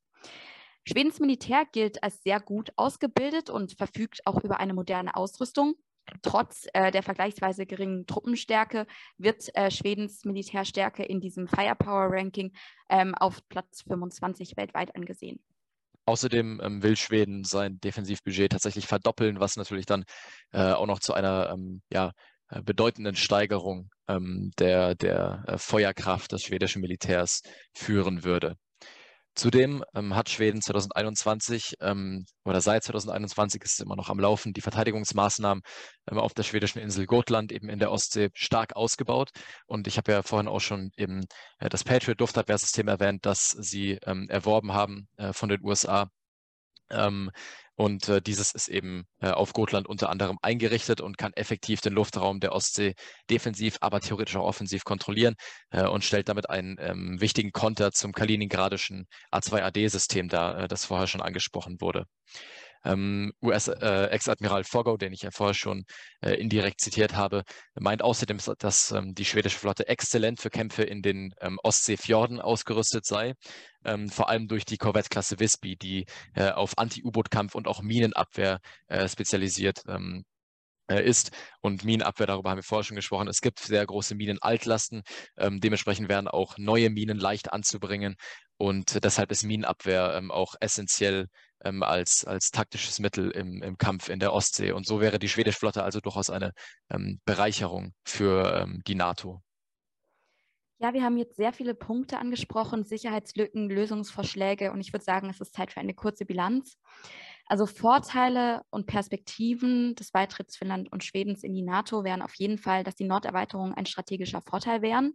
Schwedens 0.84 1.18
Militär 1.20 1.64
gilt 1.70 2.02
als 2.02 2.22
sehr 2.22 2.40
gut 2.40 2.72
ausgebildet 2.76 3.50
und 3.50 3.72
verfügt 3.72 4.20
auch 4.24 4.42
über 4.42 4.60
eine 4.60 4.74
moderne 4.74 5.16
Ausrüstung. 5.16 5.74
Trotz 6.22 6.66
äh, 6.72 6.90
der 6.90 7.02
vergleichsweise 7.02 7.66
geringen 7.66 8.06
Truppenstärke 8.06 8.86
wird 9.18 9.54
äh, 9.54 9.70
Schwedens 9.70 10.24
Militärstärke 10.24 11.02
in 11.02 11.20
diesem 11.20 11.46
Firepower-Ranking 11.46 12.52
ähm, 12.88 13.14
auf 13.14 13.46
Platz 13.48 13.82
25 13.82 14.56
weltweit 14.56 14.96
angesehen. 14.96 15.40
Außerdem 16.08 16.58
ähm, 16.64 16.82
will 16.82 16.96
Schweden 16.96 17.44
sein 17.44 17.80
Defensivbudget 17.80 18.52
tatsächlich 18.52 18.86
verdoppeln, 18.86 19.40
was 19.40 19.56
natürlich 19.56 19.84
dann 19.84 20.04
äh, 20.52 20.72
auch 20.72 20.86
noch 20.86 21.00
zu 21.00 21.12
einer 21.12 21.50
ähm, 21.52 21.82
ja, 21.92 22.12
äh, 22.48 22.62
bedeutenden 22.62 23.14
Steigerung 23.14 23.90
ähm, 24.08 24.50
der, 24.58 24.94
der 24.94 25.44
äh, 25.46 25.58
Feuerkraft 25.58 26.32
des 26.32 26.44
schwedischen 26.44 26.80
Militärs 26.80 27.42
führen 27.74 28.24
würde. 28.24 28.56
Zudem 29.38 29.84
ähm, 29.94 30.16
hat 30.16 30.28
Schweden 30.30 30.60
2021 30.60 31.76
ähm, 31.80 32.26
oder 32.44 32.60
seit 32.60 32.82
2021 32.82 33.62
ist 33.62 33.74
es 33.74 33.78
immer 33.78 33.94
noch 33.94 34.10
am 34.10 34.18
Laufen, 34.18 34.52
die 34.52 34.60
Verteidigungsmaßnahmen 34.60 35.62
ähm, 36.10 36.18
auf 36.18 36.34
der 36.34 36.42
schwedischen 36.42 36.80
Insel 36.80 37.06
Gotland 37.06 37.52
eben 37.52 37.68
in 37.68 37.78
der 37.78 37.92
Ostsee 37.92 38.30
stark 38.34 38.74
ausgebaut. 38.74 39.30
Und 39.66 39.86
ich 39.86 39.96
habe 39.96 40.10
ja 40.10 40.22
vorhin 40.24 40.48
auch 40.48 40.58
schon 40.58 40.90
eben 40.96 41.24
äh, 41.60 41.68
das 41.68 41.84
Patriot 41.84 42.18
Luftabwehrsystem 42.18 42.88
erwähnt, 42.88 43.26
das 43.26 43.50
sie 43.50 44.00
ähm, 44.06 44.28
erworben 44.28 44.72
haben 44.72 45.06
äh, 45.18 45.32
von 45.32 45.48
den 45.48 45.64
USA. 45.64 46.10
Ähm, 46.90 47.30
und 47.78 48.08
äh, 48.08 48.20
dieses 48.20 48.50
ist 48.52 48.66
eben 48.66 49.04
äh, 49.20 49.30
auf 49.30 49.52
Gotland 49.52 49.86
unter 49.86 50.10
anderem 50.10 50.36
eingerichtet 50.42 51.00
und 51.00 51.16
kann 51.16 51.32
effektiv 51.34 51.80
den 51.80 51.92
Luftraum 51.92 52.40
der 52.40 52.52
Ostsee 52.52 52.94
defensiv, 53.30 53.76
aber 53.80 54.00
theoretisch 54.00 54.34
auch 54.34 54.46
offensiv 54.46 54.82
kontrollieren 54.82 55.36
äh, 55.70 55.86
und 55.86 56.02
stellt 56.02 56.28
damit 56.28 56.50
einen 56.50 56.76
ähm, 56.80 57.20
wichtigen 57.20 57.52
Konter 57.52 57.92
zum 57.92 58.12
kaliningradischen 58.12 59.06
A2AD-System 59.30 60.28
dar, 60.28 60.58
äh, 60.58 60.68
das 60.68 60.86
vorher 60.86 61.06
schon 61.06 61.22
angesprochen 61.22 61.80
wurde. 61.80 62.06
Ähm, 62.84 63.32
US-Ex-Admiral 63.42 64.60
äh, 64.60 64.64
Foggo, 64.64 64.96
den 64.96 65.12
ich 65.12 65.22
ja 65.22 65.30
vorher 65.30 65.54
schon 65.54 65.84
äh, 66.20 66.34
indirekt 66.34 66.80
zitiert 66.80 67.14
habe, 67.16 67.42
meint 67.74 68.02
außerdem, 68.02 68.38
dass 68.58 68.90
ähm, 68.92 69.14
die 69.14 69.24
schwedische 69.24 69.58
Flotte 69.58 69.88
exzellent 69.88 70.40
für 70.40 70.50
Kämpfe 70.50 70.82
in 70.82 71.02
den 71.02 71.34
ähm, 71.40 71.58
Ostseefjorden 71.62 72.40
ausgerüstet 72.40 73.04
sei, 73.04 73.34
ähm, 73.84 74.08
vor 74.08 74.28
allem 74.28 74.48
durch 74.48 74.64
die 74.64 74.78
Korvettklasse 74.78 75.38
Visby, 75.38 75.76
die 75.76 76.06
äh, 76.34 76.50
auf 76.50 76.76
Anti-U-Boot-Kampf 76.78 77.54
und 77.54 77.68
auch 77.68 77.82
Minenabwehr 77.82 78.60
äh, 78.88 79.08
spezialisiert 79.08 79.82
ähm, 79.88 80.24
äh, 80.88 81.04
ist. 81.04 81.30
Und 81.60 81.84
Minenabwehr, 81.84 82.26
darüber 82.26 82.50
haben 82.50 82.58
wir 82.58 82.62
vorher 82.62 82.84
schon 82.84 82.96
gesprochen. 82.96 83.28
Es 83.28 83.40
gibt 83.40 83.60
sehr 83.60 83.84
große 83.86 84.14
Minenaltlasten. 84.14 85.02
Ähm, 85.36 85.60
dementsprechend 85.60 86.08
werden 86.08 86.28
auch 86.28 86.56
neue 86.58 86.90
Minen 86.90 87.18
leicht 87.18 87.52
anzubringen. 87.52 88.16
Und 88.56 89.04
deshalb 89.04 89.30
ist 89.30 89.44
Minenabwehr 89.44 90.14
ähm, 90.16 90.30
auch 90.30 90.54
essentiell 90.60 91.26
ähm, 91.64 91.82
als, 91.82 92.24
als 92.24 92.50
taktisches 92.50 92.98
Mittel 92.98 93.30
im, 93.30 93.62
im 93.62 93.78
Kampf 93.78 94.08
in 94.08 94.20
der 94.20 94.32
Ostsee. 94.32 94.72
Und 94.72 94.86
so 94.86 95.00
wäre 95.00 95.18
die 95.18 95.28
schwedische 95.28 95.58
Flotte 95.58 95.82
also 95.82 96.00
durchaus 96.00 96.30
eine 96.30 96.52
ähm, 96.90 97.20
Bereicherung 97.24 97.94
für 98.04 98.62
ähm, 98.62 98.82
die 98.86 98.94
NATO. 98.94 99.42
Ja, 100.80 100.94
wir 100.94 101.02
haben 101.02 101.16
jetzt 101.16 101.36
sehr 101.36 101.52
viele 101.52 101.74
Punkte 101.74 102.18
angesprochen, 102.18 102.84
Sicherheitslücken, 102.84 103.68
Lösungsvorschläge 103.68 104.70
und 104.70 104.80
ich 104.80 104.92
würde 104.92 105.04
sagen, 105.04 105.28
es 105.28 105.40
ist 105.40 105.52
Zeit 105.52 105.72
für 105.72 105.80
eine 105.80 105.94
kurze 105.94 106.24
Bilanz. 106.24 106.78
Also 107.46 107.66
Vorteile 107.66 108.62
und 108.70 108.86
Perspektiven 108.86 109.96
des 109.96 110.12
Beitritts 110.12 110.56
Finnland 110.56 110.92
und 110.92 111.02
Schwedens 111.02 111.42
in 111.42 111.54
die 111.54 111.62
NATO 111.62 112.04
wären 112.04 112.22
auf 112.22 112.34
jeden 112.34 112.58
Fall, 112.58 112.84
dass 112.84 112.94
die 112.94 113.06
Norderweiterung 113.06 113.74
ein 113.74 113.86
strategischer 113.86 114.42
Vorteil 114.42 114.80
wären. 114.82 115.14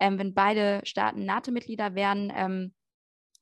Ähm, 0.00 0.18
wenn 0.18 0.32
beide 0.32 0.80
Staaten 0.84 1.26
NATO-Mitglieder 1.26 1.94
wären, 1.94 2.32
ähm, 2.34 2.72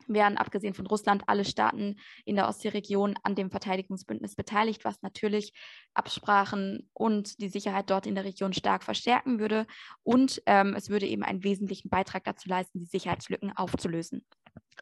wären 0.07 0.37
abgesehen 0.37 0.75
von 0.75 0.87
Russland 0.87 1.23
alle 1.27 1.45
Staaten 1.45 1.97
in 2.25 2.37
der 2.37 2.49
Ostseeregion 2.49 3.15
an 3.23 3.35
dem 3.35 3.51
Verteidigungsbündnis 3.51 4.35
beteiligt, 4.35 4.85
was 4.85 5.03
natürlich 5.03 5.53
Absprachen 5.95 6.91
und 6.93 7.41
die 7.41 7.49
Sicherheit 7.49 7.91
dort 7.91 8.07
in 8.07 8.15
der 8.15 8.25
Region 8.25 8.53
stark 8.53 8.85
verstärken 8.85 9.39
würde. 9.39 9.67
Und 10.03 10.43
ähm, 10.47 10.75
es 10.75 10.91
würde 10.91 11.07
eben 11.07 11.23
einen 11.23 11.45
wesentlichen 11.45 11.89
Beitrag 11.89 12.25
dazu 12.25 12.49
leisten, 12.49 12.79
die 12.79 12.87
Sicherheitslücken 12.87 13.57
aufzulösen. 13.57 14.27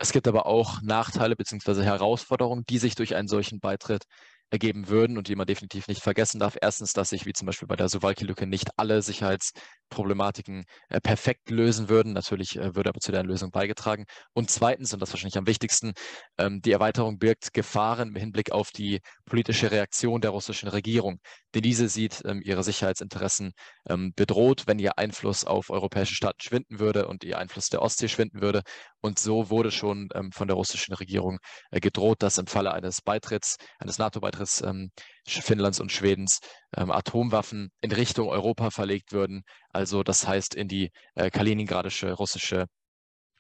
Es 0.01 0.13
gibt 0.13 0.29
aber 0.29 0.47
auch 0.47 0.81
Nachteile 0.83 1.35
bzw. 1.35 1.83
Herausforderungen, 1.83 2.65
die 2.69 2.79
sich 2.79 2.95
durch 2.95 3.17
einen 3.17 3.29
solchen 3.29 3.61
Beitritt 3.61 4.05
ergeben 4.51 4.89
würden 4.89 5.19
und 5.19 5.29
die 5.29 5.37
man 5.37 5.47
definitiv 5.47 5.89
nicht 5.89 6.03
vergessen 6.03 6.39
darf. 6.39 6.57
Erstens, 6.61 6.93
dass 6.93 7.11
sich 7.11 7.27
wie 7.27 7.33
zum 7.33 7.47
Beispiel 7.47 7.69
bei 7.69 7.77
der 7.77 7.89
Suwalki-Lücke 7.89 8.47
nicht 8.47 8.71
alle 8.77 9.03
Sicherheitsproblematiken 9.03 10.65
äh, 10.89 11.01
perfekt 11.01 11.51
lösen 11.51 11.89
würden. 11.89 12.13
Natürlich 12.13 12.57
äh, 12.57 12.75
würde 12.75 12.91
aber 12.91 13.01
zu 13.01 13.13
der 13.13 13.25
Lösung 13.25 13.51
beigetragen. 13.51 14.05
Und 14.33 14.51
zweitens, 14.51 14.93
und 14.95 15.01
das 15.01 15.13
wahrscheinlich 15.13 15.39
am 15.39 15.47
wichtigsten, 15.47 15.93
ähm, 16.39 16.61
die 16.63 16.73
Erweiterung 16.73 17.19
birgt 17.19 17.53
Gefahren 17.53 18.09
im 18.09 18.17
Hinblick 18.17 18.53
auf 18.53 18.71
die 18.71 19.01
politische 19.27 19.71
Reaktion 19.71 20.21
der 20.21 20.31
russischen 20.31 20.69
Regierung. 20.69 21.19
Denn 21.55 21.63
diese 21.63 21.89
sieht 21.89 22.23
ähm, 22.25 22.41
ihre 22.43 22.63
Sicherheitsinteressen 22.63 23.53
ähm, 23.89 24.13
bedroht, 24.17 24.65
wenn 24.67 24.79
ihr 24.79 24.99
Einfluss 24.99 25.45
auf 25.45 25.71
europäische 25.71 26.15
Staaten 26.15 26.41
schwinden 26.41 26.79
würde 26.79 27.07
und 27.09 27.25
ihr 27.25 27.39
Einfluss 27.39 27.69
der 27.69 27.83
Ostsee 27.83 28.09
schwinden 28.09 28.41
würde. 28.41 28.63
Und 29.01 29.19
so 29.19 29.51
wurde 29.51 29.71
schon 29.71 30.09
ähm, 30.15 30.33
von 30.33 30.49
der 30.49 30.57
russischen 30.57 30.95
Regierung 30.95 31.39
äh, 31.71 31.81
gedroht, 31.81 32.23
dass 32.23 32.39
im 32.39 32.47
Falle 32.47 32.73
eines 32.73 33.01
Beitritts, 33.03 33.57
eines 33.79 33.99
NATO-Beitritts 33.99 34.38
ähm, 34.63 34.91
Finnlands 35.27 35.81
und 35.81 35.93
Schwedens 35.93 36.41
ähm, 36.77 36.91
Atomwaffen 36.91 37.71
in 37.81 37.93
Richtung 37.93 38.29
Europa 38.29 38.71
verlegt 38.71 39.13
würden. 39.13 39.43
Also 39.71 40.03
das 40.03 40.27
heißt 40.27 40.55
in 40.55 40.69
die 40.69 40.91
äh, 41.15 41.31
kaliningradische 41.31 42.13
russische 42.13 42.67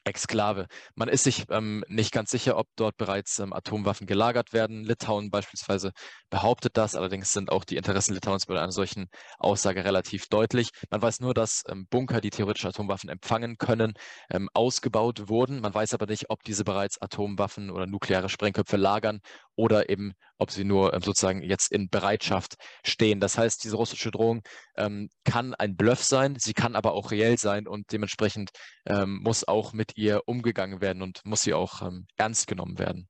Exklave. 0.09 0.67
Man 0.95 1.09
ist 1.09 1.25
sich 1.25 1.45
ähm, 1.51 1.85
nicht 1.89 2.13
ganz 2.13 2.31
sicher, 2.31 2.57
ob 2.57 2.67
dort 2.77 2.97
bereits 2.97 3.39
ähm, 3.41 3.53
Atomwaffen 3.53 4.07
gelagert 4.07 4.55
werden. 4.55 4.83
Litauen 4.83 5.31
beispielsweise 5.31 5.93
behauptet 6.31 6.77
das, 6.79 6.95
allerdings 6.95 7.33
sind 7.33 7.53
auch 7.53 7.65
die 7.65 7.77
Interessen 7.77 8.15
Litauens 8.15 8.47
bei 8.47 8.59
einer 8.59 8.73
solchen 8.73 9.09
Aussage 9.39 9.85
relativ 9.85 10.27
deutlich. 10.29 10.71
Man 10.91 11.03
weiß 11.03 11.21
nur, 11.21 11.35
dass 11.35 11.63
ähm, 11.69 11.87
Bunker, 11.91 12.23
die 12.23 12.31
theoretisch 12.31 12.65
Atomwaffen 12.65 13.11
empfangen 13.11 13.59
können, 13.59 13.93
ähm, 14.31 14.49
ausgebaut 14.55 15.29
wurden. 15.29 15.61
Man 15.61 15.75
weiß 15.75 15.93
aber 15.93 16.07
nicht, 16.07 16.31
ob 16.31 16.43
diese 16.43 16.65
bereits 16.65 17.01
Atomwaffen 17.03 17.71
oder 17.71 17.87
nukleare 17.87 18.31
Sprengköpfe 18.31 18.79
lagern 18.79 19.21
oder 19.59 19.91
eben, 19.91 20.15
ob 20.39 20.51
sie 20.51 20.65
nur 20.65 20.95
ähm, 20.95 21.03
sozusagen 21.03 21.43
jetzt 21.43 21.73
in 21.73 21.91
Bereitschaft 21.91 22.55
stehen. 22.85 23.19
Das 23.19 23.37
heißt, 23.37 23.65
diese 23.65 23.77
russische 23.77 24.13
Drohung 24.13 24.43
ähm, 24.77 25.11
kann 25.25 25.55
ein 25.55 25.77
Bluff 25.77 26.03
sein, 26.03 26.37
sie 26.39 26.55
kann 26.55 26.77
aber 26.77 26.93
auch 26.93 27.11
reell 27.11 27.37
sein 27.39 27.67
und 27.67 27.93
dementsprechend 27.93 28.51
ähm, 28.87 29.21
muss 29.23 29.47
auch 29.47 29.73
mit 29.73 29.97
ihr 29.97 30.23
umgegangen 30.27 30.81
werden 30.81 31.03
und 31.03 31.25
muss 31.25 31.43
sie 31.43 31.55
auch 31.55 31.83
ähm, 31.83 32.07
ernst 32.17 32.47
genommen 32.47 32.79
werden. 32.79 33.09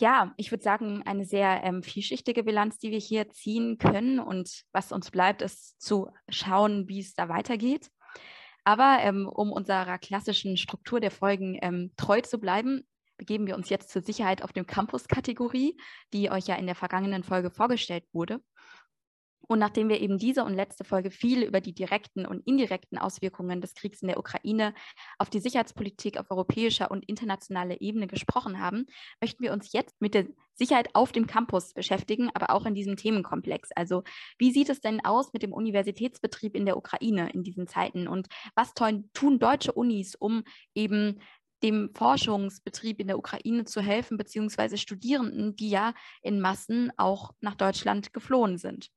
Ja, 0.00 0.32
ich 0.36 0.52
würde 0.52 0.62
sagen, 0.62 1.02
eine 1.06 1.24
sehr 1.24 1.64
ähm, 1.64 1.82
vielschichtige 1.82 2.44
Bilanz, 2.44 2.78
die 2.78 2.92
wir 2.92 3.00
hier 3.00 3.30
ziehen 3.30 3.78
können. 3.78 4.20
Und 4.20 4.62
was 4.70 4.92
uns 4.92 5.10
bleibt, 5.10 5.42
ist 5.42 5.80
zu 5.80 6.08
schauen, 6.28 6.86
wie 6.86 7.00
es 7.00 7.14
da 7.14 7.28
weitergeht. 7.28 7.90
Aber 8.62 8.98
ähm, 9.00 9.26
um 9.26 9.50
unserer 9.50 9.98
klassischen 9.98 10.56
Struktur 10.56 11.00
der 11.00 11.10
Folgen 11.10 11.58
ähm, 11.62 11.92
treu 11.96 12.20
zu 12.20 12.38
bleiben, 12.38 12.86
begeben 13.18 13.46
wir 13.46 13.56
uns 13.56 13.68
jetzt 13.68 13.90
zur 13.90 14.02
Sicherheit 14.02 14.42
auf 14.42 14.52
dem 14.52 14.66
Campus-Kategorie, 14.66 15.76
die 16.12 16.30
euch 16.30 16.46
ja 16.46 16.54
in 16.54 16.66
der 16.66 16.74
vergangenen 16.74 17.24
Folge 17.24 17.50
vorgestellt 17.50 18.04
wurde. 18.12 18.40
Und 19.50 19.60
nachdem 19.60 19.88
wir 19.88 20.00
eben 20.00 20.18
diese 20.18 20.44
und 20.44 20.54
letzte 20.54 20.84
Folge 20.84 21.10
viel 21.10 21.42
über 21.42 21.62
die 21.62 21.72
direkten 21.72 22.26
und 22.26 22.46
indirekten 22.46 22.98
Auswirkungen 22.98 23.62
des 23.62 23.74
Kriegs 23.74 24.02
in 24.02 24.08
der 24.08 24.18
Ukraine 24.18 24.74
auf 25.16 25.30
die 25.30 25.40
Sicherheitspolitik 25.40 26.18
auf 26.18 26.30
europäischer 26.30 26.90
und 26.90 27.08
internationaler 27.08 27.80
Ebene 27.80 28.06
gesprochen 28.08 28.60
haben, 28.60 28.84
möchten 29.22 29.42
wir 29.42 29.54
uns 29.54 29.72
jetzt 29.72 30.00
mit 30.00 30.12
der 30.12 30.26
Sicherheit 30.52 30.94
auf 30.94 31.12
dem 31.12 31.26
Campus 31.26 31.72
beschäftigen, 31.72 32.30
aber 32.34 32.50
auch 32.50 32.66
in 32.66 32.74
diesem 32.74 32.96
Themenkomplex. 32.96 33.70
Also 33.74 34.02
wie 34.38 34.52
sieht 34.52 34.68
es 34.68 34.80
denn 34.80 35.02
aus 35.02 35.32
mit 35.32 35.42
dem 35.42 35.54
Universitätsbetrieb 35.54 36.54
in 36.54 36.66
der 36.66 36.76
Ukraine 36.76 37.30
in 37.32 37.42
diesen 37.42 37.66
Zeiten 37.66 38.06
und 38.06 38.28
was 38.54 38.74
tun 38.74 39.38
deutsche 39.38 39.72
Unis, 39.72 40.14
um 40.14 40.42
eben 40.74 41.20
dem 41.62 41.90
Forschungsbetrieb 41.94 43.00
in 43.00 43.08
der 43.08 43.18
Ukraine 43.18 43.64
zu 43.64 43.80
helfen, 43.80 44.16
beziehungsweise 44.16 44.78
Studierenden, 44.78 45.56
die 45.56 45.70
ja 45.70 45.94
in 46.22 46.40
Massen 46.40 46.92
auch 46.96 47.32
nach 47.40 47.54
Deutschland 47.54 48.12
geflohen 48.12 48.58
sind. 48.58 48.90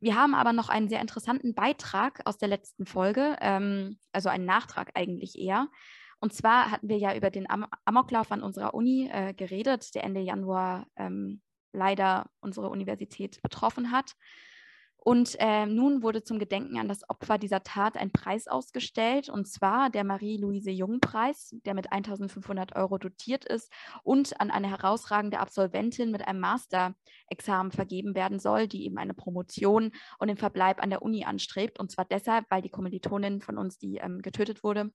Wir 0.00 0.16
haben 0.16 0.34
aber 0.34 0.52
noch 0.52 0.68
einen 0.68 0.88
sehr 0.88 1.00
interessanten 1.00 1.54
Beitrag 1.54 2.20
aus 2.24 2.36
der 2.36 2.48
letzten 2.48 2.86
Folge, 2.86 3.36
ähm, 3.40 3.98
also 4.12 4.28
einen 4.28 4.44
Nachtrag 4.44 4.90
eigentlich 4.94 5.38
eher. 5.38 5.68
Und 6.18 6.32
zwar 6.32 6.70
hatten 6.70 6.88
wir 6.88 6.98
ja 6.98 7.16
über 7.16 7.30
den 7.30 7.48
Am 7.48 7.66
Amoklauf 7.84 8.30
an 8.32 8.42
unserer 8.42 8.74
Uni 8.74 9.08
äh, 9.12 9.32
geredet, 9.32 9.94
der 9.94 10.04
Ende 10.04 10.20
Januar 10.20 10.86
ähm, 10.96 11.40
leider 11.72 12.30
unsere 12.40 12.68
Universität 12.68 13.40
betroffen 13.42 13.90
hat. 13.90 14.14
Und 15.04 15.34
äh, 15.40 15.66
nun 15.66 16.04
wurde 16.04 16.22
zum 16.22 16.38
Gedenken 16.38 16.78
an 16.78 16.86
das 16.86 17.08
Opfer 17.10 17.36
dieser 17.36 17.64
Tat 17.64 17.96
ein 17.96 18.12
Preis 18.12 18.46
ausgestellt, 18.46 19.28
und 19.28 19.48
zwar 19.48 19.90
der 19.90 20.04
Marie-Louise-Jung-Preis, 20.04 21.56
der 21.66 21.74
mit 21.74 21.90
1500 21.90 22.76
Euro 22.76 22.98
dotiert 22.98 23.44
ist 23.44 23.72
und 24.04 24.40
an 24.40 24.52
eine 24.52 24.70
herausragende 24.70 25.40
Absolventin 25.40 26.12
mit 26.12 26.28
einem 26.28 26.38
Master-Examen 26.38 27.72
vergeben 27.72 28.14
werden 28.14 28.38
soll, 28.38 28.68
die 28.68 28.84
eben 28.84 28.96
eine 28.96 29.12
Promotion 29.12 29.90
und 30.20 30.28
den 30.28 30.36
Verbleib 30.36 30.80
an 30.80 30.90
der 30.90 31.02
Uni 31.02 31.24
anstrebt. 31.24 31.80
Und 31.80 31.90
zwar 31.90 32.04
deshalb, 32.04 32.48
weil 32.48 32.62
die 32.62 32.70
Kommilitonin 32.70 33.40
von 33.40 33.58
uns, 33.58 33.78
die 33.78 33.96
ähm, 33.96 34.22
getötet 34.22 34.62
wurde, 34.62 34.92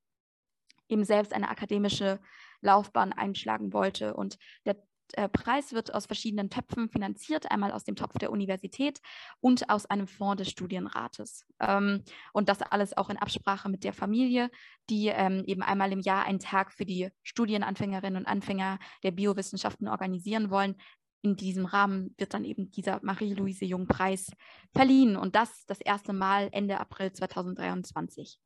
eben 0.88 1.03
selbst 1.03 1.34
eine 1.34 1.49
akademische 1.49 2.22
Laufbahn 2.62 3.12
einschlagen 3.12 3.74
wollte. 3.74 4.14
Und 4.14 4.38
der 4.66 4.78
äh, 5.14 5.30
Preis 5.30 5.74
wird 5.74 5.93
aus 5.93 6.05
verschiedenen 6.05 6.49
Töpfen 6.49 6.89
finanziert, 6.89 7.51
einmal 7.51 7.72
aus 7.72 7.84
dem 7.84 7.95
Topf 7.95 8.18
der 8.18 8.32
Universität 8.32 8.99
und 9.39 9.70
aus 9.70 9.86
einem 9.86 10.08
Fonds 10.08 10.38
des 10.38 10.49
Studienrates. 10.49 11.45
Ähm, 11.60 12.03
und 12.34 12.49
das 12.49 12.62
alles 12.62 12.97
auch 12.97 13.10
in 13.10 13.18
Absprache 13.18 13.70
mit 13.70 13.84
der 13.84 13.93
Familie, 13.93 14.49
die 14.89 15.08
ähm, 15.08 15.43
eben 15.45 15.62
einmal 15.62 15.91
im 15.91 15.99
Jahr 15.99 16.26
einen 16.26 16.39
Tag 16.39 16.72
für 16.72 16.86
die 16.86 17.10
Studienanfängerinnen 17.24 18.18
und 18.18 18.28
Anfänger 18.28 18.80
der 19.03 19.12
Biowissenschaften 19.12 19.88
organisieren 19.88 20.49
wollen. 20.49 20.76
In 21.22 21.36
diesem 21.36 21.66
Rahmen 21.66 22.14
wird 22.18 22.34
dann 22.34 22.45
eben 22.45 22.72
dieser 22.72 22.99
Marie-Louise 23.01 23.66
Jung-Preis 23.66 24.32
verliehen 24.74 25.18
und 25.18 25.36
das 25.36 25.66
das 25.66 25.82
erste 25.82 26.14
Mal 26.14 26.49
Ende 26.51 26.80
April 26.80 27.12
2023. 27.12 28.39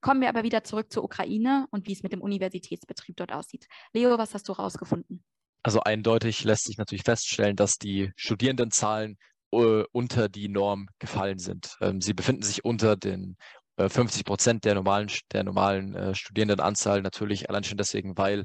Kommen 0.00 0.20
wir 0.20 0.28
aber 0.28 0.42
wieder 0.42 0.64
zurück 0.64 0.92
zur 0.92 1.04
Ukraine 1.04 1.66
und 1.70 1.86
wie 1.86 1.92
es 1.92 2.02
mit 2.02 2.12
dem 2.12 2.20
Universitätsbetrieb 2.20 3.16
dort 3.16 3.32
aussieht. 3.32 3.68
Leo, 3.92 4.18
was 4.18 4.34
hast 4.34 4.48
du 4.48 4.52
rausgefunden? 4.52 5.24
Also 5.62 5.80
eindeutig 5.80 6.44
lässt 6.44 6.64
sich 6.64 6.78
natürlich 6.78 7.04
feststellen, 7.04 7.56
dass 7.56 7.78
die 7.78 8.10
Studierendenzahlen 8.16 9.16
äh, 9.52 9.84
unter 9.92 10.28
die 10.28 10.48
Norm 10.48 10.88
gefallen 10.98 11.38
sind. 11.38 11.76
Ähm, 11.80 12.00
sie 12.00 12.14
befinden 12.14 12.42
sich 12.42 12.64
unter 12.64 12.96
den 12.96 13.36
50 13.78 14.20
äh, 14.20 14.24
Prozent 14.24 14.64
der 14.64 14.74
normalen, 14.74 15.10
der 15.32 15.44
normalen 15.44 15.94
äh, 15.94 16.14
Studierendenanzahl, 16.14 17.02
natürlich 17.02 17.48
allein 17.48 17.64
schon 17.64 17.78
deswegen, 17.78 18.16
weil 18.18 18.44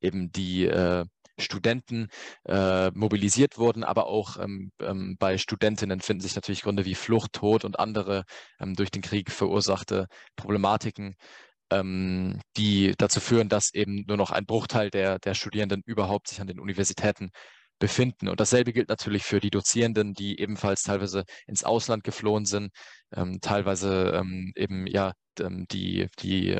eben 0.00 0.30
die 0.30 0.66
äh, 0.66 1.04
Studenten 1.40 2.08
äh, 2.46 2.90
mobilisiert 2.90 3.58
wurden, 3.58 3.84
aber 3.84 4.06
auch 4.08 4.38
ähm, 4.38 4.72
ähm, 4.80 5.16
bei 5.18 5.38
Studentinnen 5.38 6.00
finden 6.00 6.22
sich 6.22 6.34
natürlich 6.34 6.62
Gründe 6.62 6.84
wie 6.84 6.96
Flucht, 6.96 7.32
Tod 7.32 7.64
und 7.64 7.78
andere 7.78 8.24
ähm, 8.60 8.74
durch 8.74 8.90
den 8.90 9.02
Krieg 9.02 9.30
verursachte 9.30 10.06
Problematiken, 10.36 11.16
ähm, 11.70 12.40
die 12.56 12.94
dazu 12.98 13.20
führen, 13.20 13.48
dass 13.48 13.72
eben 13.74 14.04
nur 14.06 14.16
noch 14.16 14.30
ein 14.30 14.46
Bruchteil 14.46 14.90
der, 14.90 15.18
der 15.18 15.34
Studierenden 15.34 15.82
überhaupt 15.84 16.28
sich 16.28 16.40
an 16.40 16.46
den 16.46 16.60
Universitäten 16.60 17.30
befinden. 17.78 18.28
Und 18.28 18.40
dasselbe 18.40 18.72
gilt 18.72 18.88
natürlich 18.88 19.24
für 19.24 19.40
die 19.40 19.50
Dozierenden, 19.50 20.14
die 20.14 20.40
ebenfalls 20.40 20.82
teilweise 20.82 21.24
ins 21.46 21.64
Ausland 21.64 22.04
geflohen 22.04 22.44
sind, 22.44 22.70
ähm, 23.14 23.38
teilweise 23.40 24.12
ähm, 24.14 24.52
eben 24.56 24.86
ja 24.86 25.12
die, 25.38 26.08
die 26.18 26.52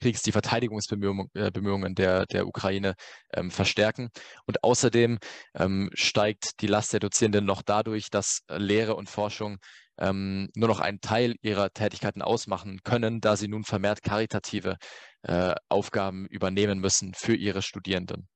Kriegs 0.00 0.22
die 0.22 0.32
Verteidigungsbemühungen 0.32 1.28
äh, 1.34 1.94
der, 1.94 2.26
der 2.26 2.46
Ukraine 2.46 2.94
ähm, 3.32 3.50
verstärken. 3.50 4.10
Und 4.46 4.62
außerdem 4.62 5.18
ähm, 5.54 5.90
steigt 5.94 6.60
die 6.60 6.66
Last 6.66 6.92
der 6.92 7.00
Dozierenden 7.00 7.44
noch 7.44 7.62
dadurch, 7.62 8.10
dass 8.10 8.42
Lehre 8.48 8.94
und 8.94 9.10
Forschung 9.10 9.58
ähm, 9.98 10.48
nur 10.54 10.68
noch 10.68 10.80
einen 10.80 11.00
Teil 11.00 11.34
ihrer 11.42 11.70
Tätigkeiten 11.70 12.22
ausmachen 12.22 12.80
können, 12.84 13.20
da 13.20 13.36
sie 13.36 13.48
nun 13.48 13.64
vermehrt 13.64 14.02
karitative 14.02 14.76
äh, 15.22 15.54
Aufgaben 15.68 16.26
übernehmen 16.26 16.78
müssen 16.78 17.12
für 17.14 17.34
ihre 17.34 17.62
Studierenden. 17.62 18.28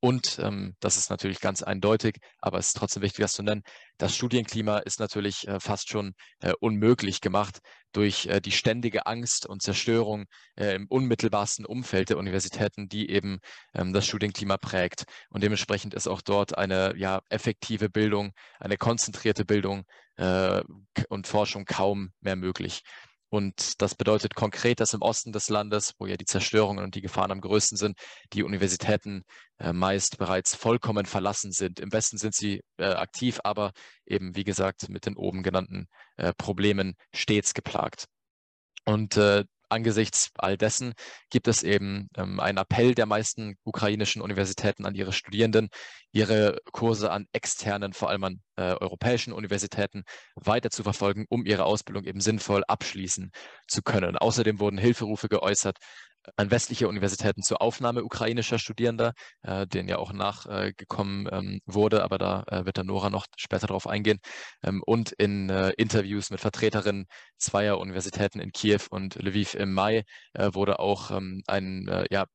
Und 0.00 0.38
ähm, 0.42 0.74
das 0.80 0.96
ist 0.96 1.10
natürlich 1.10 1.40
ganz 1.40 1.62
eindeutig, 1.62 2.16
aber 2.38 2.58
es 2.58 2.68
ist 2.68 2.76
trotzdem 2.76 3.02
wichtig, 3.02 3.22
das 3.22 3.34
zu 3.34 3.42
nennen. 3.42 3.62
Das 3.98 4.16
Studienklima 4.16 4.78
ist 4.78 4.98
natürlich 4.98 5.46
äh, 5.46 5.60
fast 5.60 5.90
schon 5.90 6.14
äh, 6.40 6.54
unmöglich 6.58 7.20
gemacht 7.20 7.60
durch 7.92 8.26
äh, 8.26 8.40
die 8.40 8.52
ständige 8.52 9.06
Angst 9.06 9.46
und 9.46 9.60
Zerstörung 9.62 10.24
äh, 10.56 10.74
im 10.74 10.86
unmittelbarsten 10.88 11.66
Umfeld 11.66 12.08
der 12.08 12.16
Universitäten, 12.16 12.88
die 12.88 13.10
eben 13.10 13.40
ähm, 13.74 13.92
das 13.92 14.06
Studienklima 14.06 14.56
prägt. 14.56 15.04
Und 15.28 15.42
dementsprechend 15.42 15.92
ist 15.92 16.08
auch 16.08 16.22
dort 16.22 16.56
eine 16.56 16.94
ja, 16.96 17.20
effektive 17.28 17.90
Bildung, 17.90 18.32
eine 18.58 18.78
konzentrierte 18.78 19.44
Bildung 19.44 19.84
äh, 20.16 20.62
und 21.10 21.26
Forschung 21.26 21.66
kaum 21.66 22.12
mehr 22.20 22.36
möglich. 22.36 22.82
Und 23.30 23.80
das 23.80 23.94
bedeutet 23.94 24.34
konkret, 24.34 24.80
dass 24.80 24.92
im 24.92 25.02
Osten 25.02 25.30
des 25.30 25.48
Landes, 25.48 25.94
wo 25.98 26.06
ja 26.06 26.16
die 26.16 26.24
Zerstörungen 26.24 26.84
und 26.84 26.96
die 26.96 27.00
Gefahren 27.00 27.30
am 27.30 27.40
größten 27.40 27.78
sind, 27.78 27.96
die 28.32 28.42
Universitäten 28.42 29.22
äh, 29.58 29.72
meist 29.72 30.18
bereits 30.18 30.56
vollkommen 30.56 31.06
verlassen 31.06 31.52
sind. 31.52 31.78
Im 31.78 31.92
Westen 31.92 32.18
sind 32.18 32.34
sie 32.34 32.60
äh, 32.76 32.86
aktiv, 32.86 33.38
aber 33.44 33.72
eben, 34.04 34.34
wie 34.34 34.42
gesagt, 34.42 34.88
mit 34.88 35.06
den 35.06 35.16
oben 35.16 35.44
genannten 35.44 35.86
äh, 36.16 36.32
Problemen 36.36 36.94
stets 37.14 37.54
geplagt. 37.54 38.06
Und 38.84 39.16
äh, 39.16 39.44
angesichts 39.70 40.30
all 40.34 40.56
dessen 40.56 40.94
gibt 41.30 41.48
es 41.48 41.62
eben 41.62 42.08
ähm, 42.16 42.40
einen 42.40 42.58
Appell 42.58 42.94
der 42.94 43.06
meisten 43.06 43.56
ukrainischen 43.64 44.22
Universitäten 44.22 44.86
an 44.86 44.94
ihre 44.94 45.12
Studierenden, 45.12 45.68
ihre 46.12 46.58
Kurse 46.72 47.10
an 47.10 47.26
externen, 47.32 47.92
vor 47.92 48.10
allem 48.10 48.24
an 48.24 48.42
äh, 48.56 48.74
europäischen 48.74 49.32
Universitäten 49.32 50.04
weiter 50.34 50.70
zu 50.70 50.82
verfolgen, 50.82 51.26
um 51.28 51.46
ihre 51.46 51.64
Ausbildung 51.64 52.04
eben 52.04 52.20
sinnvoll 52.20 52.62
abschließen 52.66 53.30
zu 53.68 53.82
können. 53.82 54.16
Außerdem 54.16 54.58
wurden 54.58 54.78
Hilferufe 54.78 55.28
geäußert 55.28 55.78
an 56.36 56.50
westliche 56.50 56.88
Universitäten 56.88 57.42
zur 57.42 57.62
Aufnahme 57.62 58.04
ukrainischer 58.04 58.58
Studierender, 58.58 59.12
äh, 59.42 59.66
denen 59.66 59.88
ja 59.88 59.98
auch 59.98 60.12
nachgekommen 60.12 61.26
äh, 61.26 61.36
ähm, 61.36 61.60
wurde, 61.66 62.02
aber 62.02 62.18
da 62.18 62.44
äh, 62.46 62.64
wird 62.64 62.78
dann 62.78 62.86
Nora 62.86 63.10
noch 63.10 63.26
später 63.36 63.66
darauf 63.66 63.86
eingehen. 63.86 64.18
Ähm, 64.62 64.82
und 64.84 65.12
in 65.12 65.48
äh, 65.50 65.70
Interviews 65.76 66.30
mit 66.30 66.40
Vertreterinnen 66.40 67.06
zweier 67.38 67.78
Universitäten 67.78 68.40
in 68.40 68.52
Kiew 68.52 68.80
und 68.90 69.16
Lviv 69.16 69.54
im 69.54 69.72
Mai 69.72 70.04
äh, 70.34 70.50
wurde 70.52 70.78
auch 70.78 71.10
ähm, 71.10 71.42
ein, 71.46 71.88
äh, 71.88 72.06
ja, 72.10 72.26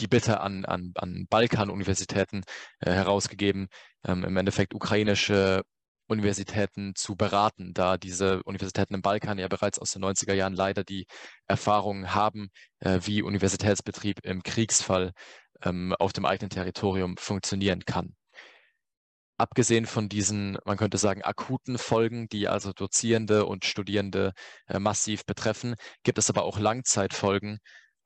die 0.00 0.08
Bitte 0.08 0.40
an, 0.40 0.64
an, 0.64 0.92
an 0.94 1.26
Balkan-Universitäten 1.28 2.44
herausgegeben, 2.78 3.66
im 4.06 4.36
Endeffekt 4.36 4.72
ukrainische 4.72 5.64
Universitäten 6.08 6.94
zu 6.94 7.16
beraten, 7.16 7.74
da 7.74 7.96
diese 7.96 8.42
Universitäten 8.44 8.94
im 8.94 9.02
Balkan 9.02 9.38
ja 9.38 9.48
bereits 9.48 9.78
aus 9.78 9.92
den 9.92 10.02
90er 10.02 10.34
Jahren 10.34 10.54
leider 10.54 10.84
die 10.84 11.06
Erfahrungen 11.46 12.14
haben, 12.14 12.48
äh, 12.80 13.00
wie 13.04 13.22
Universitätsbetrieb 13.22 14.20
im 14.24 14.42
Kriegsfall 14.42 15.12
ähm, 15.62 15.94
auf 15.98 16.12
dem 16.12 16.24
eigenen 16.24 16.50
Territorium 16.50 17.16
funktionieren 17.16 17.84
kann. 17.84 18.14
Abgesehen 19.36 19.86
von 19.86 20.08
diesen, 20.08 20.58
man 20.64 20.76
könnte 20.76 20.98
sagen, 20.98 21.22
akuten 21.22 21.78
Folgen, 21.78 22.28
die 22.28 22.48
also 22.48 22.72
Dozierende 22.72 23.46
und 23.46 23.64
Studierende 23.64 24.32
äh, 24.66 24.80
massiv 24.80 25.24
betreffen, 25.26 25.76
gibt 26.02 26.18
es 26.18 26.28
aber 26.28 26.42
auch 26.42 26.58
Langzeitfolgen, 26.58 27.58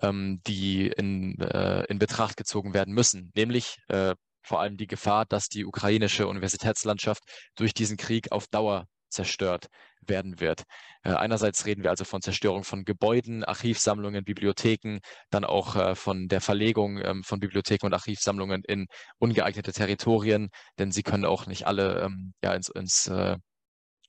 ähm, 0.02 0.42
die 0.46 0.88
in, 0.88 1.40
äh, 1.40 1.84
in 1.84 1.98
Betracht 1.98 2.36
gezogen 2.36 2.74
werden 2.74 2.92
müssen, 2.92 3.32
nämlich 3.34 3.78
äh, 3.88 4.14
vor 4.42 4.60
allem 4.60 4.76
die 4.76 4.86
Gefahr, 4.86 5.24
dass 5.26 5.48
die 5.48 5.64
ukrainische 5.64 6.26
Universitätslandschaft 6.26 7.22
durch 7.56 7.74
diesen 7.74 7.96
Krieg 7.96 8.32
auf 8.32 8.46
Dauer 8.48 8.86
zerstört 9.12 9.68
werden 10.00 10.40
wird. 10.40 10.64
Äh, 11.04 11.10
einerseits 11.12 11.66
reden 11.66 11.82
wir 11.84 11.90
also 11.90 12.04
von 12.04 12.22
Zerstörung 12.22 12.64
von 12.64 12.84
Gebäuden, 12.84 13.44
Archivsammlungen, 13.44 14.24
Bibliotheken, 14.24 14.98
dann 15.30 15.44
auch 15.44 15.76
äh, 15.76 15.94
von 15.94 16.28
der 16.28 16.40
Verlegung 16.40 16.98
ähm, 16.98 17.22
von 17.22 17.38
Bibliotheken 17.38 17.86
und 17.86 17.94
Archivsammlungen 17.94 18.62
in 18.66 18.86
ungeeignete 19.18 19.72
Territorien, 19.72 20.48
denn 20.78 20.90
sie 20.90 21.02
können 21.02 21.24
auch 21.24 21.46
nicht 21.46 21.66
alle 21.66 22.00
ähm, 22.02 22.32
ja, 22.42 22.54
ins, 22.54 22.68
ins 22.68 23.06
äh, 23.06 23.36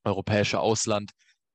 europäische 0.03 0.59
Ausland 0.59 1.11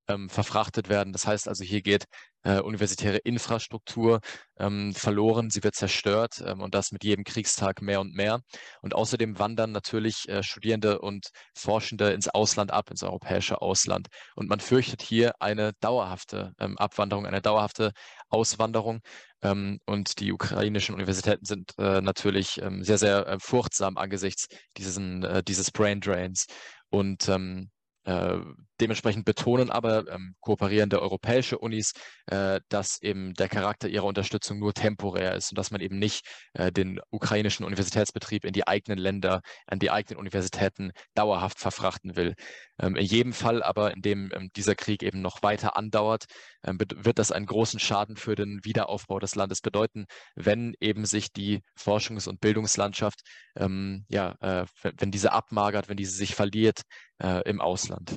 ähm, 0.08 0.28
verfrachtet 0.28 0.88
werden. 0.88 1.12
Das 1.12 1.26
heißt 1.26 1.48
also, 1.48 1.64
hier 1.64 1.82
geht 1.82 2.06
äh, 2.42 2.60
universitäre 2.60 3.18
Infrastruktur 3.18 4.20
ähm, 4.58 4.94
verloren, 4.94 5.50
sie 5.50 5.62
wird 5.62 5.74
zerstört 5.74 6.42
ähm, 6.44 6.60
und 6.60 6.74
das 6.74 6.92
mit 6.92 7.04
jedem 7.04 7.24
Kriegstag 7.24 7.82
mehr 7.82 8.00
und 8.00 8.14
mehr. 8.14 8.40
Und 8.80 8.94
außerdem 8.94 9.38
wandern 9.38 9.72
natürlich 9.72 10.28
äh, 10.28 10.42
Studierende 10.42 11.00
und 11.00 11.28
Forschende 11.54 12.12
ins 12.12 12.28
Ausland 12.28 12.72
ab, 12.72 12.90
ins 12.90 13.02
europäische 13.02 13.60
Ausland. 13.60 14.08
Und 14.34 14.48
man 14.48 14.60
fürchtet 14.60 15.02
hier 15.02 15.34
eine 15.40 15.72
dauerhafte 15.80 16.52
ähm, 16.58 16.78
Abwanderung, 16.78 17.26
eine 17.26 17.42
dauerhafte 17.42 17.92
Auswanderung. 18.28 19.00
Ähm, 19.42 19.78
und 19.86 20.20
die 20.20 20.32
ukrainischen 20.32 20.94
Universitäten 20.94 21.44
sind 21.44 21.72
äh, 21.78 22.00
natürlich 22.00 22.60
ähm, 22.62 22.82
sehr, 22.82 22.98
sehr 22.98 23.26
äh, 23.26 23.38
furchtsam 23.40 23.96
angesichts 23.96 24.46
diesen, 24.76 25.22
äh, 25.24 25.42
dieses 25.42 25.70
Brain 25.70 26.00
Drains. 26.00 26.46
Und 26.90 27.28
äh, 27.28 28.40
dementsprechend 28.80 29.24
betonen 29.24 29.70
aber 29.70 30.08
ähm, 30.08 30.34
kooperierende 30.40 31.00
europäische 31.00 31.58
Unis, 31.58 31.92
äh, 32.26 32.60
dass 32.68 33.00
eben 33.02 33.34
der 33.34 33.48
Charakter 33.48 33.88
ihrer 33.88 34.04
Unterstützung 34.04 34.58
nur 34.58 34.74
temporär 34.74 35.34
ist 35.34 35.52
und 35.52 35.58
dass 35.58 35.70
man 35.70 35.80
eben 35.80 35.98
nicht 35.98 36.26
äh, 36.54 36.72
den 36.72 37.00
ukrainischen 37.10 37.64
Universitätsbetrieb 37.64 38.44
in 38.44 38.52
die 38.52 38.66
eigenen 38.66 38.98
Länder, 38.98 39.40
an 39.66 39.78
die 39.78 39.90
eigenen 39.90 40.18
Universitäten 40.18 40.92
dauerhaft 41.14 41.58
verfrachten 41.58 42.16
will. 42.16 42.34
Ähm, 42.80 42.96
in 42.96 43.04
jedem 43.04 43.32
Fall 43.32 43.62
aber, 43.62 43.94
in 43.94 44.02
dem 44.02 44.30
ähm, 44.34 44.50
dieser 44.56 44.74
Krieg 44.74 45.02
eben 45.02 45.20
noch 45.20 45.42
weiter 45.42 45.76
andauert, 45.76 46.26
ähm, 46.64 46.78
wird 46.78 47.18
das 47.18 47.32
einen 47.32 47.46
großen 47.46 47.80
Schaden 47.80 48.16
für 48.16 48.34
den 48.34 48.60
Wiederaufbau 48.64 49.18
des 49.18 49.34
Landes 49.34 49.60
bedeuten, 49.60 50.06
wenn 50.34 50.74
eben 50.80 51.04
sich 51.04 51.32
die 51.32 51.60
Forschungs- 51.76 52.28
und 52.28 52.40
Bildungslandschaft, 52.40 53.20
ähm, 53.56 54.04
ja, 54.08 54.36
äh, 54.40 54.66
wenn 54.96 55.10
diese 55.10 55.32
abmagert, 55.32 55.88
wenn 55.88 55.96
diese 55.96 56.16
sich 56.16 56.34
verliert 56.34 56.82
äh, 57.22 57.42
im 57.48 57.60
Ausland. 57.60 58.16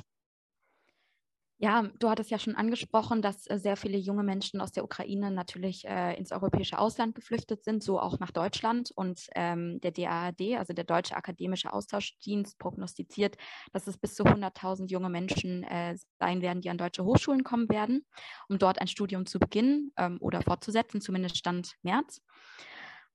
Ja, 1.64 1.84
du 2.00 2.10
hattest 2.10 2.28
ja 2.32 2.40
schon 2.40 2.56
angesprochen, 2.56 3.22
dass 3.22 3.46
äh, 3.46 3.56
sehr 3.56 3.76
viele 3.76 3.96
junge 3.96 4.24
Menschen 4.24 4.60
aus 4.60 4.72
der 4.72 4.82
Ukraine 4.82 5.30
natürlich 5.30 5.84
äh, 5.86 6.12
ins 6.18 6.32
europäische 6.32 6.76
Ausland 6.76 7.14
geflüchtet 7.14 7.62
sind, 7.62 7.84
so 7.84 8.00
auch 8.00 8.18
nach 8.18 8.32
Deutschland. 8.32 8.90
Und 8.96 9.28
ähm, 9.36 9.80
der 9.80 9.92
DAAD, 9.92 10.56
also 10.58 10.72
der 10.72 10.82
Deutsche 10.82 11.14
Akademische 11.14 11.72
Austauschdienst, 11.72 12.58
prognostiziert, 12.58 13.36
dass 13.72 13.86
es 13.86 13.96
bis 13.96 14.16
zu 14.16 14.24
100.000 14.24 14.90
junge 14.90 15.08
Menschen 15.08 15.62
äh, 15.62 15.96
sein 16.18 16.42
werden, 16.42 16.62
die 16.62 16.68
an 16.70 16.78
deutsche 16.78 17.04
Hochschulen 17.04 17.44
kommen 17.44 17.68
werden, 17.68 18.06
um 18.48 18.58
dort 18.58 18.80
ein 18.80 18.88
Studium 18.88 19.24
zu 19.24 19.38
beginnen 19.38 19.92
ähm, 19.96 20.18
oder 20.20 20.42
fortzusetzen, 20.42 21.00
zumindest 21.00 21.36
Stand 21.38 21.76
März. 21.82 22.22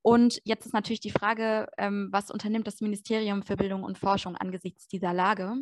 Und 0.00 0.40
jetzt 0.44 0.64
ist 0.64 0.72
natürlich 0.72 1.00
die 1.00 1.10
Frage, 1.10 1.68
ähm, 1.76 2.08
was 2.12 2.30
unternimmt 2.30 2.66
das 2.66 2.80
Ministerium 2.80 3.42
für 3.42 3.56
Bildung 3.56 3.82
und 3.82 3.98
Forschung 3.98 4.36
angesichts 4.36 4.88
dieser 4.88 5.12
Lage? 5.12 5.54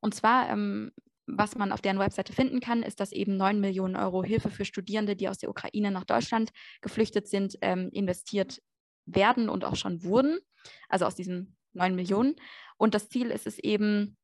Und 0.00 0.14
zwar 0.14 0.48
ähm, 0.48 0.92
was 1.36 1.56
man 1.56 1.72
auf 1.72 1.80
deren 1.80 1.98
Webseite 1.98 2.32
finden 2.32 2.60
kann, 2.60 2.82
ist, 2.82 3.00
dass 3.00 3.12
eben 3.12 3.36
9 3.36 3.60
Millionen 3.60 3.96
Euro 3.96 4.22
Hilfe 4.22 4.50
für 4.50 4.64
Studierende, 4.64 5.16
die 5.16 5.28
aus 5.28 5.38
der 5.38 5.50
Ukraine 5.50 5.90
nach 5.90 6.04
Deutschland 6.04 6.50
geflüchtet 6.80 7.28
sind, 7.28 7.56
ähm, 7.62 7.88
investiert 7.92 8.60
werden 9.06 9.48
und 9.48 9.64
auch 9.64 9.76
schon 9.76 10.02
wurden, 10.04 10.38
also 10.88 11.06
aus 11.06 11.14
diesen 11.14 11.56
9 11.72 11.94
Millionen. 11.94 12.36
Und 12.76 12.94
das 12.94 13.08
Ziel 13.08 13.30
ist 13.30 13.46
es 13.46 13.58
eben, 13.58 14.16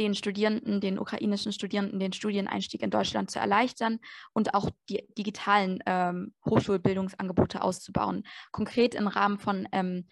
den 0.00 0.14
Studierenden, 0.14 0.80
den 0.80 0.98
ukrainischen 0.98 1.52
Studierenden, 1.52 2.00
den 2.00 2.14
Studieneinstieg 2.14 2.82
in 2.82 2.90
Deutschland 2.90 3.30
zu 3.30 3.38
erleichtern 3.38 3.98
und 4.32 4.54
auch 4.54 4.70
die 4.88 5.06
digitalen 5.16 5.80
ähm, 5.84 6.32
Hochschulbildungsangebote 6.46 7.60
auszubauen. 7.60 8.26
Konkret 8.50 8.94
im 8.94 9.08
Rahmen 9.08 9.38
von 9.38 9.68
ähm, 9.72 10.08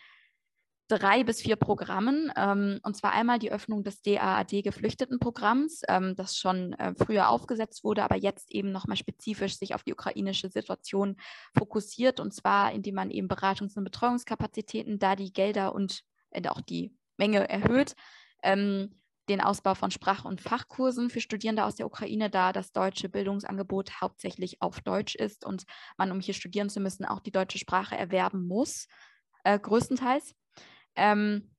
drei 0.89 1.23
bis 1.23 1.43
vier 1.43 1.57
Programmen. 1.57 2.33
Ähm, 2.37 2.81
und 2.83 2.97
zwar 2.97 3.13
einmal 3.13 3.39
die 3.39 3.53
Öffnung 3.53 3.85
des 3.85 4.03
DAAD-Geflüchtetenprogramms, 4.03 5.83
ähm, 5.89 6.17
das 6.17 6.37
schon 6.37 6.73
äh, 6.75 6.95
früher 6.97 7.29
aufgesetzt 7.29 7.85
wurde, 7.85 8.03
aber 8.03 8.17
jetzt 8.17 8.51
eben 8.51 8.73
nochmal 8.73 8.97
spezifisch 8.97 9.59
sich 9.59 9.75
auf 9.75 9.85
die 9.85 9.93
ukrainische 9.93 10.49
Situation 10.49 11.17
fokussiert. 11.57 12.21
Und 12.21 12.35
zwar, 12.35 12.73
indem 12.73 12.97
man 12.97 13.11
eben 13.11 13.29
Beratungs- 13.29 13.77
und 13.77 13.85
Betreuungskapazitäten, 13.85 14.99
da 14.99 15.15
die 15.15 15.33
Gelder 15.33 15.75
und 15.75 16.03
äh, 16.31 16.47
auch 16.49 16.61
die 16.61 16.97
Menge 17.17 17.49
erhöht. 17.49 17.95
Ähm, 18.43 18.95
den 19.29 19.41
Ausbau 19.43 19.75
von 19.75 19.91
Sprach- 19.91 20.25
und 20.25 20.41
Fachkursen 20.41 21.11
für 21.11 21.21
Studierende 21.21 21.65
aus 21.65 21.75
der 21.75 21.85
Ukraine, 21.85 22.31
da 22.31 22.53
das 22.53 22.73
deutsche 22.73 23.11
Bildungsangebot 23.11 24.01
hauptsächlich 24.01 24.63
auf 24.63 24.81
Deutsch 24.81 25.15
ist 25.15 25.45
und 25.45 25.65
man, 25.99 26.11
um 26.11 26.21
hier 26.21 26.33
studieren 26.33 26.71
zu 26.71 26.81
müssen, 26.81 27.05
auch 27.05 27.21
die 27.21 27.31
deutsche 27.31 27.59
Sprache 27.59 27.95
erwerben 27.95 28.47
muss, 28.47 28.89
äh, 29.45 29.59
größtenteils. 29.59 30.35
Ähm, 30.99 31.51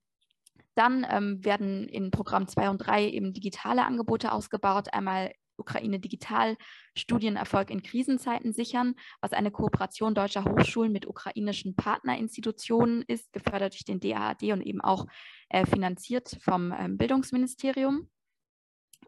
dann 0.76 1.06
ähm, 1.10 1.44
werden 1.44 1.88
in 1.88 2.12
Programm 2.12 2.48
2 2.48 2.70
und 2.70 2.78
3 2.78 3.10
eben 3.10 3.34
digitale 3.34 3.86
Angebote 3.86 4.32
ausgebaut. 4.32 4.94
Einmal 4.94 5.34
Ukraine 5.58 6.00
Digital 6.00 6.56
Studienerfolg 6.96 7.70
in 7.70 7.84
Krisenzeiten 7.84 8.54
sichern, 8.54 8.96
was 9.22 9.34
eine 9.34 9.52
Kooperation 9.52 10.16
deutscher 10.16 10.46
Hochschulen 10.46 10.92
mit 10.92 11.06
ukrainischen 11.06 11.76
Partnerinstitutionen 11.76 13.04
ist, 13.08 13.34
gefördert 13.34 13.74
durch 13.74 13.84
den 13.84 14.00
DAAD 14.00 14.54
und 14.54 14.62
eben 14.62 14.82
auch 14.82 15.06
äh, 15.50 15.66
finanziert 15.66 16.38
vom 16.42 16.72
ähm, 16.72 16.98
Bildungsministerium. 16.98 18.10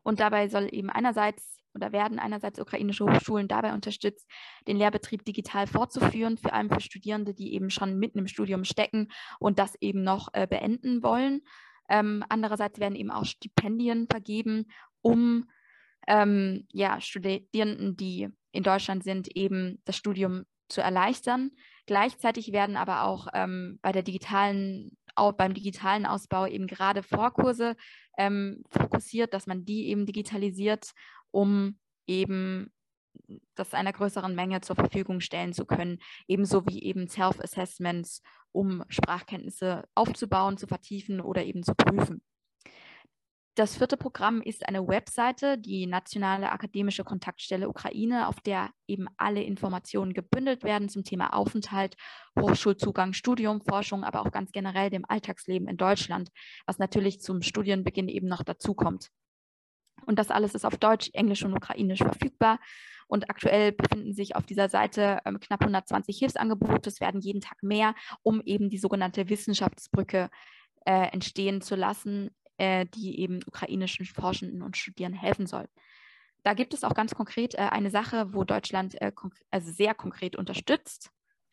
Und 0.03 0.19
dabei 0.19 0.49
soll 0.49 0.67
eben 0.71 0.89
einerseits 0.89 1.60
oder 1.73 1.91
werden 1.91 2.19
einerseits 2.19 2.59
ukrainische 2.59 3.05
Hochschulen 3.05 3.47
dabei 3.47 3.73
unterstützt, 3.73 4.29
den 4.67 4.77
Lehrbetrieb 4.77 5.23
digital 5.25 5.67
fortzuführen, 5.67 6.37
vor 6.37 6.53
allem 6.53 6.69
für 6.69 6.81
Studierende, 6.81 7.33
die 7.33 7.53
eben 7.53 7.69
schon 7.69 7.97
mitten 7.97 8.19
im 8.19 8.27
Studium 8.27 8.63
stecken 8.63 9.07
und 9.39 9.59
das 9.59 9.75
eben 9.81 10.03
noch 10.03 10.29
äh, 10.33 10.47
beenden 10.47 11.03
wollen. 11.03 11.41
Ähm, 11.89 12.23
andererseits 12.29 12.79
werden 12.79 12.95
eben 12.95 13.11
auch 13.11 13.25
Stipendien 13.25 14.07
vergeben, 14.09 14.67
um 15.01 15.49
ähm, 16.07 16.65
ja, 16.71 16.99
Studierenden, 17.01 17.95
die 17.97 18.29
in 18.51 18.63
Deutschland 18.63 19.03
sind, 19.03 19.35
eben 19.35 19.81
das 19.85 19.97
Studium 19.97 20.45
zu 20.67 20.81
erleichtern. 20.81 21.51
Gleichzeitig 21.85 22.51
werden 22.51 22.77
aber 22.77 23.03
auch 23.03 23.27
ähm, 23.33 23.79
bei 23.81 23.91
der 23.91 24.03
digitalen, 24.03 24.97
auch 25.15 25.33
beim 25.33 25.53
digitalen 25.53 26.05
Ausbau 26.05 26.47
eben 26.47 26.67
gerade 26.67 27.03
Vorkurse 27.03 27.75
ähm, 28.17 28.63
fokussiert, 28.69 29.33
dass 29.33 29.47
man 29.47 29.65
die 29.65 29.87
eben 29.87 30.05
digitalisiert, 30.05 30.91
um 31.31 31.79
eben 32.07 32.71
das 33.55 33.73
einer 33.73 33.93
größeren 33.93 34.35
Menge 34.35 34.61
zur 34.61 34.75
Verfügung 34.75 35.19
stellen 35.19 35.53
zu 35.53 35.65
können, 35.65 35.99
ebenso 36.27 36.65
wie 36.67 36.83
eben 36.83 37.07
Self-Assessments, 37.07 38.21
um 38.51 38.83
Sprachkenntnisse 38.89 39.87
aufzubauen, 39.95 40.57
zu 40.57 40.67
vertiefen 40.67 41.21
oder 41.21 41.43
eben 41.43 41.63
zu 41.63 41.75
prüfen. 41.75 42.21
Das 43.55 43.75
vierte 43.75 43.97
Programm 43.97 44.41
ist 44.41 44.65
eine 44.65 44.87
Webseite, 44.87 45.57
die 45.57 45.85
Nationale 45.85 46.53
Akademische 46.53 47.03
Kontaktstelle 47.03 47.67
Ukraine, 47.67 48.29
auf 48.29 48.39
der 48.39 48.69
eben 48.87 49.07
alle 49.17 49.43
Informationen 49.43 50.13
gebündelt 50.13 50.63
werden 50.63 50.87
zum 50.87 51.03
Thema 51.03 51.33
Aufenthalt, 51.33 51.97
Hochschulzugang, 52.39 53.11
Studium, 53.11 53.61
Forschung, 53.61 54.05
aber 54.05 54.21
auch 54.21 54.31
ganz 54.31 54.53
generell 54.53 54.89
dem 54.89 55.03
Alltagsleben 55.05 55.67
in 55.67 55.75
Deutschland, 55.75 56.29
was 56.65 56.79
natürlich 56.79 57.19
zum 57.19 57.41
Studienbeginn 57.41 58.07
eben 58.07 58.27
noch 58.29 58.43
dazukommt. 58.43 59.09
Und 60.11 60.19
das 60.19 60.29
alles 60.29 60.53
ist 60.55 60.65
auf 60.65 60.75
Deutsch, 60.75 61.09
Englisch 61.13 61.43
und 61.43 61.53
Ukrainisch 61.53 61.99
verfügbar. 61.99 62.59
Und 63.07 63.29
aktuell 63.29 63.71
befinden 63.71 64.13
sich 64.13 64.35
auf 64.35 64.45
dieser 64.45 64.67
Seite 64.69 65.19
ähm, 65.25 65.39
knapp 65.39 65.61
120 65.61 66.17
Hilfsangebote. 66.17 66.89
Es 66.89 66.99
werden 66.99 67.21
jeden 67.21 67.41
Tag 67.41 67.63
mehr, 67.63 67.95
um 68.21 68.41
eben 68.41 68.69
die 68.69 68.77
sogenannte 68.77 69.29
Wissenschaftsbrücke 69.29 70.29
äh, 70.85 71.07
entstehen 71.11 71.61
zu 71.61 71.75
lassen 71.75 72.31
äh, 72.61 72.85
die 72.85 73.19
eben 73.19 73.39
ukrainischen 73.47 74.05
Forschenden 74.05 74.61
und 74.61 74.77
Studierenden 74.77 75.19
helfen 75.19 75.47
soll. 75.47 75.67
Da 76.43 76.53
gibt 76.53 76.75
es 76.75 76.83
auch 76.83 76.93
ganz 76.93 77.15
konkret 77.15 77.55
äh, 77.55 77.57
eine 77.57 77.89
Sache, 77.89 78.33
wo 78.33 78.43
Deutschland 78.43 79.01
äh, 79.01 79.11
also 79.49 79.71
sehr 79.71 79.95
konkret 79.95 80.35
unterstützt. 80.35 81.09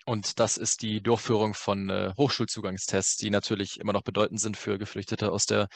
Und 0.09 0.41
das 0.41 0.57
ist 0.57 0.81
die 0.81 1.03
Durchführung 1.03 1.53
von 1.53 1.91
äh, 1.91 2.15
Hochschulzugangstests, 2.17 3.19
die 3.19 3.29
natürlich 3.29 3.79
immer 3.79 3.93
noch 3.93 4.01
bedeutend 4.01 4.41
sind 4.41 4.57
für 4.57 4.79
Geflüchtete 4.79 5.31
aus 5.31 5.45
der 5.45 5.69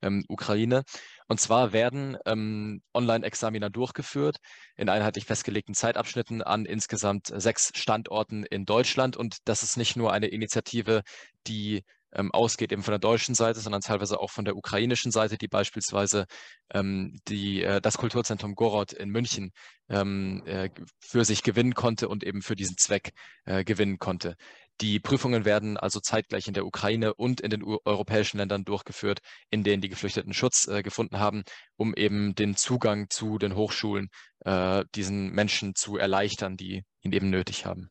ähm, 0.00 0.24
Ukraine. 0.28 0.84
Und 1.26 1.40
zwar 1.40 1.72
werden 1.72 2.16
ähm, 2.24 2.82
Online-Examiner 2.94 3.68
durchgeführt 3.68 4.36
in 4.76 4.88
einheitlich 4.88 5.24
festgelegten 5.24 5.74
Zeitabschnitten 5.74 6.40
an 6.40 6.66
insgesamt 6.66 7.32
sechs 7.34 7.72
Standorten 7.74 8.44
in 8.44 8.64
Deutschland. 8.64 9.16
Und 9.16 9.38
das 9.46 9.64
ist 9.64 9.76
nicht 9.76 9.96
nur 9.96 10.12
eine 10.12 10.28
Initiative, 10.28 11.02
die 11.48 11.82
ähm, 12.12 12.32
ausgeht, 12.32 12.72
eben 12.72 12.82
von 12.82 12.92
der 12.92 12.98
deutschen 12.98 13.34
Seite, 13.34 13.60
sondern 13.60 13.82
teilweise 13.82 14.20
auch 14.20 14.30
von 14.30 14.44
der 14.44 14.56
ukrainischen 14.56 15.12
Seite, 15.12 15.38
die 15.38 15.48
beispielsweise 15.48 16.26
ähm, 16.72 17.18
die, 17.28 17.62
äh, 17.62 17.80
das 17.80 17.98
Kulturzentrum 17.98 18.54
Gorod 18.54 18.92
in 18.92 19.10
München 19.10 19.52
ähm, 19.88 20.42
äh, 20.46 20.70
für 21.00 21.24
sich 21.24 21.42
gewinnen 21.42 21.74
konnte 21.74 22.08
und 22.08 22.24
eben 22.24 22.42
für 22.42 22.56
diesen 22.56 22.76
Zweck 22.76 23.12
äh, 23.44 23.64
gewinnen 23.64 23.98
konnte. 23.98 24.36
Die 24.80 24.98
Prüfungen 24.98 25.44
werden 25.44 25.76
also 25.76 26.00
zeitgleich 26.00 26.48
in 26.48 26.54
der 26.54 26.64
Ukraine 26.64 27.12
und 27.12 27.42
in 27.42 27.50
den 27.50 27.62
europäischen 27.62 28.38
Ländern 28.38 28.64
durchgeführt, 28.64 29.20
in 29.50 29.62
denen 29.62 29.82
die 29.82 29.90
Geflüchteten 29.90 30.32
Schutz 30.32 30.68
äh, 30.68 30.82
gefunden 30.82 31.18
haben, 31.18 31.42
um 31.76 31.94
eben 31.94 32.34
den 32.34 32.56
Zugang 32.56 33.10
zu 33.10 33.36
den 33.36 33.56
Hochschulen 33.56 34.08
äh, 34.40 34.84
diesen 34.94 35.32
Menschen 35.32 35.74
zu 35.74 35.98
erleichtern, 35.98 36.56
die 36.56 36.82
ihn 37.02 37.12
eben 37.12 37.28
nötig 37.28 37.66
haben. 37.66 37.90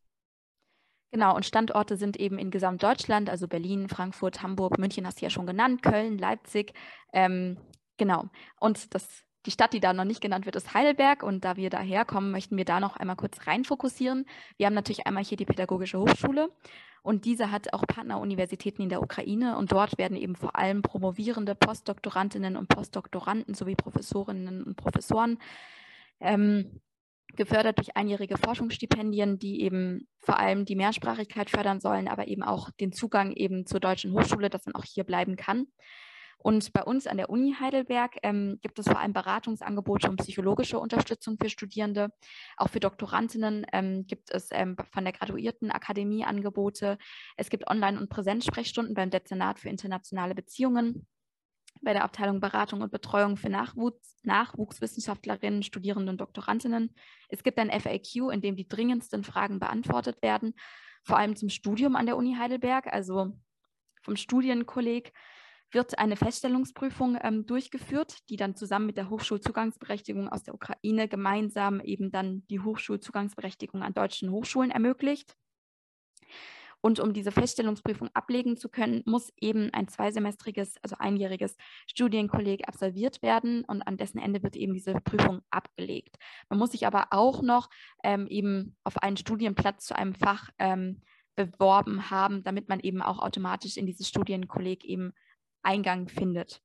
Genau, 1.11 1.35
und 1.35 1.45
Standorte 1.45 1.97
sind 1.97 2.17
eben 2.17 2.37
in 2.37 2.51
Gesamtdeutschland, 2.51 3.29
also 3.29 3.47
Berlin, 3.47 3.89
Frankfurt, 3.89 4.43
Hamburg, 4.43 4.77
München 4.77 5.07
hast 5.07 5.21
du 5.21 5.25
ja 5.25 5.31
schon 5.31 5.47
genannt, 5.47 5.81
Köln, 5.81 6.19
Leipzig. 6.19 6.73
Ähm, 7.13 7.57
genau. 7.97 8.25
Und 8.59 8.93
das, 8.93 9.23
die 9.47 9.51
Stadt, 9.51 9.73
die 9.73 9.79
da 9.79 9.93
noch 9.93 10.05
nicht 10.05 10.21
genannt 10.21 10.45
wird, 10.45 10.55
ist 10.55 10.75
Heidelberg. 10.75 11.23
Und 11.23 11.45
da 11.45 11.55
wir 11.55 11.71
daher 11.71 12.05
kommen, 12.05 12.29
möchten 12.29 12.57
wir 12.57 12.65
da 12.65 12.79
noch 12.79 12.95
einmal 12.95 13.15
kurz 13.15 13.47
rein 13.47 13.65
fokussieren. 13.65 14.25
Wir 14.57 14.67
haben 14.67 14.75
natürlich 14.75 15.07
einmal 15.07 15.23
hier 15.23 15.37
die 15.37 15.45
Pädagogische 15.45 15.99
Hochschule. 15.99 16.51
Und 17.01 17.25
diese 17.25 17.49
hat 17.49 17.73
auch 17.73 17.87
Partneruniversitäten 17.87 18.83
in 18.83 18.89
der 18.89 19.01
Ukraine. 19.01 19.57
Und 19.57 19.71
dort 19.71 19.97
werden 19.97 20.15
eben 20.15 20.35
vor 20.35 20.55
allem 20.55 20.83
promovierende 20.83 21.55
Postdoktorandinnen 21.55 22.55
und 22.55 22.67
Postdoktoranden 22.67 23.55
sowie 23.55 23.75
Professorinnen 23.75 24.63
und 24.63 24.75
Professoren 24.75 25.39
ähm, 26.19 26.81
gefördert 27.35 27.77
durch 27.77 27.95
einjährige 27.95 28.37
Forschungsstipendien, 28.37 29.39
die 29.39 29.61
eben 29.61 30.07
vor 30.19 30.39
allem 30.39 30.65
die 30.65 30.75
Mehrsprachigkeit 30.75 31.49
fördern 31.49 31.79
sollen, 31.79 32.07
aber 32.07 32.27
eben 32.27 32.43
auch 32.43 32.69
den 32.71 32.91
Zugang 32.91 33.31
eben 33.31 33.65
zur 33.65 33.79
deutschen 33.79 34.13
Hochschule, 34.13 34.49
dass 34.49 34.65
man 34.65 34.75
auch 34.75 34.85
hier 34.85 35.03
bleiben 35.03 35.35
kann. 35.35 35.67
Und 36.41 36.71
bei 36.71 36.83
uns 36.83 37.05
an 37.05 37.17
der 37.17 37.29
Uni 37.29 37.55
Heidelberg 37.59 38.15
ähm, 38.23 38.59
gibt 38.61 38.79
es 38.79 38.85
vor 38.85 38.97
allem 38.97 39.11
Beratungsangebote 39.11 40.09
und 40.09 40.15
psychologische 40.17 40.79
Unterstützung 40.79 41.37
für 41.37 41.49
Studierende. 41.49 42.13
Auch 42.55 42.69
für 42.69 42.79
Doktorandinnen 42.79 43.65
ähm, 43.73 44.07
gibt 44.07 44.31
es 44.31 44.47
ähm, 44.51 44.77
von 44.89 45.03
der 45.03 45.11
Graduiertenakademie 45.11 46.23
Angebote. 46.23 46.97
Es 47.35 47.49
gibt 47.49 47.69
Online- 47.69 47.99
und 47.99 48.09
Präsenzsprechstunden 48.09 48.93
beim 48.93 49.09
Dezernat 49.09 49.59
für 49.59 49.67
internationale 49.67 50.33
Beziehungen 50.33 51.05
bei 51.81 51.93
der 51.93 52.03
Abteilung 52.03 52.39
Beratung 52.39 52.81
und 52.81 52.91
Betreuung 52.91 53.37
für 53.37 53.49
Nachwuchs, 53.49 54.17
Nachwuchswissenschaftlerinnen, 54.23 55.63
Studierende 55.63 56.11
und 56.11 56.21
Doktorandinnen. 56.21 56.93
Es 57.29 57.43
gibt 57.43 57.57
ein 57.59 57.71
FAQ, 57.71 58.31
in 58.31 58.41
dem 58.41 58.55
die 58.55 58.67
dringendsten 58.67 59.23
Fragen 59.23 59.59
beantwortet 59.59 60.21
werden, 60.21 60.53
vor 61.03 61.17
allem 61.17 61.35
zum 61.35 61.49
Studium 61.49 61.95
an 61.95 62.05
der 62.05 62.17
Uni 62.17 62.35
Heidelberg. 62.35 62.87
Also 62.87 63.33
vom 64.01 64.15
Studienkolleg 64.15 65.13
wird 65.71 65.99
eine 65.99 66.15
Feststellungsprüfung 66.15 67.17
ähm, 67.21 67.45
durchgeführt, 67.45 68.17
die 68.29 68.37
dann 68.37 68.55
zusammen 68.55 68.87
mit 68.87 68.97
der 68.97 69.09
Hochschulzugangsberechtigung 69.09 70.27
aus 70.27 70.43
der 70.43 70.55
Ukraine 70.55 71.07
gemeinsam 71.07 71.79
eben 71.79 72.11
dann 72.11 72.45
die 72.47 72.59
Hochschulzugangsberechtigung 72.59 73.83
an 73.83 73.93
deutschen 73.93 74.31
Hochschulen 74.31 74.71
ermöglicht. 74.71 75.35
Und 76.81 76.99
um 76.99 77.13
diese 77.13 77.31
Feststellungsprüfung 77.31 78.09
ablegen 78.13 78.55
zu 78.55 78.69
können, 78.69 79.03
muss 79.05 79.33
eben 79.39 79.73
ein 79.73 79.87
zweisemestriges, 79.87 80.75
also 80.81 80.95
einjähriges 80.97 81.57
Studienkolleg 81.87 82.67
absolviert 82.67 83.21
werden 83.21 83.65
und 83.65 83.81
an 83.81 83.97
dessen 83.97 84.19
Ende 84.19 84.43
wird 84.43 84.55
eben 84.55 84.73
diese 84.73 84.93
Prüfung 84.93 85.41
abgelegt. 85.49 86.15
Man 86.49 86.59
muss 86.59 86.71
sich 86.71 86.87
aber 86.87 87.07
auch 87.11 87.41
noch 87.41 87.69
ähm, 88.03 88.27
eben 88.27 88.77
auf 88.83 88.97
einen 88.97 89.17
Studienplatz 89.17 89.87
zu 89.87 89.95
einem 89.95 90.15
Fach 90.15 90.49
ähm, 90.57 91.01
beworben 91.35 92.09
haben, 92.09 92.43
damit 92.43 92.69
man 92.69 92.79
eben 92.79 93.01
auch 93.01 93.19
automatisch 93.19 93.77
in 93.77 93.85
dieses 93.85 94.07
Studienkolleg 94.07 94.85
eben 94.85 95.13
Eingang 95.63 96.07
findet. 96.07 96.61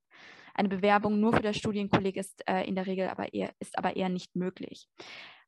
Eine 0.55 0.69
Bewerbung 0.69 1.19
nur 1.19 1.35
für 1.35 1.43
das 1.43 1.57
Studienkolleg 1.57 2.17
ist 2.17 2.49
äh, 2.49 2.63
in 2.63 2.77
der 2.77 2.87
Regel 2.87 3.09
aber 3.09 3.35
eher, 3.35 3.53
ist 3.59 3.77
aber 3.77 3.97
eher 3.97 4.09
nicht 4.09 4.37
möglich. 4.37 4.89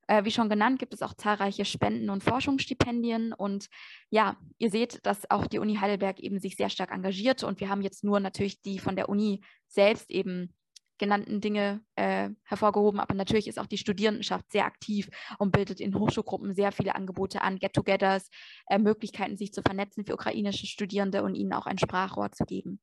Äh, 0.09 0.25
wie 0.25 0.31
schon 0.31 0.49
genannt, 0.49 0.79
gibt 0.79 0.95
es 0.95 1.03
auch 1.03 1.15
zahlreiche 1.15 1.65
Spenden- 1.65 2.11
und 2.11 2.23
Forschungsstipendien. 2.23 3.33
Und 3.33 3.69
ja, 4.11 4.37
ihr 4.59 4.71
seht, 4.71 5.05
dass 5.05 5.29
auch 5.31 5.47
die 5.47 5.59
Uni 5.59 5.77
Heidelberg 5.77 6.21
eben 6.21 6.39
sich 6.39 6.57
sehr 6.57 6.71
stark 6.71 6.93
engagiert. 6.93 7.43
Und 7.43 7.61
wir 7.61 7.69
haben 7.69 7.83
jetzt 7.83 8.05
nur 8.05 8.21
natürlich 8.21 8.63
die 8.63 8.79
von 8.79 8.97
der 8.97 9.09
Uni 9.09 9.43
selbst 9.67 10.11
eben 10.11 10.55
genannten 10.99 11.41
Dinge 11.41 11.83
äh, 11.97 12.31
hervorgehoben, 12.45 13.01
aber 13.01 13.15
natürlich 13.15 13.49
ist 13.49 13.59
auch 13.59 13.67
die 13.67 13.79
Studierendenschaft 13.79 14.51
sehr 14.51 14.65
aktiv 14.65 15.09
und 15.39 15.53
bildet 15.53 15.81
in 15.81 15.95
Hochschulgruppen 15.95 16.55
sehr 16.55 16.73
viele 16.73 16.95
Angebote 16.95 17.43
an, 17.43 17.59
Get-togethers, 17.59 18.31
äh, 18.69 18.79
Möglichkeiten, 18.79 19.37
sich 19.37 19.53
zu 19.53 19.63
vernetzen 19.63 20.05
für 20.07 20.15
ukrainische 20.15 20.67
Studierende 20.67 21.23
und 21.23 21.35
ihnen 21.35 21.53
auch 21.53 21.67
ein 21.67 21.79
Sprachrohr 21.79 22.33
zu 22.33 22.45
geben. 22.45 22.81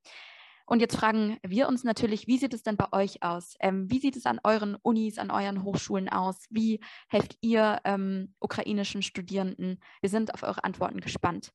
Und 0.66 0.80
jetzt 0.80 0.95
fragen 0.95 1.38
wir 1.43 1.68
uns 1.68 1.84
natürlich, 1.84 2.28
wie 2.28 2.38
sieht 2.38 2.53
es 2.53 2.64
denn 2.64 2.78
bei 2.78 2.91
euch 2.93 3.22
aus? 3.22 3.55
Ähm, 3.59 3.89
wie 3.89 3.99
sieht 3.99 4.16
es 4.16 4.26
an 4.26 4.39
euren 4.43 4.76
Unis, 4.76 5.18
an 5.18 5.30
euren 5.30 5.64
Hochschulen 5.64 6.09
aus? 6.09 6.45
Wie 6.49 6.80
helft 7.09 7.38
ihr 7.41 7.80
ähm, 7.84 8.34
ukrainischen 8.39 9.01
Studierenden? 9.01 9.80
Wir 10.01 10.09
sind 10.09 10.34
auf 10.34 10.43
eure 10.43 10.64
Antworten 10.64 11.01
gespannt. 11.01 11.51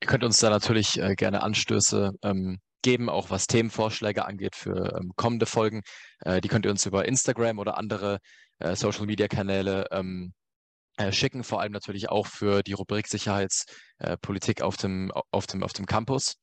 Ihr 0.00 0.06
könnt 0.06 0.24
uns 0.24 0.38
da 0.40 0.50
natürlich 0.50 1.00
äh, 1.00 1.14
gerne 1.14 1.42
Anstöße 1.42 2.12
ähm, 2.22 2.58
geben, 2.82 3.08
auch 3.08 3.30
was 3.30 3.46
Themenvorschläge 3.46 4.24
angeht 4.24 4.56
für 4.56 4.96
ähm, 4.96 5.12
kommende 5.16 5.46
Folgen. 5.46 5.82
Äh, 6.20 6.40
die 6.40 6.48
könnt 6.48 6.64
ihr 6.64 6.70
uns 6.70 6.86
über 6.86 7.06
Instagram 7.06 7.58
oder 7.58 7.76
andere 7.78 8.18
äh, 8.58 8.76
Social-Media-Kanäle 8.76 9.86
ähm, 9.90 10.32
äh, 10.96 11.12
schicken, 11.12 11.44
vor 11.44 11.60
allem 11.60 11.72
natürlich 11.72 12.08
auch 12.08 12.26
für 12.26 12.62
die 12.62 12.72
Rubrik 12.72 13.06
Sicherheitspolitik 13.06 14.62
auf, 14.62 14.76
dem, 14.76 15.10
auf, 15.30 15.46
dem, 15.46 15.62
auf 15.62 15.72
dem 15.72 15.86
Campus. 15.86 16.36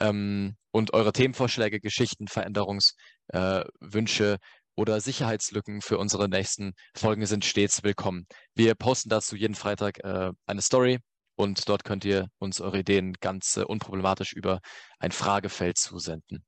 Ähm, 0.00 0.56
und 0.72 0.92
eure 0.92 1.12
Themenvorschläge, 1.12 1.80
Geschichten, 1.80 2.26
Veränderungswünsche 2.28 4.32
äh, 4.32 4.38
oder 4.76 5.00
Sicherheitslücken 5.00 5.80
für 5.80 5.98
unsere 5.98 6.28
nächsten 6.28 6.72
Folgen 6.96 7.26
sind 7.26 7.44
stets 7.44 7.84
willkommen. 7.84 8.26
Wir 8.54 8.74
posten 8.74 9.08
dazu 9.08 9.36
jeden 9.36 9.54
Freitag 9.54 10.02
äh, 10.02 10.32
eine 10.46 10.62
Story 10.62 10.98
und 11.36 11.68
dort 11.68 11.84
könnt 11.84 12.04
ihr 12.04 12.28
uns 12.38 12.60
eure 12.60 12.80
Ideen 12.80 13.14
ganz 13.20 13.56
äh, 13.56 13.62
unproblematisch 13.62 14.32
über 14.32 14.60
ein 14.98 15.12
Fragefeld 15.12 15.78
zusenden. 15.78 16.44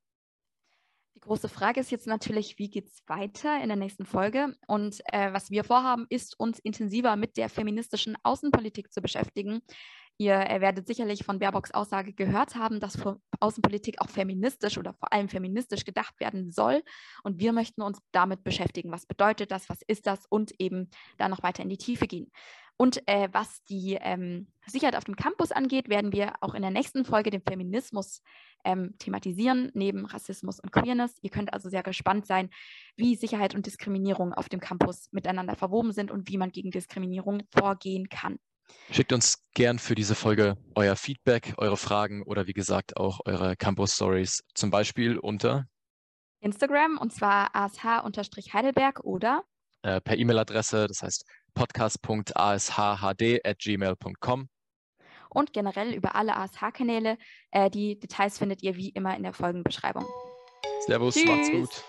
Die 1.15 1.21
große 1.21 1.49
Frage 1.49 1.81
ist 1.81 1.91
jetzt 1.91 2.07
natürlich, 2.07 2.59
wie 2.59 2.69
geht 2.69 2.89
es 2.89 3.03
weiter 3.07 3.61
in 3.63 3.69
der 3.69 3.77
nächsten 3.77 4.05
Folge? 4.05 4.55
Und 4.67 5.01
äh, 5.13 5.33
was 5.33 5.51
wir 5.51 5.65
vorhaben, 5.65 6.07
ist, 6.09 6.39
uns 6.39 6.59
intensiver 6.59 7.17
mit 7.17 7.37
der 7.37 7.49
feministischen 7.49 8.17
Außenpolitik 8.23 8.93
zu 8.93 9.01
beschäftigen. 9.01 9.63
Ihr 10.19 10.35
werdet 10.35 10.87
sicherlich 10.87 11.25
von 11.25 11.39
Baerbocks 11.39 11.73
Aussage 11.73 12.15
gehört 12.15 12.55
haben, 12.57 12.81
dass 12.81 12.99
Außenpolitik 13.39 14.01
auch 14.01 14.09
feministisch 14.09 14.79
oder 14.79 14.95
vor 14.95 15.13
allem 15.13 15.29
feministisch 15.29 15.85
gedacht 15.85 16.19
werden 16.21 16.51
soll. 16.51 16.83
Und 17.23 17.39
wir 17.39 17.53
möchten 17.53 17.83
uns 17.83 17.99
damit 18.13 18.43
beschäftigen. 18.43 18.91
Was 18.91 19.05
bedeutet 19.05 19.51
das? 19.51 19.69
Was 19.69 19.83
ist 19.87 20.07
das? 20.07 20.25
Und 20.27 20.53
eben 20.59 20.89
da 21.19 21.29
noch 21.29 21.43
weiter 21.43 21.63
in 21.63 21.69
die 21.69 21.77
Tiefe 21.77 22.07
gehen. 22.07 22.31
Und 22.79 23.07
äh, 23.09 23.29
was 23.33 23.63
die 23.65 23.99
ähm, 24.01 24.49
Sicherheit 24.67 24.97
auf 24.97 25.05
dem 25.05 25.17
Campus 25.17 25.51
angeht, 25.51 25.89
werden 25.89 26.13
wir 26.13 26.35
auch 26.41 26.55
in 26.55 26.63
der 26.63 26.71
nächsten 26.71 27.05
Folge 27.05 27.31
den 27.31 27.41
Feminismus 27.41 28.23
ähm, 28.65 28.95
thematisieren, 28.99 29.71
neben 29.73 30.05
Rassismus 30.05 30.61
und 30.61 30.73
Queerness. 30.73 31.17
Ihr 31.23 31.31
könnt 31.31 31.55
also 31.55 31.71
sehr 31.71 31.83
gespannt 31.83 32.27
sein, 32.27 32.51
wie 32.97 33.17
Sicherheit 33.17 33.55
und 33.55 33.65
Diskriminierung 33.65 34.35
auf 34.35 34.49
dem 34.49 34.61
Campus 34.61 35.09
miteinander 35.13 35.57
verwoben 35.57 35.93
sind 35.93 36.11
und 36.11 36.29
wie 36.29 36.37
man 36.37 36.53
gegen 36.53 36.71
Diskriminierung 36.71 37.43
vorgehen 37.51 38.09
kann. 38.11 38.39
Schickt 38.91 39.13
uns 39.13 39.43
gern 39.55 39.79
für 39.79 39.95
diese 39.95 40.15
Folge 40.15 40.57
euer 40.75 40.97
Feedback, 40.97 41.55
eure 41.57 41.77
Fragen 41.77 42.23
oder 42.23 42.47
wie 42.47 42.53
gesagt 42.53 42.97
auch 42.97 43.21
eure 43.25 43.57
Campus 43.57 43.95
Stories, 43.95 44.43
zum 44.55 44.71
Beispiel 44.71 45.19
unter 45.19 45.67
Instagram 46.41 46.99
und 46.99 47.13
zwar 47.13 47.51
ash-heidelberg 47.55 49.01
oder 49.01 49.43
äh, 49.83 50.01
per 50.01 50.17
E-Mail-Adresse, 50.17 50.87
das 50.87 51.03
heißt 51.03 51.25
podcast.ashhd.gmail.com. 51.55 54.49
Und 55.29 55.53
generell 55.53 55.93
über 55.93 56.15
alle 56.15 56.37
ASH-Kanäle. 56.37 57.19
Äh, 57.51 57.71
die 57.71 57.99
Details 57.99 58.39
findet 58.39 58.63
ihr 58.63 58.77
wie 58.77 58.91
immer 58.91 59.17
in 59.17 59.23
der 59.23 59.33
Folgenbeschreibung. 59.33 60.05
Servus, 60.87 61.15
Tschüss. 61.15 61.27
macht's 61.27 61.51
gut. 61.51 61.85